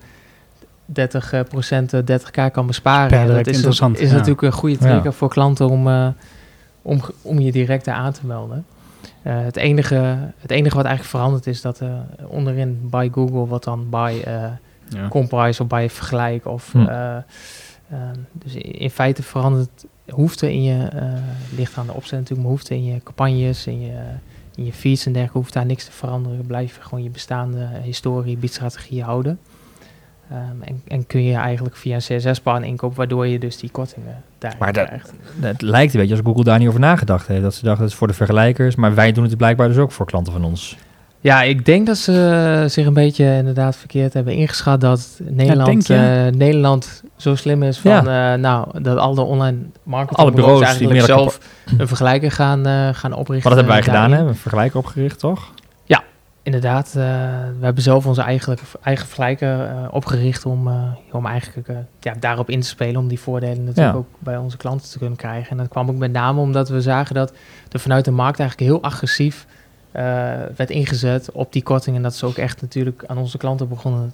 30% 0.86 1.92
eh, 1.92 2.00
30k 2.04 2.50
kan 2.52 2.66
besparen. 2.66 3.26
Dat 3.26 3.46
is, 3.46 3.56
interessant, 3.56 3.98
is 3.98 4.08
ja. 4.08 4.14
natuurlijk 4.14 4.42
een 4.42 4.52
goede 4.52 4.76
Ja. 4.80 4.90
trigger 4.90 5.12
voor 5.12 5.28
klanten 5.28 5.68
om, 5.68 5.88
eh, 5.88 6.08
om, 6.84 7.00
om 7.22 7.40
je 7.40 7.52
direct 7.52 7.84
daar 7.84 7.94
aan 7.94 8.12
te 8.12 8.26
melden. 8.26 8.66
Eh, 9.22 9.42
het, 9.42 9.56
enige, 9.56 10.18
het 10.38 10.50
enige 10.50 10.76
wat 10.76 10.84
eigenlijk 10.84 11.16
verandert 11.16 11.46
is 11.46 11.60
dat 11.60 11.80
eh, 11.80 11.88
onderin 12.26 12.78
bij 12.90 13.08
Google 13.12 13.46
wat 13.46 13.64
dan 13.64 13.90
bij 13.90 14.22
eh 14.24 14.44
Ja. 14.88 15.08
comprise 15.08 15.62
of 15.62 15.68
bij 15.68 15.90
vergelijk 15.90 16.46
of 16.46 16.72
Hm. 16.72 16.78
eh, 16.78 17.16
ehm, 17.16 18.16
dus 18.32 18.54
in, 18.54 18.90
feite 18.90 19.22
verandert 19.22 19.84
hoefte 20.10 20.52
in 20.52 20.62
je 20.62 20.88
ligt 21.56 21.76
aan 21.76 21.86
de 21.86 21.92
opzet 21.92 22.18
natuurlijk 22.18 22.40
maar 22.40 22.50
hoefte 22.56 22.74
in 22.74 22.84
je 22.84 23.02
campagnes 23.02 23.66
in 23.66 23.80
je 23.80 23.92
in 24.54 24.64
je 24.64 24.72
feeds 24.72 25.06
en 25.06 25.12
dergelijke 25.12 25.38
hoeft 25.38 25.52
daar 25.52 25.66
niks 25.66 25.84
te 25.84 25.92
veranderen 25.92 26.46
blijf 26.46 26.78
gewoon 26.80 27.04
je 27.04 27.10
bestaande 27.10 27.68
historie 27.82 28.36
biedstrategie 28.36 29.02
houden 29.02 29.38
Ehm, 30.30 30.40
en, 30.64 30.82
en 30.88 31.06
kun 31.06 31.22
je 31.24 31.34
eigenlijk 31.36 31.76
via 31.76 31.94
een 31.94 32.00
CSS-partner 32.18 32.68
inkopen 32.68 32.96
waardoor 32.96 33.26
je 33.26 33.38
dus 33.38 33.56
die 33.56 33.70
kortingen 33.70 34.22
daar 34.38 34.54
Maar 34.58 34.72
dat- 34.72 34.86
krijgt. 34.86 35.12
Het 35.40 35.62
lijkt 35.62 35.94
een 35.94 36.00
beetje 36.00 36.14
als 36.16 36.24
Google 36.24 36.44
daar 36.44 36.58
niet 36.58 36.68
over 36.68 36.80
nagedacht 36.80 37.26
heeft. 37.26 37.42
Dat 37.42 37.54
ze 37.54 37.64
dachten, 37.64 37.82
het 37.82 37.92
is 37.92 37.98
voor 37.98 38.06
de 38.08 38.14
vergelijkers. 38.14 38.74
Maar 38.74 38.94
wij 38.94 39.12
doen 39.12 39.24
het 39.24 39.36
blijkbaar 39.36 39.68
dus 39.68 39.76
ook 39.76 39.92
voor 39.92 40.06
klanten 40.06 40.32
van 40.32 40.44
ons. 40.44 40.76
Ja, 41.20 41.42
ik 41.42 41.64
denk 41.64 41.86
dat 41.86 41.96
ze 41.96 42.64
zich 42.68 42.86
een 42.86 42.92
beetje 42.94 43.36
inderdaad 43.36 43.76
verkeerd 43.76 44.12
hebben 44.12 44.34
ingeschat 44.34 44.80
dat 44.80 45.20
Nederland, 45.22 45.90
eh, 45.90 45.98
Nederland 46.26 47.02
zo 47.16 47.34
slim 47.34 47.62
is 47.62 47.78
van, 47.78 48.08
eh, 48.08 48.34
nou, 48.34 48.82
dat 48.82 48.98
alle 48.98 49.20
online 49.20 49.56
marketing 49.82 50.18
Alle 50.18 50.30
bureaus 50.30 50.58
die 50.58 50.66
eigenlijk 50.66 50.98
dan 51.06 51.16
zelf 51.18 51.38
een 51.78 51.88
vergelijker 51.88 52.30
gaan, 52.30 52.66
eh, 52.66 52.88
gaan 52.92 53.12
oprichten. 53.12 53.48
Wat 53.48 53.58
hebben 53.58 53.74
wij 53.74 53.82
gedaan, 53.82 54.12
hè? 54.12 54.18
Een 54.18 54.34
vergelijker 54.34 54.78
opgericht, 54.78 55.18
toch? 55.18 55.52
Inderdaad, 56.44 56.86
eh, 56.86 56.94
we 57.58 57.64
hebben 57.64 57.82
zelf 57.82 58.06
onze 58.06 58.22
eigen, 58.22 58.56
eigen 58.82 59.06
vergelijker 59.06 59.60
eh, 59.66 59.88
opgericht 59.90 60.46
om, 60.46 60.68
eh, 60.68 60.82
om 61.12 61.26
eigenlijk 61.26 61.68
ja, 62.00 62.14
daarop 62.20 62.50
in 62.50 62.60
te 62.60 62.66
spelen, 62.66 63.00
om 63.00 63.08
die 63.08 63.20
voordelen 63.20 63.64
natuurlijk 63.64 63.94
Ja. 63.94 63.98
ook 63.98 64.08
bij 64.18 64.36
onze 64.36 64.56
klanten 64.56 64.90
te 64.90 64.98
kunnen 64.98 65.16
krijgen. 65.16 65.50
En 65.50 65.56
dat 65.56 65.68
kwam 65.68 65.88
ook 65.88 65.96
met 65.96 66.12
name 66.12 66.40
omdat 66.40 66.68
we 66.68 66.80
zagen 66.80 67.14
dat 67.14 67.32
er 67.72 67.80
vanuit 67.80 68.04
de 68.04 68.10
markt 68.10 68.38
eigenlijk 68.40 68.70
heel 68.70 68.82
agressief 68.82 69.46
werd 70.56 70.70
ingezet 70.70 71.32
op 71.32 71.52
die 71.52 71.62
korting. 71.62 71.96
En 71.96 72.02
dat 72.02 72.14
ze 72.14 72.26
ook 72.26 72.36
echt 72.36 72.60
natuurlijk 72.60 73.04
aan 73.06 73.18
onze 73.18 73.38
klanten 73.38 73.68
begonnen 73.68 74.12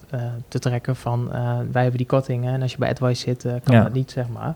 te 0.49 0.59
trekken 0.59 0.97
van 0.97 1.29
wij 1.73 1.83
hebben 1.83 1.97
die 1.97 2.07
kortingen 2.07 2.55
en 2.55 2.63
als 2.63 2.73
je 2.73 2.79
bij 2.79 2.89
AdWise 2.91 3.21
zit 3.21 3.43
kan 3.65 3.75
Ja. 3.75 3.83
dat 3.83 3.93
niet, 3.93 4.11
zeg 4.11 4.29
maar. 4.29 4.55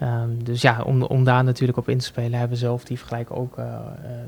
Ehm, 0.00 0.28
dus 0.42 0.62
ja, 0.62 0.82
om, 0.84 1.02
om 1.02 1.24
daar 1.24 1.44
natuurlijk 1.44 1.78
op 1.78 1.88
in 1.88 1.98
te 1.98 2.04
spelen, 2.04 2.32
hebben 2.38 2.50
we 2.58 2.64
zelf 2.64 2.84
die 2.84 2.98
vergelijker 2.98 3.36
ook 3.36 3.58
eh, 3.58 3.64
eh, 3.64 3.70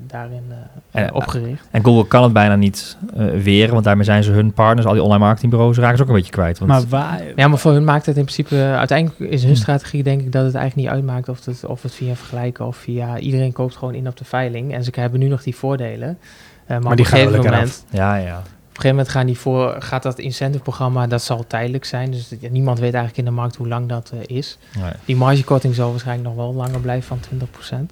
daarin 0.06 0.42
eh, 0.90 1.02
En- 1.02 1.14
opgericht. 1.14 1.68
En 1.70 1.84
Google 1.84 2.06
kan 2.06 2.22
het 2.22 2.32
bijna 2.32 2.56
niet 2.56 2.96
weren, 3.42 3.72
want 3.72 3.84
daarmee 3.84 4.04
zijn 4.04 4.22
ze 4.22 4.30
hun 4.30 4.52
partners, 4.52 4.86
al 4.86 4.92
die 4.92 5.02
online 5.02 5.24
marketingbureaus, 5.24 5.78
raken 5.78 5.96
ze 5.96 6.02
ook 6.02 6.08
een 6.08 6.14
beetje 6.14 6.32
kwijt. 6.32 6.58
Want 6.58 6.70
Maar 6.70 6.82
waar... 6.88 7.22
Ja, 7.36 7.48
maar 7.48 7.58
voor 7.58 7.72
hun 7.72 7.84
maakt 7.84 8.06
het 8.06 8.16
in 8.16 8.22
principe... 8.24 8.56
uiteindelijk 8.56 9.18
is 9.30 9.42
hun 9.42 9.52
Hm. 9.52 9.58
strategie 9.58 10.02
denk 10.02 10.20
ik 10.20 10.32
dat 10.32 10.44
het 10.44 10.54
eigenlijk 10.54 10.86
niet 10.88 10.96
uitmaakt... 10.96 11.28
of 11.28 11.44
het, 11.44 11.64
of 11.64 11.82
het 11.82 11.94
via 11.94 12.14
vergelijken 12.14 12.66
of 12.66 12.76
via... 12.76 13.18
Iedereen 13.18 13.52
koopt 13.52 13.76
gewoon 13.76 13.94
in 13.94 14.08
op 14.08 14.16
de 14.16 14.24
veiling. 14.24 14.74
En 14.74 14.84
ze 14.84 14.90
hebben 14.94 15.20
nu 15.20 15.28
nog 15.28 15.42
die 15.42 15.56
voordelen. 15.56 16.08
Eh, 16.08 16.68
maar, 16.68 16.80
Maar 16.82 16.90
op 16.90 16.96
die 16.96 17.06
een 17.06 17.10
gaan 17.10 17.18
gegeven 17.20 17.42
wel 17.42 17.52
lekker 17.52 17.60
moment... 17.60 17.84
ja, 17.90 18.16
ja. 18.16 18.42
Op 18.80 18.86
een 18.86 18.92
gegeven 18.92 19.14
moment 19.14 19.42
gaan 19.42 19.52
die 19.54 19.74
voor, 19.74 19.82
gaat 19.82 20.02
dat 20.02 20.18
incentive-programma... 20.18 21.06
dat 21.06 21.22
zal 21.22 21.46
tijdelijk 21.46 21.84
zijn. 21.84 22.10
Dus 22.10 22.32
ja, 22.40 22.48
niemand 22.50 22.78
weet 22.78 22.94
eigenlijk 22.94 23.16
in 23.18 23.34
de 23.34 23.40
markt 23.40 23.56
hoe 23.56 23.68
lang 23.68 23.88
dat 23.88 24.12
eh, 24.14 24.36
is. 24.36 24.58
Nee. 24.78 24.92
Die 25.04 25.16
margekorting 25.16 25.74
zal 25.74 25.90
waarschijnlijk 25.90 26.28
nog 26.28 26.36
wel 26.36 26.54
langer 26.54 26.80
blijven 26.80 27.18
van 27.18 27.38
20%. 27.82 27.86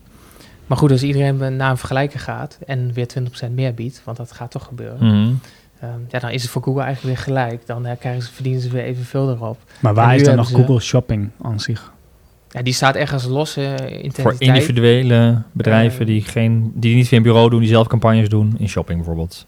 Maar 0.66 0.78
goed, 0.78 0.90
als 0.90 1.02
iedereen 1.02 1.56
naar 1.56 1.70
een 1.70 1.76
vergelijker 1.76 2.20
gaat... 2.20 2.58
en 2.66 2.92
weer 2.92 3.06
20% 3.48 3.50
meer 3.50 3.74
biedt... 3.74 4.02
want 4.04 4.16
dat 4.16 4.32
gaat 4.32 4.50
toch 4.50 4.64
gebeuren... 4.64 5.06
Mhm. 5.06 5.32
ehm, 5.80 6.00
ja, 6.08 6.18
dan 6.18 6.30
is 6.30 6.42
het 6.42 6.50
voor 6.50 6.62
Google 6.62 6.82
eigenlijk 6.82 7.14
weer 7.16 7.24
gelijk. 7.24 7.66
Dan 7.66 7.86
eh, 7.86 7.96
krijgen 7.98 8.22
ze, 8.22 8.32
verdienen 8.32 8.60
ze 8.60 8.70
weer 8.70 8.84
evenveel 8.84 9.30
erop. 9.30 9.58
Maar 9.80 9.94
waar 9.94 10.14
is 10.14 10.22
dan 10.24 10.36
nog 10.36 10.48
ze- 10.48 10.54
Google 10.54 10.80
Shopping 10.80 11.30
aan 11.42 11.60
zich? 11.60 11.92
Ja, 12.50 12.62
die 12.62 12.72
staat 12.74 12.94
echt 12.94 13.12
als 13.12 13.24
losse 13.24 13.64
entiteit. 13.74 14.20
Voor 14.20 14.34
individuele 14.38 15.42
bedrijven 15.52 16.00
Eh, 16.00 16.06
die, 16.06 16.22
geen, 16.22 16.72
die 16.74 16.94
niet 16.94 17.08
via 17.08 17.16
een 17.16 17.22
bureau 17.22 17.50
doen, 17.50 17.60
die 17.60 17.68
zelf 17.68 17.86
campagnes 17.86 18.28
doen, 18.28 18.54
in 18.58 18.68
shopping 18.68 18.98
bijvoorbeeld. 18.98 19.46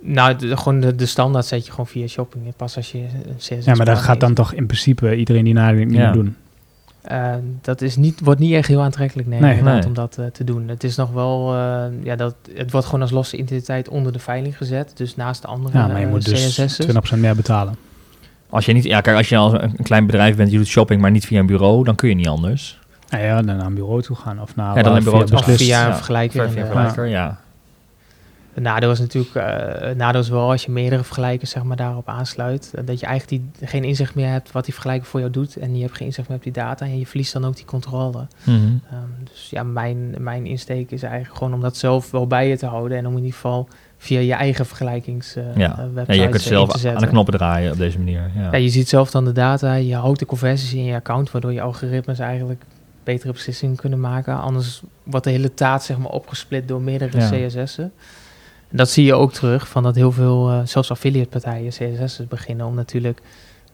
Nou, 0.00 0.36
de, 0.36 0.56
gewoon 0.56 0.80
de, 0.80 0.94
de 0.94 1.06
standaard 1.06 1.46
zet 1.46 1.64
je 1.64 1.70
gewoon 1.70 1.86
via 1.86 2.06
shopping. 2.06 2.44
in. 2.44 2.52
Pas 2.56 2.76
als 2.76 2.92
je 2.92 2.98
een 2.98 3.36
CSS 3.38 3.64
Ja, 3.64 3.74
maar 3.74 3.86
dat 3.86 3.98
gaat 3.98 4.20
dan 4.20 4.34
toch 4.34 4.52
in 4.52 4.66
principe 4.66 5.16
iedereen 5.16 5.44
die 5.44 5.54
nadenkt 5.54 5.90
niet 5.90 6.00
Ja. 6.00 6.12
doen. 6.12 6.36
Eh, 7.02 7.34
dat 7.60 7.80
is 7.82 7.96
niet, 7.96 8.20
wordt 8.20 8.40
niet 8.40 8.52
echt 8.52 8.68
heel 8.68 8.82
aantrekkelijk 8.82 9.28
nee, 9.28 9.40
Nee. 9.40 9.50
inderdaad, 9.50 9.78
Nee. 9.78 9.86
om 9.86 9.94
dat 9.94 10.18
eh, 10.18 10.26
te 10.26 10.44
doen. 10.44 10.68
Het 10.68 10.84
is 10.84 10.96
nog 10.96 11.10
wel, 11.10 11.54
eh, 11.54 11.84
ja, 12.02 12.16
dat, 12.16 12.34
het 12.54 12.70
wordt 12.70 12.86
gewoon 12.86 13.02
als 13.02 13.10
losse 13.10 13.36
identiteit 13.36 13.88
onder 13.88 14.12
de 14.12 14.18
veiling 14.18 14.56
gezet. 14.56 14.92
Dus 14.94 15.16
naast 15.16 15.42
de 15.42 15.48
andere 15.48 15.78
Ja, 15.78 15.86
maar 15.86 16.00
je 16.00 16.06
moet 16.06 16.24
dus 16.24 16.46
CSS'ers. 16.46 16.76
20% 16.76 17.20
meer 17.20 17.36
betalen. 17.36 17.76
Als 18.50 18.66
je 18.66 18.72
niet, 18.72 18.84
ja, 18.84 19.00
kijk, 19.00 19.16
als 19.16 19.28
je 19.28 19.36
als 19.36 19.52
een, 19.52 19.76
klein 19.82 20.06
bedrijf 20.06 20.36
bent, 20.36 20.50
je 20.50 20.56
doet 20.56 20.66
shopping, 20.66 21.00
maar 21.00 21.10
niet 21.10 21.26
via 21.26 21.38
een 21.40 21.46
bureau, 21.46 21.84
dan 21.84 21.94
kun 21.94 22.08
je 22.08 22.14
niet 22.14 22.28
anders. 22.28 22.78
Ja, 23.08 23.18
ja, 23.18 23.42
dan 23.42 23.56
naar 23.56 23.66
een 23.66 23.74
bureau 23.74 24.02
toe 24.02 24.16
gaan 24.16 24.40
of 24.40 24.56
naar 24.56 24.76
Ja, 24.76 24.82
dan 24.82 24.96
een 24.96 25.02
bureau 25.04 25.26
via 25.26 25.36
toe 25.36 25.38
Of 25.38 25.46
beslist. 25.46 25.70
via 25.70 25.82
een 25.84 25.88
Ja, 25.90 25.94
vergelijker. 25.96 26.50
Via 26.50 26.64
vergelijker, 26.64 27.06
ja. 27.06 27.40
Het 28.56 28.64
nadeel 28.64 28.90
is 28.90 28.98
natuurlijk, 28.98 29.34
eh, 29.34 29.88
het 29.88 29.96
nadeel 29.96 30.20
is 30.20 30.28
wel 30.28 30.50
als 30.50 30.64
je 30.64 30.70
meerdere 30.70 31.04
vergelijkers 31.04 31.50
zeg 31.50 31.62
maar, 31.62 31.76
daarop 31.76 32.08
aansluit, 32.08 32.72
eh, 32.74 32.86
dat 32.86 33.00
je 33.00 33.06
eigenlijk 33.06 33.42
die, 33.58 33.68
geen 33.68 33.84
inzicht 33.84 34.14
meer 34.14 34.28
hebt 34.28 34.52
wat 34.52 34.64
die 34.64 34.74
vergelijker 34.74 35.08
voor 35.08 35.20
jou 35.20 35.32
doet 35.32 35.56
en 35.56 35.76
je 35.76 35.82
hebt 35.82 35.96
geen 35.96 36.06
inzicht 36.06 36.28
meer 36.28 36.36
op 36.36 36.42
die 36.42 36.52
data 36.52 36.84
en 36.84 36.98
je 36.98 37.06
verliest 37.06 37.32
dan 37.32 37.44
ook 37.44 37.56
die 37.56 37.64
controle. 37.64 38.26
Mhm. 38.44 38.56
Ehm, 38.56 39.24
dus 39.24 39.50
ja, 39.50 39.62
mijn, 39.62 40.14
mijn 40.18 40.46
insteek 40.46 40.90
is 40.90 41.02
eigenlijk 41.02 41.36
gewoon 41.36 41.54
om 41.54 41.60
dat 41.60 41.76
zelf 41.76 42.10
wel 42.10 42.26
bij 42.26 42.48
je 42.48 42.56
te 42.56 42.66
houden 42.66 42.98
en 42.98 43.06
om 43.06 43.12
in 43.12 43.18
ieder 43.18 43.34
geval 43.34 43.68
via 43.98 44.20
je 44.20 44.32
eigen 44.32 44.66
vergelijkings 44.66 45.36
eh, 45.36 45.44
Ja. 45.44 45.52
eh, 45.52 45.76
Ja, 45.78 45.92
websites 45.92 46.22
je 46.22 46.28
kunt 46.28 46.42
eh, 46.42 46.48
zelf 46.48 46.84
aan 46.84 47.00
de 47.00 47.06
knoppen 47.06 47.34
draaien 47.34 47.72
op 47.72 47.78
deze 47.78 47.98
manier. 47.98 48.30
Ja. 48.34 48.48
Ja, 48.50 48.56
je 48.56 48.68
ziet 48.68 48.88
zelf 48.88 49.10
dan 49.10 49.24
de 49.24 49.32
data, 49.32 49.74
je 49.74 49.94
houdt 49.94 50.18
de 50.18 50.26
conversies 50.26 50.74
in 50.74 50.84
je 50.84 50.94
account, 50.94 51.30
waardoor 51.30 51.52
je 51.52 51.60
algoritmes 51.60 52.18
eigenlijk 52.18 52.62
betere 53.04 53.32
beslissingen 53.32 53.76
kunnen 53.76 54.00
maken. 54.00 54.40
Anders 54.40 54.82
wordt 55.02 55.24
de 55.24 55.32
hele 55.32 55.54
taart 55.54 55.82
zeg 55.82 55.98
maar 55.98 56.10
opgesplit 56.10 56.68
door 56.68 56.82
meerdere. 56.82 57.46
CSS'en. 57.46 57.92
En 58.70 58.76
dat 58.76 58.90
zie 58.90 59.04
je 59.04 59.14
ook 59.14 59.32
terug, 59.32 59.68
van 59.68 59.82
dat 59.82 59.94
heel 59.94 60.12
veel, 60.12 60.50
eh, 60.50 60.60
zelfs 60.64 60.90
affiliate 60.90 61.28
partijen 61.28 61.70
CSS'en 61.70 62.28
beginnen 62.28 62.66
om 62.66 62.74
natuurlijk 62.74 63.20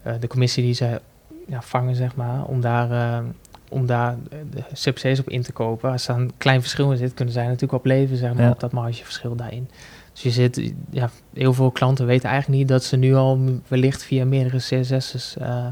eh, 0.03 0.15
de 0.21 0.27
commissie 0.27 0.63
die 0.63 0.75
ze 0.75 1.01
ja, 1.47 1.63
vangen, 1.63 1.95
zeg 1.95 2.17
maar, 2.17 2.45
om 2.45 2.61
daar, 2.61 2.91
eh, 2.91 3.25
om 3.69 3.87
daar 3.87 4.17
de 4.51 4.63
CPC's 4.73 5.19
op 5.19 5.29
in 5.29 5.43
te 5.43 5.53
kopen. 5.53 5.91
Als 5.91 6.09
er 6.09 6.15
een 6.15 6.33
klein 6.37 6.61
verschil 6.61 6.91
in 6.91 6.97
zit, 6.97 7.15
kunnen 7.15 7.35
zij 7.35 7.45
natuurlijk 7.45 7.73
op 7.73 7.85
leven, 7.85 8.17
zeg 8.17 8.35
maar, 8.35 8.43
Ja. 8.45 8.51
op 8.51 8.61
dat 8.61 8.73
margeverschil 8.73 9.37
daarin. 9.37 9.69
Dus 10.13 10.23
je 10.23 10.31
zit, 10.31 10.73
ja, 10.91 11.11
heel 11.35 11.53
veel 11.53 11.71
klanten 11.71 12.07
weten 12.07 12.29
eigenlijk 12.29 12.59
niet 12.59 12.69
dat 12.69 12.85
ze 12.85 12.97
nu 12.97 13.15
al 13.15 13.41
wellicht 13.69 14.03
via 14.05 14.25
meerdere 14.25 14.57
CSS's 14.57 15.37
eh, 15.37 15.67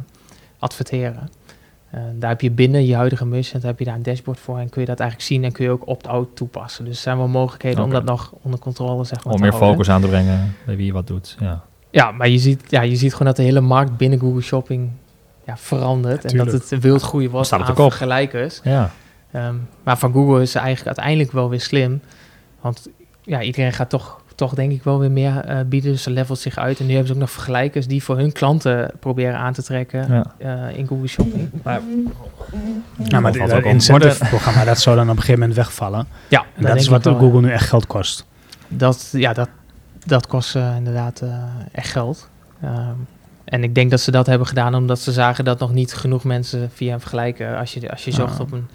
adverteren. 0.58 1.28
Eh, 1.90 2.00
daar 2.14 2.30
heb 2.30 2.40
je 2.40 2.50
binnen 2.50 2.86
je 2.86 2.94
huidige 2.94 3.26
merchant 3.26 3.62
heb 3.62 3.78
je 3.78 3.84
daar 3.84 3.94
een 3.94 4.02
dashboard 4.02 4.38
voor 4.40 4.58
en 4.58 4.68
kun 4.68 4.80
je 4.80 4.86
dat 4.86 5.00
eigenlijk 5.00 5.30
zien 5.30 5.44
en 5.44 5.52
kun 5.52 5.64
je 5.64 5.70
ook 5.70 5.86
opt-out 5.86 6.36
toepassen. 6.36 6.84
Dus 6.84 6.96
er 6.96 7.02
zijn 7.02 7.16
wel 7.16 7.28
mogelijkheden 7.28 7.84
om 7.84 7.90
dat 7.90 8.04
nog 8.04 8.32
onder 8.42 8.60
controle 8.60 9.04
zeg 9.04 9.24
maar, 9.24 9.32
Om 9.32 9.38
te 9.38 9.44
meer 9.44 9.52
houden. 9.52 9.72
focus 9.72 9.90
aan 9.90 10.00
te 10.00 10.08
brengen 10.08 10.54
bij 10.66 10.76
wie 10.76 10.92
wat 10.92 11.06
doet. 11.06 11.36
Ja. 11.40 11.62
Ja, 11.90 12.10
maar 12.10 12.28
je 12.28 12.38
ziet, 12.38 12.62
ja, 12.68 12.80
je 12.82 12.96
ziet 12.96 13.12
gewoon 13.12 13.26
dat 13.26 13.36
de 13.36 13.42
hele 13.42 13.60
markt 13.60 13.96
binnen 13.96 14.18
Google 14.18 14.40
Shopping 14.40 14.90
ja, 15.46 15.56
verandert. 15.56 16.24
en 16.24 16.36
dat 16.36 16.52
het 16.52 16.78
wild 16.80 17.02
groeien 17.02 17.32
op 17.32 17.46
aan 17.50 17.74
vergelijkers. 17.74 18.60
ja. 18.64 18.90
Ehm, 19.30 19.54
maar 19.82 19.98
van 19.98 20.12
Google 20.12 20.42
is 20.42 20.50
ze 20.50 20.58
eigenlijk 20.58 20.86
uiteindelijk 20.96 21.32
wel 21.34 21.48
weer 21.48 21.60
slim. 21.60 22.00
Want 22.60 22.88
ja, 23.22 23.42
iedereen 23.42 23.72
gaat 23.72 23.90
toch, 23.90 24.19
toch 24.40 24.54
denk 24.54 24.72
ik 24.72 24.82
wel 24.82 24.98
weer 24.98 25.10
meer 25.10 25.38
eh, 25.44 25.58
bieden. 25.66 25.92
Dus 25.92 26.02
ze 26.02 26.10
levelt 26.10 26.38
zich 26.38 26.56
uit. 26.58 26.78
En 26.78 26.84
nu 26.86 26.90
hebben 26.90 27.08
ze 27.08 27.14
ook 27.14 27.20
nog 27.20 27.30
vergelijkers 27.30 27.86
die 27.86 28.02
voor 28.02 28.16
hun 28.16 28.32
klanten 28.32 28.90
proberen 29.00 29.36
aan 29.38 29.52
te 29.52 29.62
trekken 29.62 30.06
ja. 30.08 30.34
eh, 30.68 30.78
in 30.78 30.86
Google 30.86 31.06
Shopping. 31.06 31.50
Ja, 33.04 33.20
maar 33.20 33.34
valt 33.34 33.48
dat 33.50 33.58
ook 33.58 33.64
om. 33.64 33.70
incentive-programma, 33.70 34.64
dat 34.64 34.80
zou 34.80 34.96
dan 34.96 35.04
op 35.04 35.10
een 35.10 35.20
gegeven 35.20 35.40
moment 35.40 35.58
wegvallen. 35.58 36.06
Ja, 36.28 36.44
En 36.56 36.62
dat 36.62 36.76
is 36.76 36.88
wat 36.88 37.04
wel. 37.04 37.18
Google 37.18 37.40
nu 37.40 37.50
echt 37.50 37.68
geld 37.68 37.86
kost. 37.86 38.26
Dat, 38.68 39.08
ja, 39.12 39.32
dat, 39.32 39.48
dat 40.06 40.26
kost 40.26 40.56
eh, 40.56 40.76
inderdaad 40.76 41.20
eh, 41.20 41.28
echt 41.72 41.90
geld. 41.90 42.28
Ehm, 42.62 42.94
en 43.44 43.62
ik 43.64 43.74
denk 43.74 43.90
dat 43.90 44.00
ze 44.00 44.10
dat 44.10 44.26
hebben 44.26 44.46
gedaan 44.46 44.74
omdat 44.74 44.98
ze 44.98 45.12
zagen 45.12 45.44
dat 45.44 45.58
nog 45.58 45.72
niet 45.72 45.94
genoeg 45.94 46.24
mensen 46.24 46.70
via 46.74 46.92
een 46.94 47.00
vergelijker, 47.00 47.56
als 47.56 47.74
je, 47.74 47.90
als 47.90 48.04
je 48.04 48.10
zocht 48.10 48.34
Ah. 48.34 48.40
op 48.40 48.52
een, 48.52 48.68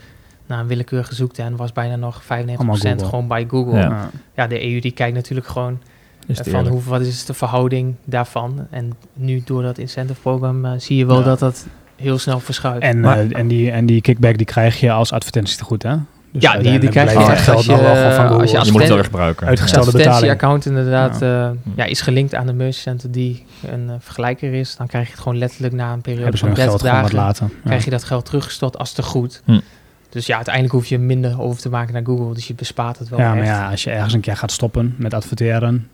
naar 0.47 0.59
een 0.59 0.67
willekeurige 0.67 1.15
zoekterm, 1.15 1.55
was 1.55 1.71
bijna 1.71 1.95
nog 1.95 2.21
95% 2.23 2.27
Allemaal 2.27 2.75
Google. 2.75 3.05
gewoon 3.05 3.27
bij 3.27 3.45
Google. 3.49 4.09
Ja. 4.35 4.47
De 4.47 4.71
EU 4.71 4.79
die 4.79 4.91
kijkt 4.91 5.15
natuurlijk 5.15 5.47
gewoon 5.47 5.79
Is 6.27 6.37
eh, 6.39 6.43
van 6.45 6.53
eerlijk. 6.53 6.69
hoe, 6.75 6.83
wat 6.83 7.01
is 7.01 7.25
de 7.25 7.33
verhouding 7.33 7.95
daarvan. 8.03 8.67
En 8.69 8.91
nu 9.13 9.41
door 9.45 9.61
dat 9.61 9.77
incentive 9.77 10.21
programma 10.21 10.73
eh, 10.73 10.79
zie 10.79 10.97
je 10.97 11.05
wel 11.05 11.17
Ja. 11.19 11.23
dat 11.23 11.39
dat 11.39 11.65
heel 11.95 12.17
snel 12.17 12.39
verschuift. 12.39 12.81
En, 12.81 12.99
Maar- 12.99 13.17
eh, 13.19 13.39
en, 13.39 13.47
die, 13.47 13.71
en 13.71 13.85
die 13.85 14.01
kickback 14.01 14.37
die 14.37 14.45
krijg 14.45 14.79
je 14.79 14.91
als 14.91 15.11
advertentie 15.11 15.57
te 15.57 15.63
goed, 15.63 15.83
hè? 15.83 15.95
Dus 16.31 16.43
ja, 16.43 16.57
die, 16.57 16.79
die 16.79 16.89
krijg 16.89 17.11
je 17.11 17.17
het 17.19 17.29
als 17.29 17.39
geld 17.41 17.65
je, 17.65 17.71
nog 17.71 17.79
wel 17.81 17.95
gewoon 17.95 18.13
van 18.13 18.39
als 18.41 18.51
je 18.51 18.65
je 18.65 18.71
moet 18.71 18.87
het 18.87 19.05
gebruiken. 19.05 19.47
Uitgestelde 19.47 19.85
Als 19.85 19.95
betaling. 19.95 20.31
account 20.31 20.65
inderdaad 20.65 21.19
ja. 21.19 21.53
Ja, 21.75 21.83
is 21.83 22.01
gelinkt 22.01 22.35
aan 22.35 22.45
de 22.47 22.53
merchant 22.53 23.13
die 23.13 23.45
een 23.67 23.91
vergelijker 23.99 24.53
is, 24.53 24.75
dan 24.75 24.87
krijg 24.87 25.05
je 25.05 25.11
het 25.11 25.21
gewoon 25.21 25.37
letterlijk 25.37 25.73
na 25.73 25.93
een 25.93 26.01
periode 26.01 26.37
van 26.37 26.47
hun 26.47 26.57
30 26.57 26.71
geld 26.73 26.81
gewoon 26.87 27.01
wat 27.01 27.11
dagen, 27.11 27.25
laten. 27.25 27.49
Ja. 27.55 27.61
krijg 27.65 27.83
je 27.83 27.89
dat 27.89 28.03
geld 28.03 28.25
teruggestort 28.25 28.77
als 28.77 28.91
te 28.91 29.03
goed. 29.03 29.41
Hm. 29.45 29.59
Dus 30.09 30.25
ja, 30.25 30.35
uiteindelijk 30.35 30.73
hoef 30.73 30.85
je 30.85 30.99
minder 30.99 31.41
over 31.41 31.61
te 31.61 31.69
maken 31.69 31.93
naar 31.93 32.05
Google, 32.05 32.33
dus 32.33 32.47
je 32.47 32.53
bespaart 32.53 32.99
het 32.99 33.09
wel 33.09 33.19
Ja, 33.19 33.29
maar 33.29 33.37
echt. 33.37 33.47
ja, 33.47 33.69
als 33.71 33.83
je 33.83 33.89
ergens 33.91 34.13
een 34.13 34.19
keer 34.19 34.37
gaat 34.37 34.51
stoppen 34.51 34.95
met 34.97 35.13
adverteren, 35.13 35.87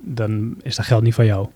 dan 0.00 0.54
is 0.62 0.76
dat 0.76 0.84
geld 0.86 1.02
niet 1.02 1.14
van 1.14 1.24
jou. 1.26 1.46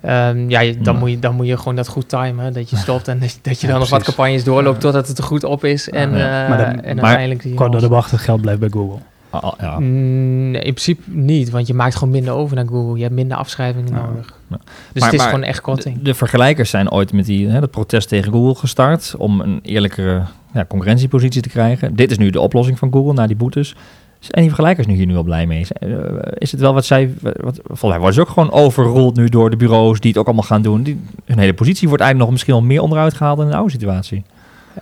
Ehm, 0.00 0.50
ja, 0.50 0.60
je- 0.60 0.78
dan, 0.80 0.94
Ja. 0.94 1.00
moet 1.00 1.10
je, 1.10 1.18
dan 1.18 1.34
moet 1.34 1.46
je 1.46 1.56
gewoon 1.58 1.76
dat 1.76 1.88
goed 1.88 2.08
timen. 2.08 2.52
Dat 2.52 2.70
je 2.70 2.76
stopt 2.86 3.08
en 3.08 3.18
dat, 3.18 3.38
dat 3.42 3.60
je 3.60 3.66
dan 3.66 3.78
nog 3.78 3.88
wat 3.90 4.02
campagnes 4.02 4.44
doorloopt 4.44 4.76
Ja. 4.76 4.82
totdat 4.82 5.08
het 5.08 5.18
er 5.18 5.24
goed 5.24 5.44
op 5.44 5.64
is. 5.64 5.90
En, 5.90 6.10
Ja. 6.16 6.42
eh, 6.42 6.48
Maar 6.48 6.58
dan- 6.58 6.66
en 6.82 6.96
maar 6.96 7.04
uiteindelijk... 7.04 7.42
je 7.42 7.54
Kort 7.54 7.72
door 7.72 7.80
de 7.88 7.94
het 7.96 8.20
geld 8.20 8.40
blijft 8.40 8.60
bij 8.60 8.68
Google. 8.68 8.98
Ah, 9.30 9.42
ah, 9.42 9.52
ja. 9.60 9.78
Mm, 9.78 10.54
in 10.54 10.60
principe 10.60 11.02
niet, 11.10 11.50
want 11.50 11.66
je 11.66 11.74
maakt 11.74 11.94
gewoon 11.94 12.12
minder 12.12 12.32
over 12.34 12.56
naar 12.56 12.66
Google. 12.66 12.96
Je 12.96 13.02
hebt 13.02 13.14
minder 13.14 13.36
afschrijvingen 13.36 13.94
Ja. 13.94 14.06
nodig. 14.06 14.26
Ja. 14.48 14.56
Dus 14.56 14.66
Maar- 14.92 15.02
het 15.04 15.12
is 15.12 15.18
maar 15.18 15.28
gewoon 15.28 15.44
echt 15.44 15.60
korting. 15.60 15.96
De, 15.96 16.02
de 16.02 16.14
vergelijkers 16.14 16.70
zijn 16.70 16.90
ooit 16.90 17.12
met 17.12 17.24
die, 17.24 17.48
hè, 17.48 17.60
dat 17.60 17.70
protest 17.70 18.08
tegen 18.08 18.32
Google 18.32 18.54
gestart 18.54 19.14
om 19.18 19.40
een 19.40 19.58
eerlijkere 19.62 20.22
concurrentiepositie 20.66 21.42
te 21.42 21.48
krijgen. 21.48 21.96
Dit 21.96 22.10
is 22.10 22.18
nu 22.18 22.30
de 22.30 22.40
oplossing 22.40 22.78
van 22.78 22.92
Google 22.92 23.12
na 23.12 23.26
die 23.26 23.36
boetes. 23.36 23.74
Zijn 24.18 24.40
die 24.40 24.46
vergelijkers 24.46 24.86
nu 24.86 24.94
hier 24.94 25.06
nu 25.06 25.12
wel 25.12 25.22
blij 25.22 25.46
mee? 25.46 25.60
Is, 25.60 25.72
eh, 25.72 25.88
is 26.34 26.52
het 26.52 26.60
wel 26.60 26.74
wat 26.74 26.84
zij... 26.84 27.14
Wat, 27.22 27.60
volgens 27.62 27.80
mij 27.80 27.98
worden 27.98 28.14
ze 28.14 28.20
ook 28.20 28.28
gewoon 28.28 28.52
overrold 28.52 29.16
nu 29.16 29.28
door 29.28 29.50
de 29.50 29.56
bureaus 29.56 30.00
die 30.00 30.10
het 30.10 30.18
ook 30.20 30.26
allemaal 30.26 30.44
gaan 30.44 30.62
doen. 30.62 30.82
Die, 30.82 31.00
hun 31.24 31.38
hele 31.38 31.54
positie 31.54 31.88
wordt 31.88 32.02
eigenlijk 32.02 32.30
nog 32.30 32.30
misschien 32.30 32.60
wel 32.60 32.70
meer 32.72 32.82
onderuit 32.82 33.14
gehaald 33.14 33.36
dan 33.36 33.46
in 33.46 33.50
de 33.50 33.56
oude 33.56 33.72
situatie. 33.72 34.24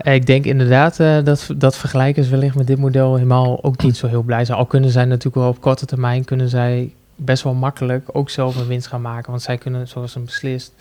Ik 0.02 0.26
denk 0.26 0.44
inderdaad 0.44 1.00
eh, 1.00 1.16
dat, 1.24 1.50
dat 1.56 1.76
vergelijkers 1.76 2.28
wellicht 2.28 2.54
met 2.54 2.66
dit 2.66 2.78
model 2.78 3.14
helemaal 3.14 3.64
ook 3.64 3.82
niet 3.82 3.96
zo 3.96 4.06
heel 4.06 4.22
blij 4.22 4.44
zijn. 4.44 4.58
Al 4.58 4.66
kunnen 4.66 4.90
zij 4.90 5.04
natuurlijk 5.04 5.34
wel 5.34 5.48
op 5.48 5.60
korte 5.60 5.86
termijn, 5.86 6.24
kunnen 6.24 6.48
zij 6.48 6.92
best 7.16 7.42
wel 7.42 7.54
makkelijk 7.54 8.08
ook 8.12 8.30
zelf 8.30 8.56
een 8.56 8.66
winst 8.66 8.86
gaan 8.86 9.00
maken. 9.00 9.30
Want 9.30 9.42
zij 9.42 9.58
kunnen, 9.58 9.88
zoals 9.88 10.14
een 10.14 10.24
beslist, 10.24 10.72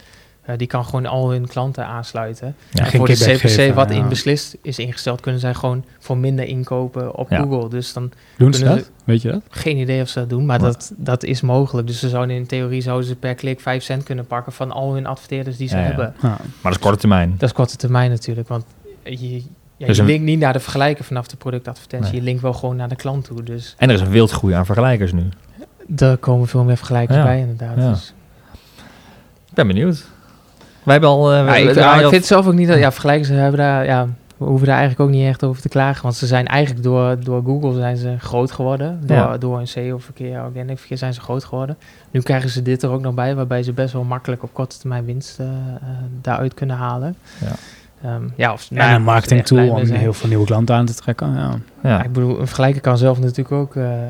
eh, 0.46 0.58
die 0.58 0.68
kan 0.68 0.86
gewoon 0.86 1.06
al 1.06 1.32
hun 1.32 1.48
klanten 1.48 1.86
aansluiten. 1.86 2.56
Ja, 2.72 2.84
en 2.84 2.86
geen 2.90 2.98
voor 3.00 3.08
de 3.08 3.14
CPC, 3.14 3.40
geven, 3.50 3.76
wat 3.76 3.90
ja. 3.90 3.96
in 3.96 4.10
beslist 4.10 4.58
is 4.62 4.80
ingesteld, 4.80 5.22
kunnen 5.22 5.42
zij 5.42 5.54
gewoon 5.54 5.86
voor 6.00 6.18
minder 6.18 6.46
inkopen 6.46 7.16
op 7.16 7.30
Ja. 7.30 7.38
Google. 7.42 7.70
Dus 7.70 7.94
dan 7.94 8.12
Doen 8.38 8.54
ze 8.54 8.64
dat? 8.64 8.90
Weet 9.04 9.22
je 9.22 9.32
dat? 9.32 9.42
geen 9.50 9.78
idee 9.78 10.02
of 10.02 10.08
ze 10.08 10.20
dat 10.20 10.30
doen, 10.30 10.46
maar 10.46 10.60
dat, 10.60 10.94
dat 10.98 11.24
is 11.24 11.42
mogelijk. 11.42 11.88
Dus 11.88 12.00
ze 12.00 12.10
zouden 12.10 12.36
in 12.36 12.46
theorie 12.48 12.82
zouden 12.82 13.08
ze 13.08 13.16
per 13.16 13.36
klik 13.36 13.60
5 13.60 13.84
cent 13.84 14.04
kunnen 14.04 14.26
pakken 14.28 14.52
van 14.52 14.72
al 14.72 14.94
hun 14.94 15.06
adverteerders 15.06 15.58
die 15.58 15.68
ze 15.68 15.76
hebben. 15.76 16.14
Ja. 16.22 16.28
Maar 16.28 16.38
dat 16.62 16.72
is 16.72 16.80
korte 16.80 16.98
termijn. 17.00 17.32
Dat 17.38 17.50
is 17.50 17.56
korte 17.56 17.76
termijn 17.76 18.10
natuurlijk, 18.10 18.48
want 18.48 18.66
je, 19.04 19.44
ja, 19.78 19.88
Dus 19.88 19.98
je 19.98 20.04
linkt 20.04 20.24
niet 20.24 20.40
naar 20.40 20.54
de 20.54 20.60
vergelijker 20.60 21.06
vanaf 21.06 21.28
de 21.28 21.36
productadvertentie. 21.36 22.12
Nee. 22.12 22.20
Je 22.20 22.26
linkt 22.26 22.42
wel 22.42 22.54
gewoon 22.54 22.76
naar 22.76 22.90
de 22.90 22.96
klant 22.96 23.26
toe. 23.26 23.44
Dus 23.44 23.76
En 23.78 23.90
er 23.90 23.96
is 23.96 24.02
een 24.02 24.10
wildgroei 24.10 24.54
aan 24.54 24.66
vergelijkers 24.66 25.12
nu. 25.12 25.24
daar 25.88 26.18
komen 26.18 26.48
veel 26.48 26.64
meer 26.64 26.78
vergelijkers 26.78 27.18
Ja. 27.18 27.24
bij 27.24 27.40
inderdaad. 27.40 27.78
Ja. 27.78 27.90
Dus, 27.92 28.14
Ik 29.50 29.54
ben 29.54 29.68
benieuwd. 29.68 30.06
Wij 30.84 30.94
hebben 30.94 31.10
al... 31.10 31.32
eh, 31.34 31.46
ja, 31.76 31.96
ik, 31.98 32.04
al- 32.04 32.10
vind 32.10 32.26
zelf 32.26 32.48
ook 32.48 32.54
niet 32.54 32.68
dat... 32.68 32.78
Ja, 32.78 32.92
vergelijkers 32.92 33.30
hebben 33.30 33.60
daar... 33.60 33.86
Ja, 33.86 34.08
we 34.38 34.46
hoeven 34.46 34.68
daar 34.68 34.78
eigenlijk 34.78 35.10
ook 35.10 35.16
niet 35.16 35.28
echt 35.28 35.44
over 35.44 35.62
te 35.62 35.70
klagen. 35.70 36.04
Want 36.04 36.16
ze 36.16 36.28
zijn 36.28 36.48
eigenlijk 36.48 36.84
door, 36.84 37.20
door 37.24 37.44
Google 37.46 37.74
zijn 37.74 37.98
ze 37.98 38.16
groot 38.20 38.52
geworden. 38.52 39.00
Door, 39.06 39.18
Ja. 39.18 39.38
door 39.38 39.60
een 39.60 39.68
SEO-verkeer, 39.68 40.44
organic 40.44 40.78
verkeer 40.80 40.98
zijn 40.98 41.14
ze 41.14 41.22
groot 41.22 41.44
geworden. 41.44 41.78
Nu 42.12 42.22
krijgen 42.22 42.50
ze 42.50 42.62
dit 42.62 42.84
er 42.84 42.90
ook 42.90 43.02
nog 43.02 43.14
bij, 43.14 43.36
waarbij 43.36 43.64
ze 43.64 43.72
best 43.74 43.94
wel 43.94 44.04
makkelijk 44.04 44.44
op 44.44 44.50
korte 44.54 44.78
termijn 44.80 45.06
winst 45.06 45.40
eh, 45.40 45.46
eh, 45.46 45.52
daaruit 46.22 46.54
kunnen 46.54 46.76
halen. 46.76 47.16
Ja. 47.42 47.52
Ehm, 48.10 48.24
ja, 48.36 48.54
of, 48.54 48.68
En 48.70 48.76
nou 48.78 48.90
een 48.90 48.96
ze 48.96 49.02
marketing 49.02 49.46
tool 49.46 49.70
om 49.70 49.86
zijn. 49.86 50.00
heel 50.00 50.14
veel 50.14 50.30
nieuwe 50.30 50.46
klanten 50.46 50.76
aan 50.76 50.86
te 50.86 50.96
trekken. 50.96 51.34
Ja. 51.34 51.56
Ja. 51.84 51.90
Ja, 51.90 52.04
ik 52.04 52.14
bedoel, 52.14 52.40
een 52.40 52.48
vergelijker 52.48 52.82
kan 52.82 52.98
zelf 52.98 53.20
natuurlijk 53.20 53.52
ook 53.52 53.76
eh, 53.76 54.04
eh, 54.04 54.10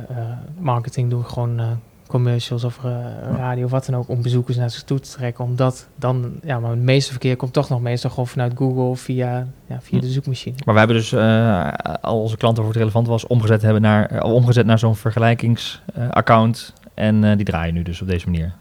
marketing 0.57 1.09
doen. 1.09 1.25
Gewoon 1.25 1.59
eh, 1.59 1.65
commercials 2.13 2.63
of 2.63 2.79
eh, 2.83 2.91
radio 3.37 3.65
of 3.65 3.71
wat 3.71 3.85
dan 3.85 3.95
ook. 3.95 4.09
Om 4.09 4.21
bezoekers 4.21 4.57
naar 4.57 4.69
zich 4.69 4.83
toe 4.83 4.99
te 4.99 5.09
trekken. 5.09 5.43
Omdat 5.43 5.87
dan, 5.95 6.31
ja, 6.43 6.59
maar 6.59 6.69
het 6.69 6.79
meeste 6.79 7.11
verkeer 7.11 7.35
komt 7.35 7.53
toch 7.53 7.69
nog 7.69 7.81
meestal 7.81 8.09
gewoon 8.09 8.27
vanuit 8.27 8.53
Google 8.55 8.95
via, 8.95 9.47
ja, 9.67 9.79
via 9.81 9.99
de 9.99 10.07
zoekmachine. 10.07 10.55
Maar 10.65 10.73
we 10.73 10.79
hebben 10.79 10.97
dus 10.97 11.11
eh, 11.11 11.73
al 12.01 12.21
onze 12.21 12.37
klanten 12.37 12.63
voor 12.63 12.71
het 12.71 12.81
relevant 12.81 13.07
was 13.07 13.27
omgezet 13.27 13.61
hebben 13.61 13.81
naar, 13.81 14.05
eh, 14.05 14.33
omgezet 14.33 14.65
naar 14.65 14.79
zo'n 14.79 14.95
vergelijkingsaccount. 14.95 16.73
en 16.93 17.37
die 17.37 17.45
draaien 17.45 17.73
nu 17.73 17.81
dus 17.81 18.01
op 18.01 18.07
deze 18.07 18.29
manier. 18.29 18.53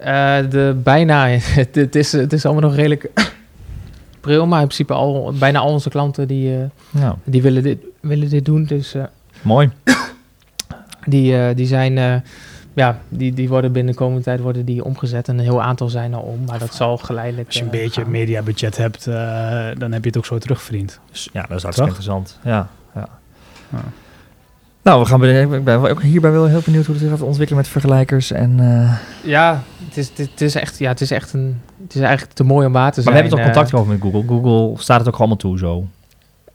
De 0.50 0.80
bijna, 0.82 1.28
het, 1.60 1.74
het 1.74 1.94
is, 1.94 2.12
het 2.12 2.32
is 2.32 2.44
allemaal 2.44 2.68
nog 2.68 2.74
redelijk 2.74 3.10
pril. 4.20 4.46
Maar 4.46 4.60
in 4.60 4.66
principe 4.66 4.92
al, 4.92 5.32
bijna 5.38 5.58
al 5.58 5.72
onze 5.72 5.90
klanten 5.90 6.28
die, 6.28 6.58
Nou, 6.90 7.14
die 7.24 7.42
willen, 7.42 7.62
dit, 7.62 7.78
willen 8.00 8.28
dit 8.28 8.44
doen. 8.44 8.64
Dus 8.64 8.94
mooi. 9.42 9.70
die, 11.14 11.54
die 11.54 11.66
zijn... 11.66 12.22
ja, 12.74 12.98
die, 13.08 13.32
die 13.32 13.48
worden 13.48 13.72
binnen 13.72 13.92
de 13.92 13.98
komende 13.98 14.22
tijd 14.22 14.40
worden 14.40 14.64
die 14.64 14.84
omgezet. 14.84 15.28
En 15.28 15.38
een 15.38 15.44
heel 15.44 15.62
aantal 15.62 15.88
zijn 15.88 16.14
al 16.14 16.20
om. 16.22 16.38
Maar 16.46 16.58
dat 16.58 16.74
zal 16.74 16.98
geleidelijk 16.98 17.46
Als 17.46 17.56
je 17.56 17.62
een 17.62 17.70
eh, 17.72 17.80
beetje 17.80 18.02
gaan. 18.02 18.10
mediabudget 18.10 18.76
hebt, 18.76 19.06
eh, 19.06 19.14
dan 19.78 19.92
heb 19.92 20.02
je 20.02 20.08
het 20.08 20.16
ook 20.16 20.26
zo 20.26 20.38
terugverdiend. 20.38 21.00
Dus, 21.10 21.28
ja, 21.32 21.42
dat 21.48 21.56
is 21.56 21.62
hartstikke 21.62 21.90
Toch? 21.92 21.98
interessant. 22.00 22.38
Ja, 22.44 22.68
ja. 22.94 23.08
Ja. 23.70 23.78
Nou, 24.82 25.00
we 25.00 25.06
gaan 25.06 25.20
ben, 25.20 25.52
ik 25.52 25.64
ben 25.64 25.80
wel 25.80 25.90
ook 25.90 26.02
hierbij 26.02 26.30
wel 26.32 26.46
heel 26.46 26.60
benieuwd 26.64 26.84
hoe 26.86 26.94
het 26.94 27.04
zich 27.04 27.12
gaat 27.12 27.22
ontwikkelen 27.22 27.60
met 27.62 27.70
vergelijkers. 27.70 28.30
En, 28.30 28.60
eh, 28.60 28.94
Ja, 29.30 29.62
het 29.86 29.96
is, 29.96 30.10
het, 30.16 30.40
is 30.40 30.54
echt, 30.54 30.78
ja, 30.78 30.88
het 30.88 31.00
is 31.00 31.10
echt 31.10 31.32
een. 31.32 31.60
Het 31.82 31.94
is 31.94 32.00
eigenlijk 32.00 32.32
te 32.32 32.44
mooi 32.44 32.66
om 32.66 32.72
waar 32.72 32.92
te 32.92 33.00
maar 33.00 33.12
zijn. 33.12 33.14
we 33.14 33.20
hebben 33.20 33.38
toch 33.38 33.52
contact 33.54 33.74
over 33.74 33.92
met 33.92 34.00
Google. 34.02 34.24
Google 34.26 34.82
staat 34.82 34.98
het 34.98 35.08
ook 35.08 35.18
allemaal 35.18 35.36
toe 35.36 35.58
zo. 35.58 35.86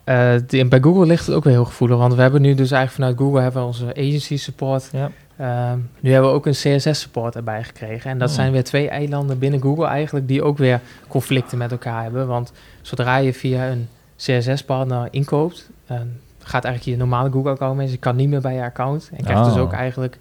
Eh, 0.04 0.34
die- 0.48 0.66
bij 0.68 0.80
Google 0.82 1.06
ligt 1.06 1.26
het 1.26 1.36
ook 1.36 1.44
weer 1.44 1.54
heel 1.54 1.66
gevoelig, 1.66 1.98
want 1.98 2.14
we 2.14 2.22
hebben 2.22 2.42
nu 2.42 2.56
dus 2.56 2.72
eigenlijk 2.72 2.92
vanuit 2.92 3.18
Google 3.18 3.42
hebben 3.42 3.62
we 3.62 3.68
onze 3.68 3.86
agency 3.96 4.38
support. 4.38 4.90
Ja. 4.92 5.12
Ehm, 5.38 5.78
nu 6.00 6.12
hebben 6.12 6.30
we 6.30 6.36
ook 6.36 6.46
een 6.46 6.52
CSS 6.52 7.00
support 7.00 7.36
erbij 7.36 7.64
gekregen. 7.64 8.12
En 8.12 8.18
dat 8.18 8.30
Oh. 8.30 8.36
zijn 8.36 8.52
weer 8.52 8.64
twee 8.64 8.90
eilanden 8.90 9.40
binnen 9.40 9.62
Google 9.62 9.86
eigenlijk 9.86 10.28
die 10.28 10.44
ook 10.44 10.58
weer 10.58 10.80
conflicten 11.08 11.58
met 11.58 11.72
elkaar 11.72 12.04
hebben. 12.04 12.28
Want 12.28 12.52
zodra 12.82 13.18
je 13.18 13.34
via 13.34 13.68
een 13.70 13.88
CSS-partner 14.18 15.08
inkoopt, 15.12 15.70
gaat 16.44 16.64
eigenlijk 16.64 16.84
je 16.84 16.98
normale 17.04 17.32
Google-account 17.32 17.76
mee. 17.76 17.86
Dus 17.86 17.94
je 17.96 18.00
kan 18.02 18.16
niet 18.16 18.30
meer 18.30 18.42
bij 18.42 18.54
je 18.54 18.62
account. 18.62 19.10
En 19.16 19.24
krijgt 19.24 19.44
dus 19.46 19.54
Oh. 19.54 19.60
ook 19.62 19.74
eigenlijk 19.74 20.18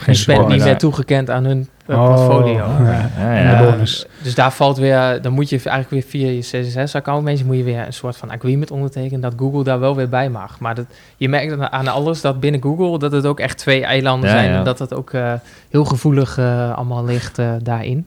Geen 0.00 0.14
je 0.14 0.24
bent 0.24 0.38
support. 0.38 0.48
niet 0.56 0.64
meer 0.64 0.78
toegekend 0.78 1.30
aan 1.30 1.44
hun 1.44 1.68
eh, 1.86 2.00
Oh, 2.00 2.06
portfolio. 2.14 2.52
ja. 2.54 3.10
Ja, 3.18 3.34
En 3.36 3.42
ja. 3.42 3.58
de 3.62 3.70
bonus. 3.70 4.06
Dus 4.22 4.34
daar 4.34 4.52
valt 4.52 4.76
weer, 4.78 5.18
dan 5.22 5.32
moet 5.32 5.48
je 5.48 5.56
eigenlijk 5.64 5.90
weer 5.90 6.02
via 6.22 6.26
je 6.30 6.38
CSS-account 6.70 7.24
mensen 7.24 7.46
moet 7.46 7.56
je 7.56 7.62
weer 7.64 7.86
een 7.86 7.92
soort 7.92 8.16
van 8.16 8.30
agreement 8.30 8.70
ondertekenen 8.70 9.20
dat 9.20 9.32
Google 9.36 9.64
daar 9.64 9.80
wel 9.80 9.96
weer 9.96 10.08
bij 10.08 10.28
mag. 10.30 10.58
Maar 10.60 10.74
dat, 10.74 10.84
je 11.16 11.28
merkt 11.28 11.60
aan- 11.70 11.88
alles 11.88 12.20
dat 12.20 12.40
binnen 12.40 12.62
Google 12.62 12.98
dat 12.98 13.12
het 13.12 13.26
ook 13.26 13.40
echt 13.40 13.58
twee 13.58 13.84
eilanden 13.84 14.28
Ja, 14.30 14.36
zijn 14.36 14.50
ja. 14.50 14.58
en 14.58 14.64
dat 14.64 14.78
het 14.78 14.94
ook 14.94 15.12
eh, 15.12 15.32
heel 15.70 15.84
gevoelig 15.84 16.38
eh, 16.38 16.72
allemaal 16.76 17.04
ligt 17.04 17.38
eh, 17.38 17.50
daarin. 17.62 18.06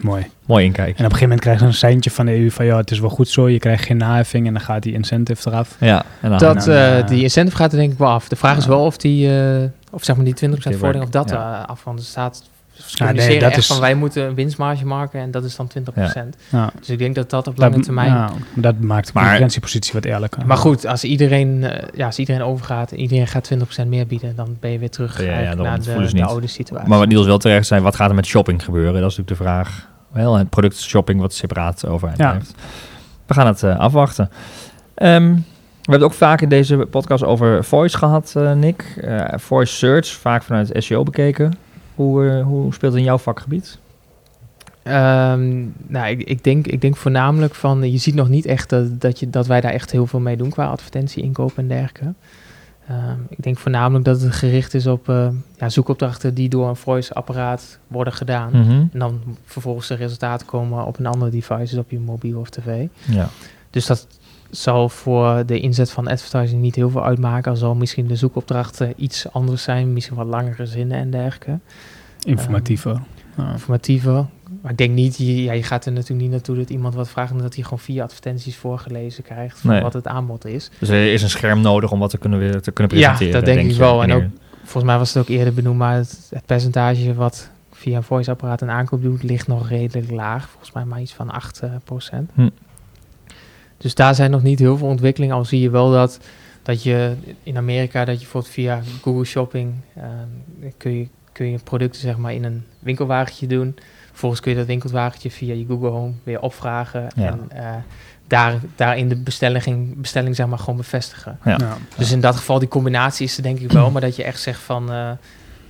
Mooi. 0.00 0.26
Mooi 0.46 0.64
inkijk. 0.64 0.86
En 0.88 0.92
op 0.92 0.98
een 0.98 1.04
gegeven 1.04 1.22
moment 1.22 1.40
krijg 1.40 1.60
je 1.60 1.66
een 1.66 1.74
seintje 1.74 2.10
van 2.10 2.26
de 2.26 2.32
EU 2.40 2.50
van 2.50 2.64
ja, 2.64 2.76
het 2.76 2.90
is 2.90 3.00
wel 3.00 3.10
goed 3.10 3.28
zo, 3.28 3.48
je 3.48 3.58
krijgt 3.58 3.84
geen 3.84 3.96
naheffing 3.96 4.46
en 4.46 4.52
dan 4.52 4.62
gaat 4.62 4.82
die 4.82 4.92
incentive 4.92 5.48
eraf. 5.50 5.76
Ja, 5.80 6.04
en 6.20 6.30
dan, 6.38 6.38
dat, 6.38 7.08
die 7.08 7.22
incentive 7.22 7.56
gaat 7.56 7.72
er 7.72 7.78
denk 7.78 7.92
ik 7.92 7.98
wel 7.98 8.08
af. 8.08 8.28
De 8.28 8.36
vraag 8.36 8.56
is 8.56 8.66
wel 8.66 8.84
of 8.84 8.96
die, 8.96 9.28
eh, 9.38 9.62
of 9.94 10.04
zeg 10.04 10.16
maar 10.16 10.24
die 10.24 10.34
20% 10.34 10.40
Marketeerwerk, 10.40 10.78
vordering, 10.78 11.04
of 11.04 11.10
dat 11.10 11.30
ja. 11.30 11.62
eh, 11.62 11.68
af. 11.68 11.84
Want 11.84 11.98
er 11.98 12.04
staat 12.04 12.42
ze 12.86 13.04
nee, 13.04 13.38
dat 13.38 13.48
echt 13.48 13.58
is- 13.58 13.66
van 13.66 13.80
wij 13.80 13.94
moeten 13.94 14.24
een 14.26 14.34
winstmarge 14.34 14.86
maken 14.86 15.20
en 15.20 15.30
dat 15.30 15.44
is 15.44 15.56
dan 15.56 15.68
20%. 15.68 16.36
Ja. 16.50 16.70
Dus 16.78 16.88
ik 16.90 16.98
denk 16.98 17.14
dat 17.14 17.30
dat 17.30 17.46
op 17.46 17.58
lange 17.58 17.74
Dat, 17.74 17.82
termijn... 17.84 18.08
ja, 18.12 18.30
dat 18.54 18.80
maakt 18.80 19.06
de 19.06 19.12
Maar- 19.14 19.22
concurrentiepositie 19.22 19.92
wat 19.92 20.04
eerlijker. 20.04 20.46
Maar 20.46 20.56
goed, 20.56 20.86
als 20.86 21.04
iedereen, 21.04 21.64
eh, 21.64 21.88
ja, 21.94 22.06
als 22.06 22.18
iedereen 22.18 22.42
overgaat 22.42 22.92
en 22.92 22.98
iedereen 23.00 23.26
gaat 23.26 23.44
20% 23.44 23.86
meer 23.88 24.06
bieden, 24.06 24.36
dan 24.36 24.56
ben 24.60 24.70
je 24.70 24.78
weer 24.78 24.90
terug 24.90 25.22
Ja, 25.24 25.38
ja, 25.38 25.54
naar 25.54 25.80
de, 25.82 26.24
oude 26.24 26.46
situatie. 26.46 26.88
Maar 26.88 26.98
wat 26.98 27.08
Niels 27.08 27.26
wel 27.26 27.38
terecht 27.38 27.66
zei, 27.66 27.80
wat 27.82 27.96
gaat 27.96 28.08
er 28.08 28.14
met 28.14 28.26
shopping 28.26 28.64
gebeuren? 28.64 29.00
Dat 29.00 29.10
is 29.10 29.16
natuurlijk 29.16 29.38
de 29.38 29.44
vraag. 29.44 29.88
Wel, 30.12 30.34
het 30.36 30.50
product 30.50 30.80
shopping 30.80 31.20
wat 31.20 31.34
separaat 31.34 31.86
overheid 31.86 32.18
Ja. 32.18 32.32
heeft. 32.32 32.54
We 33.26 33.34
gaan 33.34 33.46
het 33.46 33.62
eh, 33.62 33.78
afwachten. 33.78 34.30
Ehm, 34.94 35.36
we 35.84 35.90
hebben 35.90 36.08
het 36.08 36.18
ook 36.18 36.28
vaak 36.28 36.40
in 36.40 36.48
deze 36.48 36.76
podcast 36.76 37.24
over 37.24 37.64
voice 37.64 37.98
gehad, 37.98 38.32
eh, 38.36 38.52
Nick. 38.52 38.96
Eh, 39.00 39.38
voice 39.38 39.74
search, 39.74 40.06
vaak 40.06 40.42
vanuit 40.42 40.70
SEO 40.72 41.02
bekeken. 41.02 41.52
Hoe, 41.94 42.28
eh, 42.28 42.42
hoe 42.44 42.74
speelt 42.74 42.92
het 42.92 43.00
in 43.00 43.06
jouw 43.06 43.18
vakgebied? 43.18 43.78
Ehm, 44.82 45.64
nou, 45.86 46.08
ik, 46.08 46.22
ik, 46.22 46.44
denk, 46.44 46.66
ik 46.66 46.80
denk 46.80 46.96
voornamelijk 46.96 47.54
van, 47.54 47.90
je 47.90 47.98
ziet 47.98 48.14
nog 48.14 48.28
niet 48.28 48.46
echt 48.46 48.70
dat, 48.70 49.00
dat, 49.00 49.18
je, 49.18 49.30
dat 49.30 49.46
wij 49.46 49.60
daar 49.60 49.72
echt 49.72 49.90
heel 49.90 50.06
veel 50.06 50.20
mee 50.20 50.36
doen 50.36 50.50
qua 50.50 50.66
advertentie, 50.66 51.22
inkoop 51.22 51.58
en 51.58 51.68
dergelijke. 51.68 52.14
Ehm, 52.88 53.18
ik 53.28 53.42
denk 53.42 53.58
voornamelijk 53.58 54.04
dat 54.04 54.20
het 54.20 54.32
gericht 54.32 54.74
is 54.74 54.86
op 54.86 55.06
ja, 55.56 55.68
zoekopdrachten 55.68 56.34
die 56.34 56.48
door 56.48 56.68
een 56.68 56.76
voice-apparaat 56.76 57.78
worden 57.86 58.12
gedaan. 58.12 58.50
Mhm. 58.52 58.70
En 58.70 58.98
dan 58.98 59.20
vervolgens 59.44 59.88
de 59.88 59.94
resultaten 59.94 60.46
komen 60.46 60.86
op 60.86 60.98
een 60.98 61.06
ander 61.06 61.30
device, 61.30 61.74
dus 61.74 61.78
op 61.78 61.90
je 61.90 61.98
mobiel 61.98 62.40
of 62.40 62.50
tv. 62.50 62.86
Ja. 63.04 63.28
Dus 63.70 63.86
dat 63.86 64.06
zal 64.56 64.88
voor 64.88 65.42
de 65.46 65.60
inzet 65.60 65.90
van 65.90 66.06
advertising 66.08 66.60
niet 66.62 66.74
heel 66.74 66.90
veel 66.90 67.04
uitmaken. 67.04 67.50
Al 67.50 67.56
zal 67.56 67.74
misschien 67.74 68.06
de 68.06 68.16
zoekopdrachten 68.16 68.92
iets 68.96 69.32
anders 69.32 69.62
zijn, 69.62 69.92
misschien 69.92 70.16
wat 70.16 70.26
langere 70.26 70.66
zinnen 70.66 70.98
en 70.98 71.10
dergelijke. 71.10 71.58
Informatiever. 72.26 73.00
Ja. 73.36 73.52
Informatiever. 73.52 74.26
Maar 74.62 74.70
ik 74.70 74.78
denk 74.78 74.94
niet, 74.94 75.16
je, 75.16 75.42
ja, 75.42 75.52
je 75.52 75.62
gaat 75.62 75.86
er 75.86 75.92
natuurlijk 75.92 76.20
niet 76.20 76.30
naartoe 76.30 76.56
dat 76.56 76.70
iemand 76.70 76.94
wat 76.94 77.08
vraagt 77.08 77.32
en 77.32 77.38
dat 77.38 77.54
hij 77.54 77.64
gewoon 77.64 77.78
via 77.78 78.02
advertenties 78.02 78.56
voorgelezen 78.56 79.22
krijgt 79.24 79.58
van 79.58 79.70
Nee. 79.70 79.82
wat 79.82 79.92
het 79.92 80.06
aanbod 80.06 80.44
is. 80.46 80.70
Dus 80.78 80.88
er 80.88 81.12
is 81.12 81.22
een 81.22 81.30
scherm 81.30 81.60
nodig 81.60 81.90
om 81.92 81.98
wat 81.98 82.10
te 82.10 82.18
kunnen, 82.18 82.38
weer 82.38 82.60
te 82.60 82.70
kunnen 82.70 82.98
Ja, 82.98 83.08
presenteren. 83.08 83.44
dat 83.44 83.54
denk 83.54 83.70
ik 83.70 83.76
wel. 83.76 84.02
En 84.02 84.08
wanneer- 84.08 84.30
Volgens 84.62 84.84
mij 84.84 84.98
was 84.98 85.14
het 85.14 85.22
ook 85.22 85.28
eerder 85.28 85.54
benoemd, 85.54 85.78
maar 85.78 85.94
het, 85.96 86.26
het 86.30 86.46
percentage 86.46 87.14
wat 87.14 87.50
via 87.72 87.96
een 87.96 88.02
voice-apparaat 88.02 88.60
een 88.60 88.70
aankoop 88.70 89.02
doet, 89.02 89.22
ligt 89.22 89.46
nog 89.46 89.68
redelijk 89.68 90.10
laag. 90.10 90.48
Volgens 90.48 90.72
mij 90.72 90.84
maar 90.84 91.00
iets 91.00 91.12
van 91.14 91.30
8 91.30 91.60
eh, 91.60 91.70
procent. 91.84 92.30
Hm. 92.34 92.48
Dus 93.76 93.94
daar 93.94 94.14
zijn 94.14 94.30
nog 94.30 94.42
niet 94.42 94.58
heel 94.58 94.76
veel 94.76 94.88
ontwikkelingen. 94.88 95.36
Al 95.36 95.44
zie 95.44 95.60
je 95.60 95.70
wel 95.70 95.90
dat, 95.90 96.18
dat 96.62 96.82
je 96.82 97.14
in 97.42 97.56
Amerika, 97.56 98.04
dat 98.04 98.14
je 98.14 98.20
bijvoorbeeld 98.20 98.52
via 98.52 98.80
Google 99.02 99.24
Shopping, 99.24 99.74
eh, 99.94 100.02
kun, 100.76 100.98
je, 100.98 101.08
kun 101.32 101.50
je 101.50 101.58
producten 101.58 102.00
zeg 102.00 102.16
maar 102.16 102.32
in 102.32 102.44
een 102.44 102.64
winkelwagentje 102.78 103.46
doen. 103.46 103.76
Vervolgens 104.08 104.40
kun 104.40 104.50
je 104.50 104.56
dat 104.56 104.66
winkelwagentje 104.66 105.30
via 105.30 105.54
je 105.54 105.66
Google 105.66 105.88
Home 105.88 106.12
weer 106.22 106.40
opvragen. 106.40 107.08
Ja. 107.16 107.26
En 107.26 107.50
eh, 107.50 107.74
daar, 108.26 108.60
daar 108.76 108.98
in 108.98 109.08
de 109.08 109.16
bestelling, 109.16 110.00
bestelling 110.00 110.36
zeg 110.36 110.46
maar 110.46 110.58
gewoon 110.58 110.76
bevestigen. 110.76 111.38
Ja. 111.44 111.56
Ja. 111.60 111.76
Dus 111.96 112.12
in 112.12 112.20
dat 112.20 112.36
geval, 112.36 112.58
die 112.58 112.68
combinatie 112.68 113.26
is 113.26 113.36
er 113.36 113.42
denk 113.42 113.58
ik 113.58 113.72
wel. 113.72 113.90
Maar 113.90 114.00
dat 114.00 114.16
je 114.16 114.24
echt 114.24 114.40
zegt 114.40 114.60
van, 114.60 114.92
eh 114.92 115.10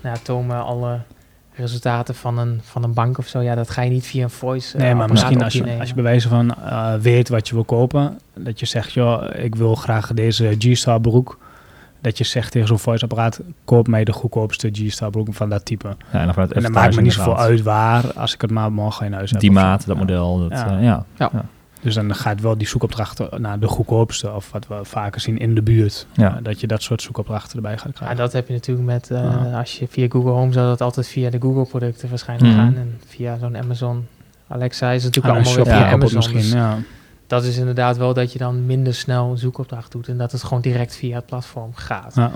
nou, 0.00 0.16
toon 0.22 0.46
me 0.46 0.54
alle 0.54 1.00
resultaten 1.56 2.14
van 2.14 2.38
een, 2.38 2.60
van 2.62 2.82
een 2.82 2.94
bank 2.94 3.18
of 3.18 3.26
zo. 3.26 3.40
Ja, 3.40 3.54
dat 3.54 3.70
ga 3.70 3.82
je 3.82 3.90
niet 3.90 4.06
via 4.06 4.22
een 4.22 4.30
voice 4.30 4.76
eh, 4.76 4.82
Nee, 4.84 4.94
maar 4.94 5.08
misschien 5.10 5.42
als 5.42 5.52
je, 5.52 5.76
als 5.78 5.88
je 5.88 5.94
bij 5.94 6.02
wijze 6.02 6.28
van 6.28 6.54
eh, 6.54 6.94
weet 6.94 7.28
wat 7.28 7.48
je 7.48 7.54
wil 7.54 7.64
kopen, 7.64 8.18
dat 8.34 8.60
je 8.60 8.66
zegt, 8.66 8.92
joh, 8.92 9.22
ik 9.34 9.54
wil 9.54 9.74
graag 9.74 10.12
deze 10.12 10.54
G-Star 10.58 11.00
broek. 11.00 11.38
Dat 12.00 12.18
je 12.18 12.24
zegt 12.24 12.52
tegen 12.52 12.68
zo'n 12.68 12.78
voice-apparaat, 12.78 13.40
koop 13.64 13.86
mij 13.88 14.04
de 14.04 14.12
goedkoopste 14.12 14.68
G-Star 14.72 15.10
broek 15.10 15.34
van 15.34 15.48
dat 15.48 15.64
type. 15.64 15.96
Ja, 16.12 16.20
en 16.20 16.32
dan 16.34 16.50
En 16.50 16.62
dan 16.62 16.72
maakt 16.72 16.96
me 16.96 17.02
niet 17.02 17.12
zoveel 17.12 17.38
uit 17.38 17.62
waar, 17.62 18.12
als 18.12 18.34
ik 18.34 18.40
het 18.40 18.50
maar 18.50 18.72
morgen 18.72 19.06
in 19.06 19.12
huis 19.12 19.30
heb. 19.30 19.40
Die 19.40 19.50
maat, 19.50 19.86
dat 19.86 19.94
Ja. 19.96 20.00
model. 20.02 20.38
Dat, 20.48 20.58
Ja. 20.58 20.78
ja. 20.80 21.04
ja. 21.18 21.30
Dus 21.84 21.94
dan 21.94 22.14
gaat 22.14 22.40
wel 22.40 22.58
die 22.58 22.66
zoekopdrachten 22.66 23.40
naar 23.42 23.58
de 23.58 23.66
goedkoopste, 23.68 24.32
of 24.32 24.50
wat 24.52 24.66
we 24.66 24.78
vaker 24.82 25.20
zien 25.20 25.38
in 25.38 25.54
de 25.54 25.62
buurt. 25.62 26.06
Ja. 26.12 26.36
Eh, 26.36 26.42
dat 26.44 26.60
je 26.60 26.66
dat 26.66 26.82
soort 26.82 27.02
zoekopdrachten 27.02 27.56
erbij 27.56 27.76
gaat 27.78 27.86
Ja, 27.86 27.92
krijgen. 27.92 28.16
dat 28.16 28.32
heb 28.32 28.46
je 28.46 28.52
natuurlijk 28.52 28.86
met, 28.86 29.10
eh, 29.10 29.22
Ja. 29.22 29.58
als 29.58 29.78
je 29.78 29.88
via 29.88 30.06
Google 30.08 30.30
Home 30.30 30.52
zou 30.52 30.66
dat 30.66 30.80
altijd 30.80 31.08
via 31.08 31.30
de 31.30 31.40
Google 31.40 31.64
producten 31.66 32.08
waarschijnlijk 32.08 32.52
Mhm. 32.52 32.60
gaan. 32.60 32.76
En 32.76 33.00
via 33.06 33.38
zo'n 33.38 33.56
Amazon 33.56 34.06
Alexa 34.48 34.90
is 34.90 35.04
het 35.04 35.14
natuurlijk 35.14 35.46
Ah, 35.46 35.52
allemaal 35.52 35.64
weer 35.64 35.74
via 35.76 35.92
Amazon. 35.92 36.16
misschien, 36.16 36.38
Dus 36.38 36.52
ja. 36.52 36.78
dat 37.26 37.44
is 37.44 37.56
inderdaad 37.56 37.96
wel 37.96 38.14
dat 38.14 38.32
je 38.32 38.38
dan 38.38 38.66
minder 38.66 38.94
snel 38.94 39.30
een 39.30 39.38
zoekopdracht 39.38 39.92
doet. 39.92 40.08
En 40.08 40.16
dat 40.18 40.32
het 40.32 40.42
gewoon 40.44 40.62
direct 40.62 40.96
via 40.96 41.16
het 41.16 41.26
platform 41.26 41.70
gaat. 41.74 42.14
Ja. 42.14 42.30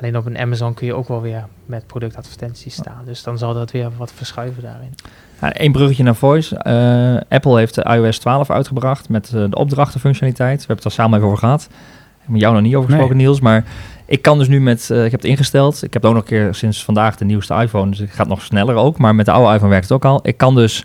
Alleen 0.00 0.16
op 0.16 0.26
een 0.26 0.38
Amazon 0.38 0.74
kun 0.74 0.86
je 0.86 0.94
ook 0.94 1.08
wel 1.08 1.20
weer 1.20 1.44
met 1.66 1.86
productadvertenties 1.86 2.74
staan. 2.74 3.02
Dus 3.04 3.22
dan 3.22 3.38
zal 3.38 3.54
dat 3.54 3.70
weer 3.70 3.90
wat 3.96 4.12
verschuiven 4.12 4.62
daarin. 4.62 4.94
Eén 5.40 5.72
bruggetje 5.72 6.02
naar 6.02 6.14
voice. 6.14 6.56
Eh, 6.56 7.36
Apple 7.36 7.58
heeft 7.58 7.74
de 7.74 7.82
iOS 7.82 8.18
12 8.18 8.50
uitgebracht 8.50 9.08
met 9.08 9.26
eh, 9.34 9.44
de 9.50 9.56
opdrachtenfunctionaliteit. 9.56 10.60
We 10.60 10.66
hebben 10.66 10.76
het 10.76 10.84
er 10.84 10.90
samen 10.90 11.14
even 11.16 11.26
over 11.26 11.38
gehad. 11.40 11.62
Ik 11.70 12.22
heb 12.22 12.28
met 12.30 12.40
jou 12.40 12.54
nog 12.54 12.62
niet 12.62 12.74
over 12.74 12.88
gesproken, 12.90 13.16
Niels. 13.16 13.40
Maar 13.40 13.64
ik 14.06 14.22
kan 14.22 14.38
dus 14.38 14.48
nu 14.48 14.60
met, 14.60 14.90
eh, 14.90 15.04
ik 15.04 15.10
heb 15.10 15.20
het 15.20 15.30
ingesteld. 15.30 15.82
Ik 15.82 15.92
heb 15.92 16.04
ook 16.04 16.12
nog 16.14 16.22
een 16.22 16.28
keer 16.28 16.54
sinds 16.54 16.84
vandaag 16.84 17.16
de 17.16 17.24
nieuwste 17.24 17.54
iPhone. 17.54 17.90
Dus 17.90 17.98
het 17.98 18.10
gaat 18.10 18.28
nog 18.28 18.42
sneller 18.42 18.74
ook. 18.74 18.98
Maar 18.98 19.14
met 19.14 19.26
de 19.26 19.32
oude 19.32 19.52
iPhone 19.54 19.70
werkt 19.70 19.88
het 19.88 19.92
ook 19.96 20.04
al. 20.04 20.20
Ik 20.22 20.36
kan 20.36 20.54
dus 20.54 20.84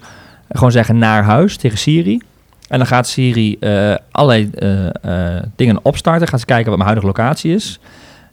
gewoon 0.50 0.72
zeggen 0.72 0.98
naar 0.98 1.24
huis 1.24 1.58
tegen 1.58 1.78
Siri. 1.78 2.22
En 2.68 2.78
dan 2.78 2.88
gaat 2.88 3.08
Siri 3.08 3.60
allerlei 4.12 4.50
dingen 5.56 5.80
opstarten. 5.82 6.28
Gaat 6.28 6.40
ze 6.40 6.46
kijken 6.46 6.70
wat 6.70 6.78
mijn 6.78 6.90
huidige 6.90 7.08
locatie 7.08 7.54
is. 7.54 7.80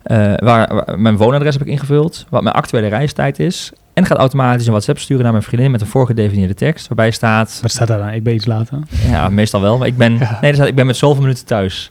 Waar, 0.02 0.38
waar- 0.74 1.00
mijn 1.00 1.16
woonadres 1.16 1.54
heb 1.54 1.62
ik 1.62 1.72
ingevuld. 1.72 2.26
Wat 2.28 2.42
mijn 2.42 2.54
actuele 2.54 2.86
reistijd 2.86 3.38
is. 3.38 3.72
En 3.98 4.06
gaat 4.06 4.18
automatisch 4.18 4.64
een 4.66 4.70
WhatsApp 4.72 4.98
sturen 4.98 5.22
naar 5.22 5.32
mijn 5.32 5.44
vriendin 5.44 5.70
met 5.70 5.80
een 5.80 5.86
voorgedefinieerde 5.86 6.54
tekst. 6.54 6.88
Waarbij 6.88 7.10
staat, 7.10 7.58
Wat 7.62 7.70
staat 7.70 7.88
daar 7.88 7.98
dan? 7.98 8.08
Ik 8.08 8.22
ben 8.22 8.34
iets 8.34 8.46
later. 8.46 8.78
ja, 9.08 9.28
meestal 9.28 9.60
wel. 9.60 9.78
Maar 9.78 9.86
ik 9.86 9.96
ben, 9.96 10.12
Ja. 10.18 10.38
nee, 10.40 10.50
er 10.50 10.56
staat, 10.56 10.66
ik 10.68 10.74
ben 10.74 10.86
met 10.86 10.96
zoveel 10.96 11.22
minuten 11.22 11.44
thuis. 11.46 11.90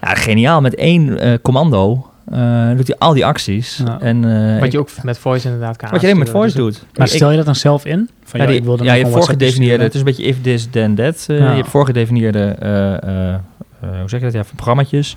Ja, 0.00 0.14
geniaal. 0.14 0.60
Met 0.60 0.74
één 0.74 1.18
eh, 1.18 1.32
commando 1.42 2.06
eh, 2.32 2.68
doet 2.76 2.86
hij 2.86 2.96
al 2.98 3.12
die 3.14 3.26
acties. 3.26 3.82
Ja. 3.86 4.00
En, 4.00 4.24
eh, 4.24 4.54
Wat 4.54 4.64
ik- 4.64 4.72
je 4.72 4.78
ook 4.78 4.88
met 5.02 5.18
voice 5.18 5.46
inderdaad 5.46 5.76
kan 5.76 5.90
wat 5.90 6.00
je 6.00 6.06
alleen 6.06 6.18
met 6.18 6.30
voice 6.30 6.56
Dus 6.56 6.64
doet. 6.64 6.86
Maar 6.96 7.06
Ik- 7.06 7.12
stel 7.12 7.30
je 7.30 7.36
dat 7.36 7.46
dan 7.46 7.54
zelf 7.54 7.84
in? 7.84 8.08
Van, 8.24 8.40
ja, 8.40 8.46
die- 8.46 8.56
ik 8.56 8.64
wil 8.64 8.76
dan 8.76 8.86
ja, 8.86 8.92
je 8.92 9.02
hebt 9.02 9.14
voorgedefinieerde, 9.14 9.84
het 9.84 9.92
is 9.94 9.98
een 10.00 10.06
beetje 10.06 10.22
if 10.24 10.40
this 10.42 10.66
then 10.70 10.94
that. 10.94 11.24
eh, 11.28 11.38
Ja. 11.38 11.50
Je 11.50 11.56
hebt 11.56 11.68
voorgedefinieerde, 11.68 12.56
eh, 12.58 13.02
eh, 13.02 13.34
eh, 13.34 13.40
hoe 13.80 14.08
zeg 14.08 14.20
je 14.20 14.26
dat, 14.26 14.34
ja, 14.34 14.42
programmaatjes. 14.54 15.16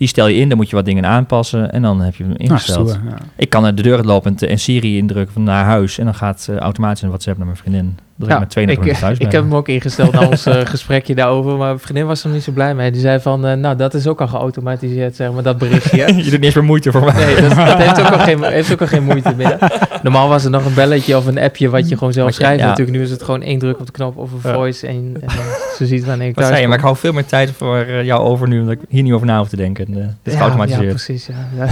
Die 0.00 0.08
stel 0.08 0.26
je 0.26 0.36
in, 0.40 0.48
dan 0.48 0.56
moet 0.56 0.70
je 0.70 0.76
wat 0.76 0.84
dingen 0.84 1.06
aanpassen 1.06 1.72
en 1.72 1.82
dan 1.82 2.00
heb 2.00 2.14
je 2.14 2.22
hem 2.22 2.32
Nou, 2.32 2.44
ingesteld. 2.44 2.88
stoer, 2.88 3.02
ja. 3.08 3.16
ik 3.36 3.48
kan 3.48 3.62
naar 3.62 3.74
de 3.74 3.82
deur 3.82 3.96
uitlopen 3.96 4.36
en, 4.36 4.58
Siri 4.58 4.96
indrukken 4.96 5.32
van 5.32 5.42
naar 5.42 5.64
huis 5.64 5.98
en 5.98 6.04
dan 6.04 6.14
gaat 6.14 6.46
eh, 6.50 6.56
automatisch 6.56 7.02
een 7.02 7.08
WhatsApp 7.08 7.36
naar 7.36 7.46
mijn 7.46 7.58
vriendin. 7.58 7.98
Ja, 8.28 8.38
met 8.38 8.50
32 8.50 8.92
ik, 8.94 9.00
thuis 9.00 9.18
ik 9.18 9.32
heb 9.32 9.42
hem 9.42 9.54
ook 9.54 9.68
ingesteld 9.68 10.12
na 10.12 10.26
ons 10.28 10.46
eh, 10.46 10.60
gesprekje 10.74 11.14
daarover, 11.14 11.50
maar 11.56 11.66
mijn 11.66 11.78
vriendin 11.78 12.06
was 12.06 12.24
er 12.24 12.30
niet 12.30 12.42
zo 12.42 12.52
blij 12.52 12.74
mee. 12.74 12.90
Die 12.90 13.00
zei 13.00 13.20
van, 13.20 13.46
eh, 13.46 13.56
nou 13.56 13.76
dat 13.76 13.94
is 13.94 14.06
ook 14.06 14.20
al 14.20 14.28
geautomatiseerd, 14.28 15.16
zeg 15.16 15.32
maar, 15.32 15.42
dat 15.42 15.58
berichtje. 15.58 15.96
je 16.24 16.30
doet 16.30 16.40
niet 16.40 16.54
meer 16.54 16.64
moeite 16.64 16.92
voor 16.92 17.04
mij. 17.04 17.24
Nee, 17.24 17.34
dat, 17.40 17.50
dat 17.66 17.76
heeft, 17.78 18.00
ook 18.00 18.06
al 18.10 18.18
geen, 18.18 18.42
heeft 18.44 18.72
ook 18.72 18.80
al 18.80 18.86
geen 18.86 19.04
moeite 19.04 19.34
meer. 19.36 19.58
Normaal 20.02 20.28
was 20.28 20.44
er 20.44 20.50
nog 20.50 20.64
een 20.64 20.74
belletje 20.74 21.16
of 21.16 21.26
een 21.26 21.38
appje 21.38 21.68
wat 21.68 21.88
je 21.88 21.96
gewoon 21.96 22.12
zelf 22.12 22.28
je- 22.28 22.34
schrijft. 22.34 22.60
ja. 22.60 22.66
Natuurlijk, 22.66 22.96
nu 22.96 23.02
is 23.02 23.10
het 23.10 23.22
gewoon 23.22 23.42
één 23.42 23.58
druk 23.58 23.78
op 23.80 23.86
de 23.86 23.92
knop 23.92 24.16
of 24.16 24.32
een 24.32 24.40
voice 24.52 24.86
en, 24.86 25.14
en 25.20 25.28
eh, 25.28 25.34
ze 25.76 25.86
ziet 25.86 26.04
wanneer 26.04 26.28
ik 26.28 26.34
thuis 26.34 26.58
je, 26.60 26.68
maar 26.68 26.76
ik 26.76 26.82
hou 26.84 26.96
veel 26.96 27.12
meer 27.12 27.26
tijd 27.26 27.50
voor 27.50 27.76
eh, 27.78 28.04
jou 28.04 28.20
over 28.20 28.48
nu, 28.48 28.60
omdat 28.60 28.74
ik 28.74 28.80
hier 28.88 29.02
niet 29.02 29.12
over 29.12 29.26
na 29.26 29.38
hoef 29.38 29.48
te 29.48 29.56
denken. 29.56 29.86
Eh, 29.88 29.94
dit 29.94 30.06
is 30.22 30.32
Ja, 30.32 30.38
geautomatiseerd. 30.38 30.84
Ja, 30.84 30.88
precies. 30.88 31.28
Ja. 31.56 31.66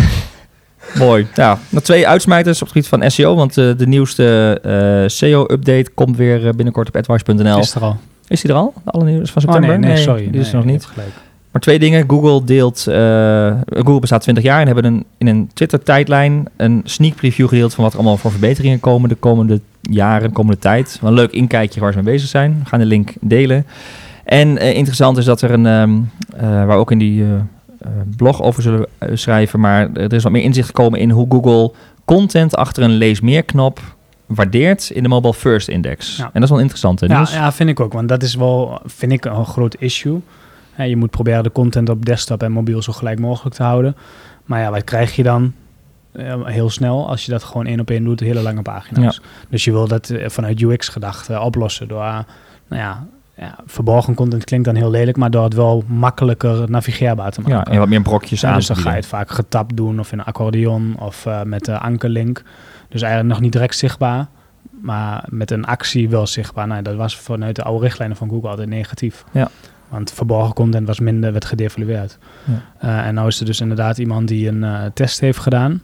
Mooi. 0.94 1.26
Ja, 1.34 1.58
nog 1.68 1.82
twee 1.82 2.08
uitsmijters 2.08 2.62
op 2.62 2.68
het 2.68 2.76
gebied 2.76 2.88
van 2.88 3.10
SEO, 3.10 3.34
want 3.34 3.56
eh, 3.58 3.70
de 3.76 3.86
nieuwste 3.86 4.58
eh, 4.62 5.08
SEO-update 5.08 5.90
komt 5.94 6.16
weer 6.16 6.46
eh, 6.46 6.52
binnenkort 6.54 6.88
op 6.88 6.96
advice.nl. 6.96 7.58
Is 7.58 7.74
er 7.74 7.82
al. 7.82 7.96
Is 8.28 8.40
die 8.40 8.50
er 8.50 8.56
al? 8.56 8.72
De 8.84 8.90
allernieuwste 8.90 9.32
van 9.40 9.42
Oh, 9.42 9.52
september? 9.52 9.78
nee, 9.78 9.92
nee, 9.94 10.02
sorry. 10.02 10.22
Die 10.22 10.30
Nee, 10.30 10.40
is 10.40 10.48
er 10.48 10.56
nog 10.56 10.64
niet. 10.64 10.84
gelijk. 10.84 11.08
Maar 11.52 11.62
twee 11.62 11.78
dingen. 11.78 12.04
Google 12.08 12.44
deelt... 12.44 12.80
Google 13.84 13.98
bestaat 14.00 14.22
20 14.22 14.44
jaar 14.44 14.60
en 14.60 14.66
hebben 14.66 14.84
een, 14.84 15.04
in 15.18 15.26
een 15.26 15.50
Twitter-tijdlijn 15.54 16.48
een 16.56 16.80
sneak 16.84 17.14
preview 17.14 17.48
gedeeld 17.48 17.74
van 17.74 17.84
wat 17.84 17.92
er 17.92 17.98
allemaal 17.98 18.16
voor 18.16 18.30
verbeteringen 18.30 18.80
komen 18.80 19.08
de 19.08 19.14
komende 19.14 19.60
jaren, 19.80 20.28
de 20.28 20.34
komende 20.34 20.60
tijd. 20.60 20.98
Wel 21.00 21.10
een 21.10 21.16
leuk 21.16 21.30
inkijkje 21.32 21.80
waar 21.80 21.92
ze 21.92 22.02
mee 22.02 22.12
bezig 22.12 22.28
zijn. 22.28 22.58
We 22.62 22.68
gaan 22.68 22.78
de 22.78 22.86
link 22.86 23.12
delen. 23.20 23.66
En 24.24 24.56
interessant 24.74 25.16
is 25.18 25.24
dat 25.24 25.40
er 25.42 25.50
een, 25.50 25.66
ehm, 25.66 25.90
eh, 26.36 26.64
waar 26.66 26.76
ook 26.76 26.90
in 26.90 26.98
die 26.98 27.24
blog 28.16 28.42
over 28.42 28.62
zullen 28.62 28.86
eh, 28.98 29.10
schrijven, 29.14 29.60
maar 29.60 29.92
er 29.92 30.12
is 30.12 30.22
wat 30.22 30.32
meer 30.32 30.42
inzicht 30.42 30.66
gekomen 30.66 31.00
in 31.00 31.10
hoe 31.10 31.26
Google 31.28 31.72
content 32.04 32.56
achter 32.56 32.82
een 32.82 32.90
lees 32.90 33.20
meer 33.20 33.42
knop 33.42 33.80
waardeert 34.26 34.90
in 34.90 35.02
de 35.02 35.08
Mobile 35.08 35.34
First 35.34 35.68
Index. 35.68 36.16
Ja. 36.16 36.24
En 36.24 36.30
dat 36.32 36.42
is 36.42 36.50
wel 36.50 36.58
interessant. 36.58 37.00
Hè, 37.00 37.06
Ja, 37.06 37.28
ja, 37.30 37.52
vind 37.52 37.70
ik 37.70 37.80
ook. 37.80 37.92
Want 37.92 38.08
dat 38.08 38.22
is 38.22 38.34
wel, 38.34 38.80
vind 38.84 39.12
ik, 39.12 39.24
een 39.24 39.46
groot 39.46 39.76
issue. 39.78 40.20
Je 40.76 40.96
moet 40.96 41.10
proberen 41.10 41.42
de 41.42 41.52
content 41.52 41.88
op 41.88 42.04
desktop 42.04 42.42
en 42.42 42.52
mobiel 42.52 42.82
zo 42.82 42.92
gelijk 42.92 43.18
mogelijk 43.18 43.54
te 43.54 43.62
houden. 43.62 43.96
Maar 44.44 44.60
ja, 44.60 44.70
wat 44.70 44.84
krijg 44.84 45.16
je 45.16 45.22
dan 45.22 45.52
eh, 46.12 46.44
heel 46.44 46.70
snel 46.70 47.08
als 47.08 47.24
je 47.24 47.30
dat 47.30 47.44
gewoon 47.44 47.66
één 47.66 47.80
op 47.80 47.90
één 47.90 48.04
doet, 48.04 48.20
hele 48.20 48.42
lange 48.42 48.62
pagina's. 48.62 49.20
Dus 49.48 49.64
je 49.64 49.72
wil 49.72 49.88
dat 49.88 50.10
eh, 50.10 50.28
vanuit 50.28 50.60
UX-gedachte 50.60 51.40
oplossen 51.40 51.88
door, 51.88 52.02
eh, 52.02 52.18
nou 52.68 52.82
ja, 52.82 53.06
ja, 53.38 53.58
verborgen 53.66 54.14
content 54.14 54.44
klinkt 54.44 54.66
dan 54.66 54.74
heel 54.74 54.90
lelijk, 54.90 55.16
maar 55.16 55.30
door 55.30 55.44
het 55.44 55.54
wel 55.54 55.84
makkelijker 55.86 56.70
navigeerbaar 56.70 57.30
te 57.30 57.40
maken. 57.40 57.56
Ja, 57.56 57.64
en 57.64 57.78
wat 57.78 57.88
meer 57.88 58.02
brokjes 58.02 58.40
Ja, 58.40 58.48
aan 58.48 58.54
dus 58.54 58.66
dan 58.66 58.76
ga 58.76 58.90
je 58.90 58.96
het 58.96 59.06
vaak 59.06 59.30
getapt 59.30 59.76
doen 59.76 60.00
of 60.00 60.12
in 60.12 60.18
een 60.18 60.24
accordeon 60.24 60.96
of 60.98 61.26
eh, 61.26 61.42
met 61.42 61.64
de 61.64 61.78
ankerlink. 61.78 62.42
Dus 62.88 63.02
eigenlijk 63.02 63.32
nog 63.32 63.42
niet 63.42 63.52
direct 63.52 63.76
zichtbaar, 63.76 64.26
maar 64.80 65.24
met 65.28 65.50
een 65.50 65.64
actie 65.64 66.08
wel 66.08 66.26
zichtbaar. 66.26 66.66
Nou, 66.66 66.82
dat 66.82 66.94
was 66.94 67.16
vanuit 67.16 67.56
de 67.56 67.62
oude 67.62 67.84
richtlijnen 67.84 68.16
van 68.16 68.28
Google 68.28 68.48
altijd 68.48 68.68
negatief. 68.68 69.24
Ja. 69.32 69.48
Want 69.88 70.12
verborgen 70.12 70.54
content 70.54 70.86
was 70.86 71.00
minder, 71.00 71.32
werd 71.32 71.44
gedevalueerd. 71.44 72.18
Ja. 72.44 72.62
Eh, 72.78 73.06
en 73.06 73.14
nou 73.14 73.28
is 73.28 73.40
er 73.40 73.46
dus 73.46 73.60
inderdaad 73.60 73.98
iemand 73.98 74.28
die 74.28 74.48
een 74.48 74.64
eh, 74.64 74.80
test 74.94 75.20
heeft 75.20 75.38
gedaan. 75.38 75.82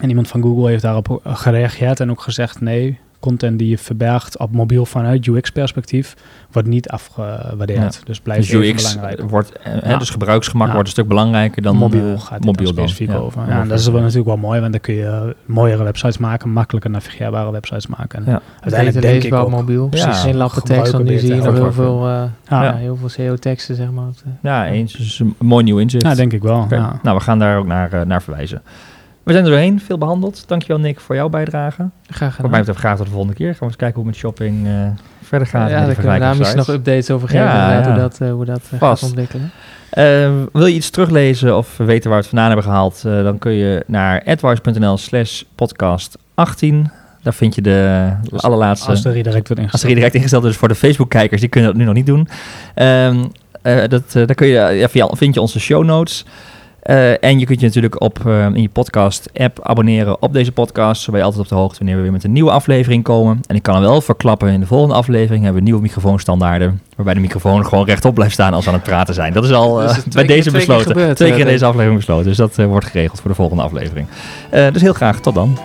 En 0.00 0.08
iemand 0.08 0.28
van 0.28 0.42
Google 0.42 0.68
heeft 0.68 0.82
daarop 0.82 1.20
gereageerd 1.24 2.00
en 2.00 2.10
ook 2.10 2.20
gezegd: 2.20 2.60
nee, 2.60 2.98
content 3.22 3.58
die 3.58 3.68
je 3.68 3.78
verbergt 3.78 4.38
op 4.38 4.52
mobiel 4.52 4.86
vanuit 4.86 5.26
UX-perspectief 5.26 6.14
wordt 6.52 6.68
niet 6.68 6.88
afgewaardeerd. 6.88 8.00
Dus 8.04 8.20
blijft 8.20 8.50
Dus 8.50 8.68
UX 8.70 8.94
belangrijk. 8.94 9.30
wordt, 9.30 9.52
eh, 9.52 9.72
hè, 9.72 9.90
Ja. 9.90 9.98
dus 9.98 10.10
gebruiksgemak 10.10 10.66
Ja. 10.66 10.72
wordt 10.72 10.88
een 10.88 10.94
stuk 10.94 11.08
belangrijker 11.08 11.62
dan 11.62 11.76
mobiel 11.76 12.12
eh, 12.12 12.20
gaat 12.20 12.30
het 12.30 12.44
mobiel 12.44 12.66
dan 12.66 12.74
dan. 12.74 12.88
specifiek 12.88 13.08
Ja. 13.16 13.22
over. 13.22 13.42
Ja, 13.48 13.60
en 13.60 13.68
dat 13.68 13.78
is 13.78 13.86
wel 13.88 14.00
natuurlijk 14.00 14.26
wel 14.26 14.36
mooi, 14.36 14.60
want 14.60 14.72
dan 14.72 14.80
kun 14.80 14.94
je 14.94 15.36
mooiere 15.46 15.82
websites 15.82 16.18
maken, 16.18 16.50
makkelijker 16.50 16.90
navigeerbare 16.90 17.50
websites 17.50 17.86
maken. 17.86 18.18
En 18.26 18.32
Ja. 18.32 18.40
uiteindelijk 18.60 19.02
denk 19.06 19.22
ik 19.22 19.34
ook. 19.34 19.44
op 19.44 19.50
mobiel. 19.50 19.82
Ja. 19.82 19.88
Precies. 19.88 20.20
Geen 20.22 20.36
lappen 20.36 20.62
tekst, 20.62 20.92
want 20.92 21.04
nu 21.04 21.18
zie 21.18 21.34
je 21.34 21.42
nog 21.42 21.54
heel 21.54 21.72
veel, 21.72 22.08
eh, 22.08 22.22
Ja. 22.48 22.62
ja. 22.64 22.74
heel 22.74 22.96
veel 22.96 23.08
SEO-teksten, 23.08 23.74
zeg 23.74 23.90
maar. 23.90 24.04
Ja, 24.42 24.66
eens. 24.66 24.92
Dus 24.92 25.18
een 25.18 25.34
mooi 25.38 25.64
nieuw 25.64 25.78
inzicht. 25.78 26.04
Ja, 26.04 26.14
denk 26.14 26.32
ik 26.32 26.42
wel. 26.42 26.66
Nou, 27.02 27.16
we 27.16 27.20
gaan 27.20 27.38
daar 27.38 27.58
ook 27.58 27.66
naar, 27.66 27.92
eh, 27.92 28.00
naar 28.06 28.22
verwijzen. 28.22 28.62
We 29.22 29.32
zijn 29.32 29.44
er 29.44 29.50
doorheen, 29.50 29.80
veel 29.80 29.98
behandeld. 29.98 30.44
Dankjewel 30.46 30.78
Nick 30.78 31.00
voor 31.00 31.14
jouw 31.14 31.28
bijdrage. 31.28 31.88
Graag 32.06 32.20
Wat 32.20 32.32
gedaan. 32.34 32.50
mij 32.50 32.58
betreft 32.58 32.78
graag 32.78 32.96
tot 32.96 33.06
de 33.06 33.12
volgende 33.12 33.34
keer. 33.36 33.48
Gaan 33.50 33.58
we 33.58 33.64
eens 33.64 33.76
kijken 33.76 33.96
hoe 34.02 34.04
het 34.06 34.12
met 34.12 34.20
shopping 34.24 34.66
eh, 34.66 34.72
verder 35.22 35.48
gaat. 35.48 35.70
ja, 35.70 35.84
daar 35.86 35.94
kunnen 35.94 36.12
we 36.12 36.18
daar 36.18 36.36
misschien 36.36 36.56
nog 36.58 36.68
updates 36.68 37.10
over 37.10 37.28
geven, 37.28 37.46
Ja, 37.46 37.72
ja. 37.72 37.84
hoe 37.84 37.94
dat, 38.00 38.20
eh, 38.20 38.30
hoe 38.32 38.44
dat 38.44 38.60
eh, 38.70 38.78
Vast. 38.78 39.00
gaat 39.00 39.08
ontwikkelen. 39.10 39.50
Eh, 39.90 40.30
wil 40.52 40.66
je 40.66 40.74
iets 40.74 40.90
teruglezen 40.90 41.56
of 41.56 41.76
weten 41.76 42.02
waar 42.10 42.18
we 42.18 42.24
het 42.24 42.26
vandaan 42.26 42.46
hebben 42.46 42.64
gehaald? 42.64 43.02
eh, 43.06 43.22
dan 43.22 43.38
kun 43.38 43.52
je 43.52 43.84
naar 43.86 44.22
advice.nl 44.24 44.96
slash 44.96 45.42
podcast 45.54 46.18
18. 46.34 46.90
Daar 47.22 47.34
vind 47.34 47.54
je 47.54 47.62
de 47.62 48.10
allerlaatste... 48.36 48.90
Als 48.90 49.02
de 49.02 49.10
redirect 49.10 49.48
wordt 49.48 49.50
Als 49.50 49.58
er 49.58 49.64
ingesteld. 49.64 49.94
direct 49.94 50.14
ingesteld 50.14 50.44
is 50.44 50.56
voor 50.56 50.68
de 50.68 50.74
Facebook-kijkers, 50.74 51.40
die 51.40 51.50
kunnen 51.50 51.70
dat 51.70 51.78
nu 51.78 51.84
nog 51.86 51.94
niet 51.94 52.06
doen. 52.06 52.28
Ehm, 52.74 53.24
eh, 53.62 53.88
dat, 53.88 54.12
daar 54.12 54.34
kun 54.34 54.46
je, 54.46 54.88
ja, 54.92 55.08
vind 55.16 55.34
je 55.34 55.40
onze 55.40 55.60
show 55.60 55.84
notes. 55.84 56.24
Eh, 56.82 57.24
en 57.24 57.38
je 57.38 57.46
kunt 57.46 57.60
je 57.60 57.66
natuurlijk 57.66 58.00
op, 58.00 58.26
eh, 58.26 58.44
in 58.44 58.62
je 58.62 58.68
podcast-app 58.68 59.58
abonneren 59.62 60.22
op 60.22 60.32
deze 60.32 60.52
podcast. 60.52 61.02
Zo 61.02 61.10
ben 61.10 61.20
je 61.20 61.26
altijd 61.26 61.42
op 61.42 61.48
de 61.48 61.54
hoogte 61.54 61.78
wanneer 61.78 61.96
we 61.96 62.02
weer 62.02 62.12
met 62.12 62.24
een 62.24 62.32
nieuwe 62.32 62.50
aflevering 62.50 63.04
komen. 63.04 63.40
En 63.46 63.56
ik 63.56 63.62
kan 63.62 63.74
hem 63.74 63.82
wel 63.82 64.00
verklappen, 64.00 64.48
in 64.48 64.60
de 64.60 64.66
volgende 64.66 64.94
aflevering 64.94 65.42
hebben 65.44 65.60
we 65.62 65.68
nieuwe 65.68 65.82
microfoonstandaarden. 65.82 66.80
Waarbij 66.96 67.14
de 67.14 67.20
microfoon 67.20 67.66
gewoon 67.68 67.84
rechtop 67.84 68.14
blijft 68.14 68.32
staan 68.32 68.54
als 68.54 68.64
we 68.64 68.70
aan 68.70 68.76
het 68.76 68.84
praten 68.86 69.14
zijn. 69.14 69.32
Dat 69.32 69.44
is 69.44 69.52
al 69.52 69.80
eh, 69.82 69.86
Dus 69.88 69.96
het 69.96 70.14
bij 70.14 70.24
keer- 70.24 70.34
deze 70.36 70.48
twee 70.50 70.64
keer 70.66 70.74
besloten. 70.74 70.92
gebeurd, 71.00 71.16
twee 71.16 71.28
eh, 71.30 71.34
keer 71.36 71.44
in 71.46 71.52
deze- 71.52 71.64
aflevering 71.64 71.96
besloten. 71.96 72.26
Dus 72.26 72.36
dat 72.36 72.58
eh, 72.58 72.66
wordt 72.66 72.86
geregeld 72.86 73.20
voor 73.20 73.30
de 73.30 73.36
volgende 73.36 73.62
aflevering. 73.62 74.06
Eh, 74.50 74.72
dus 74.72 74.82
heel 74.82 74.92
graag, 74.92 75.20
tot 75.20 75.34
dan. 75.34 75.58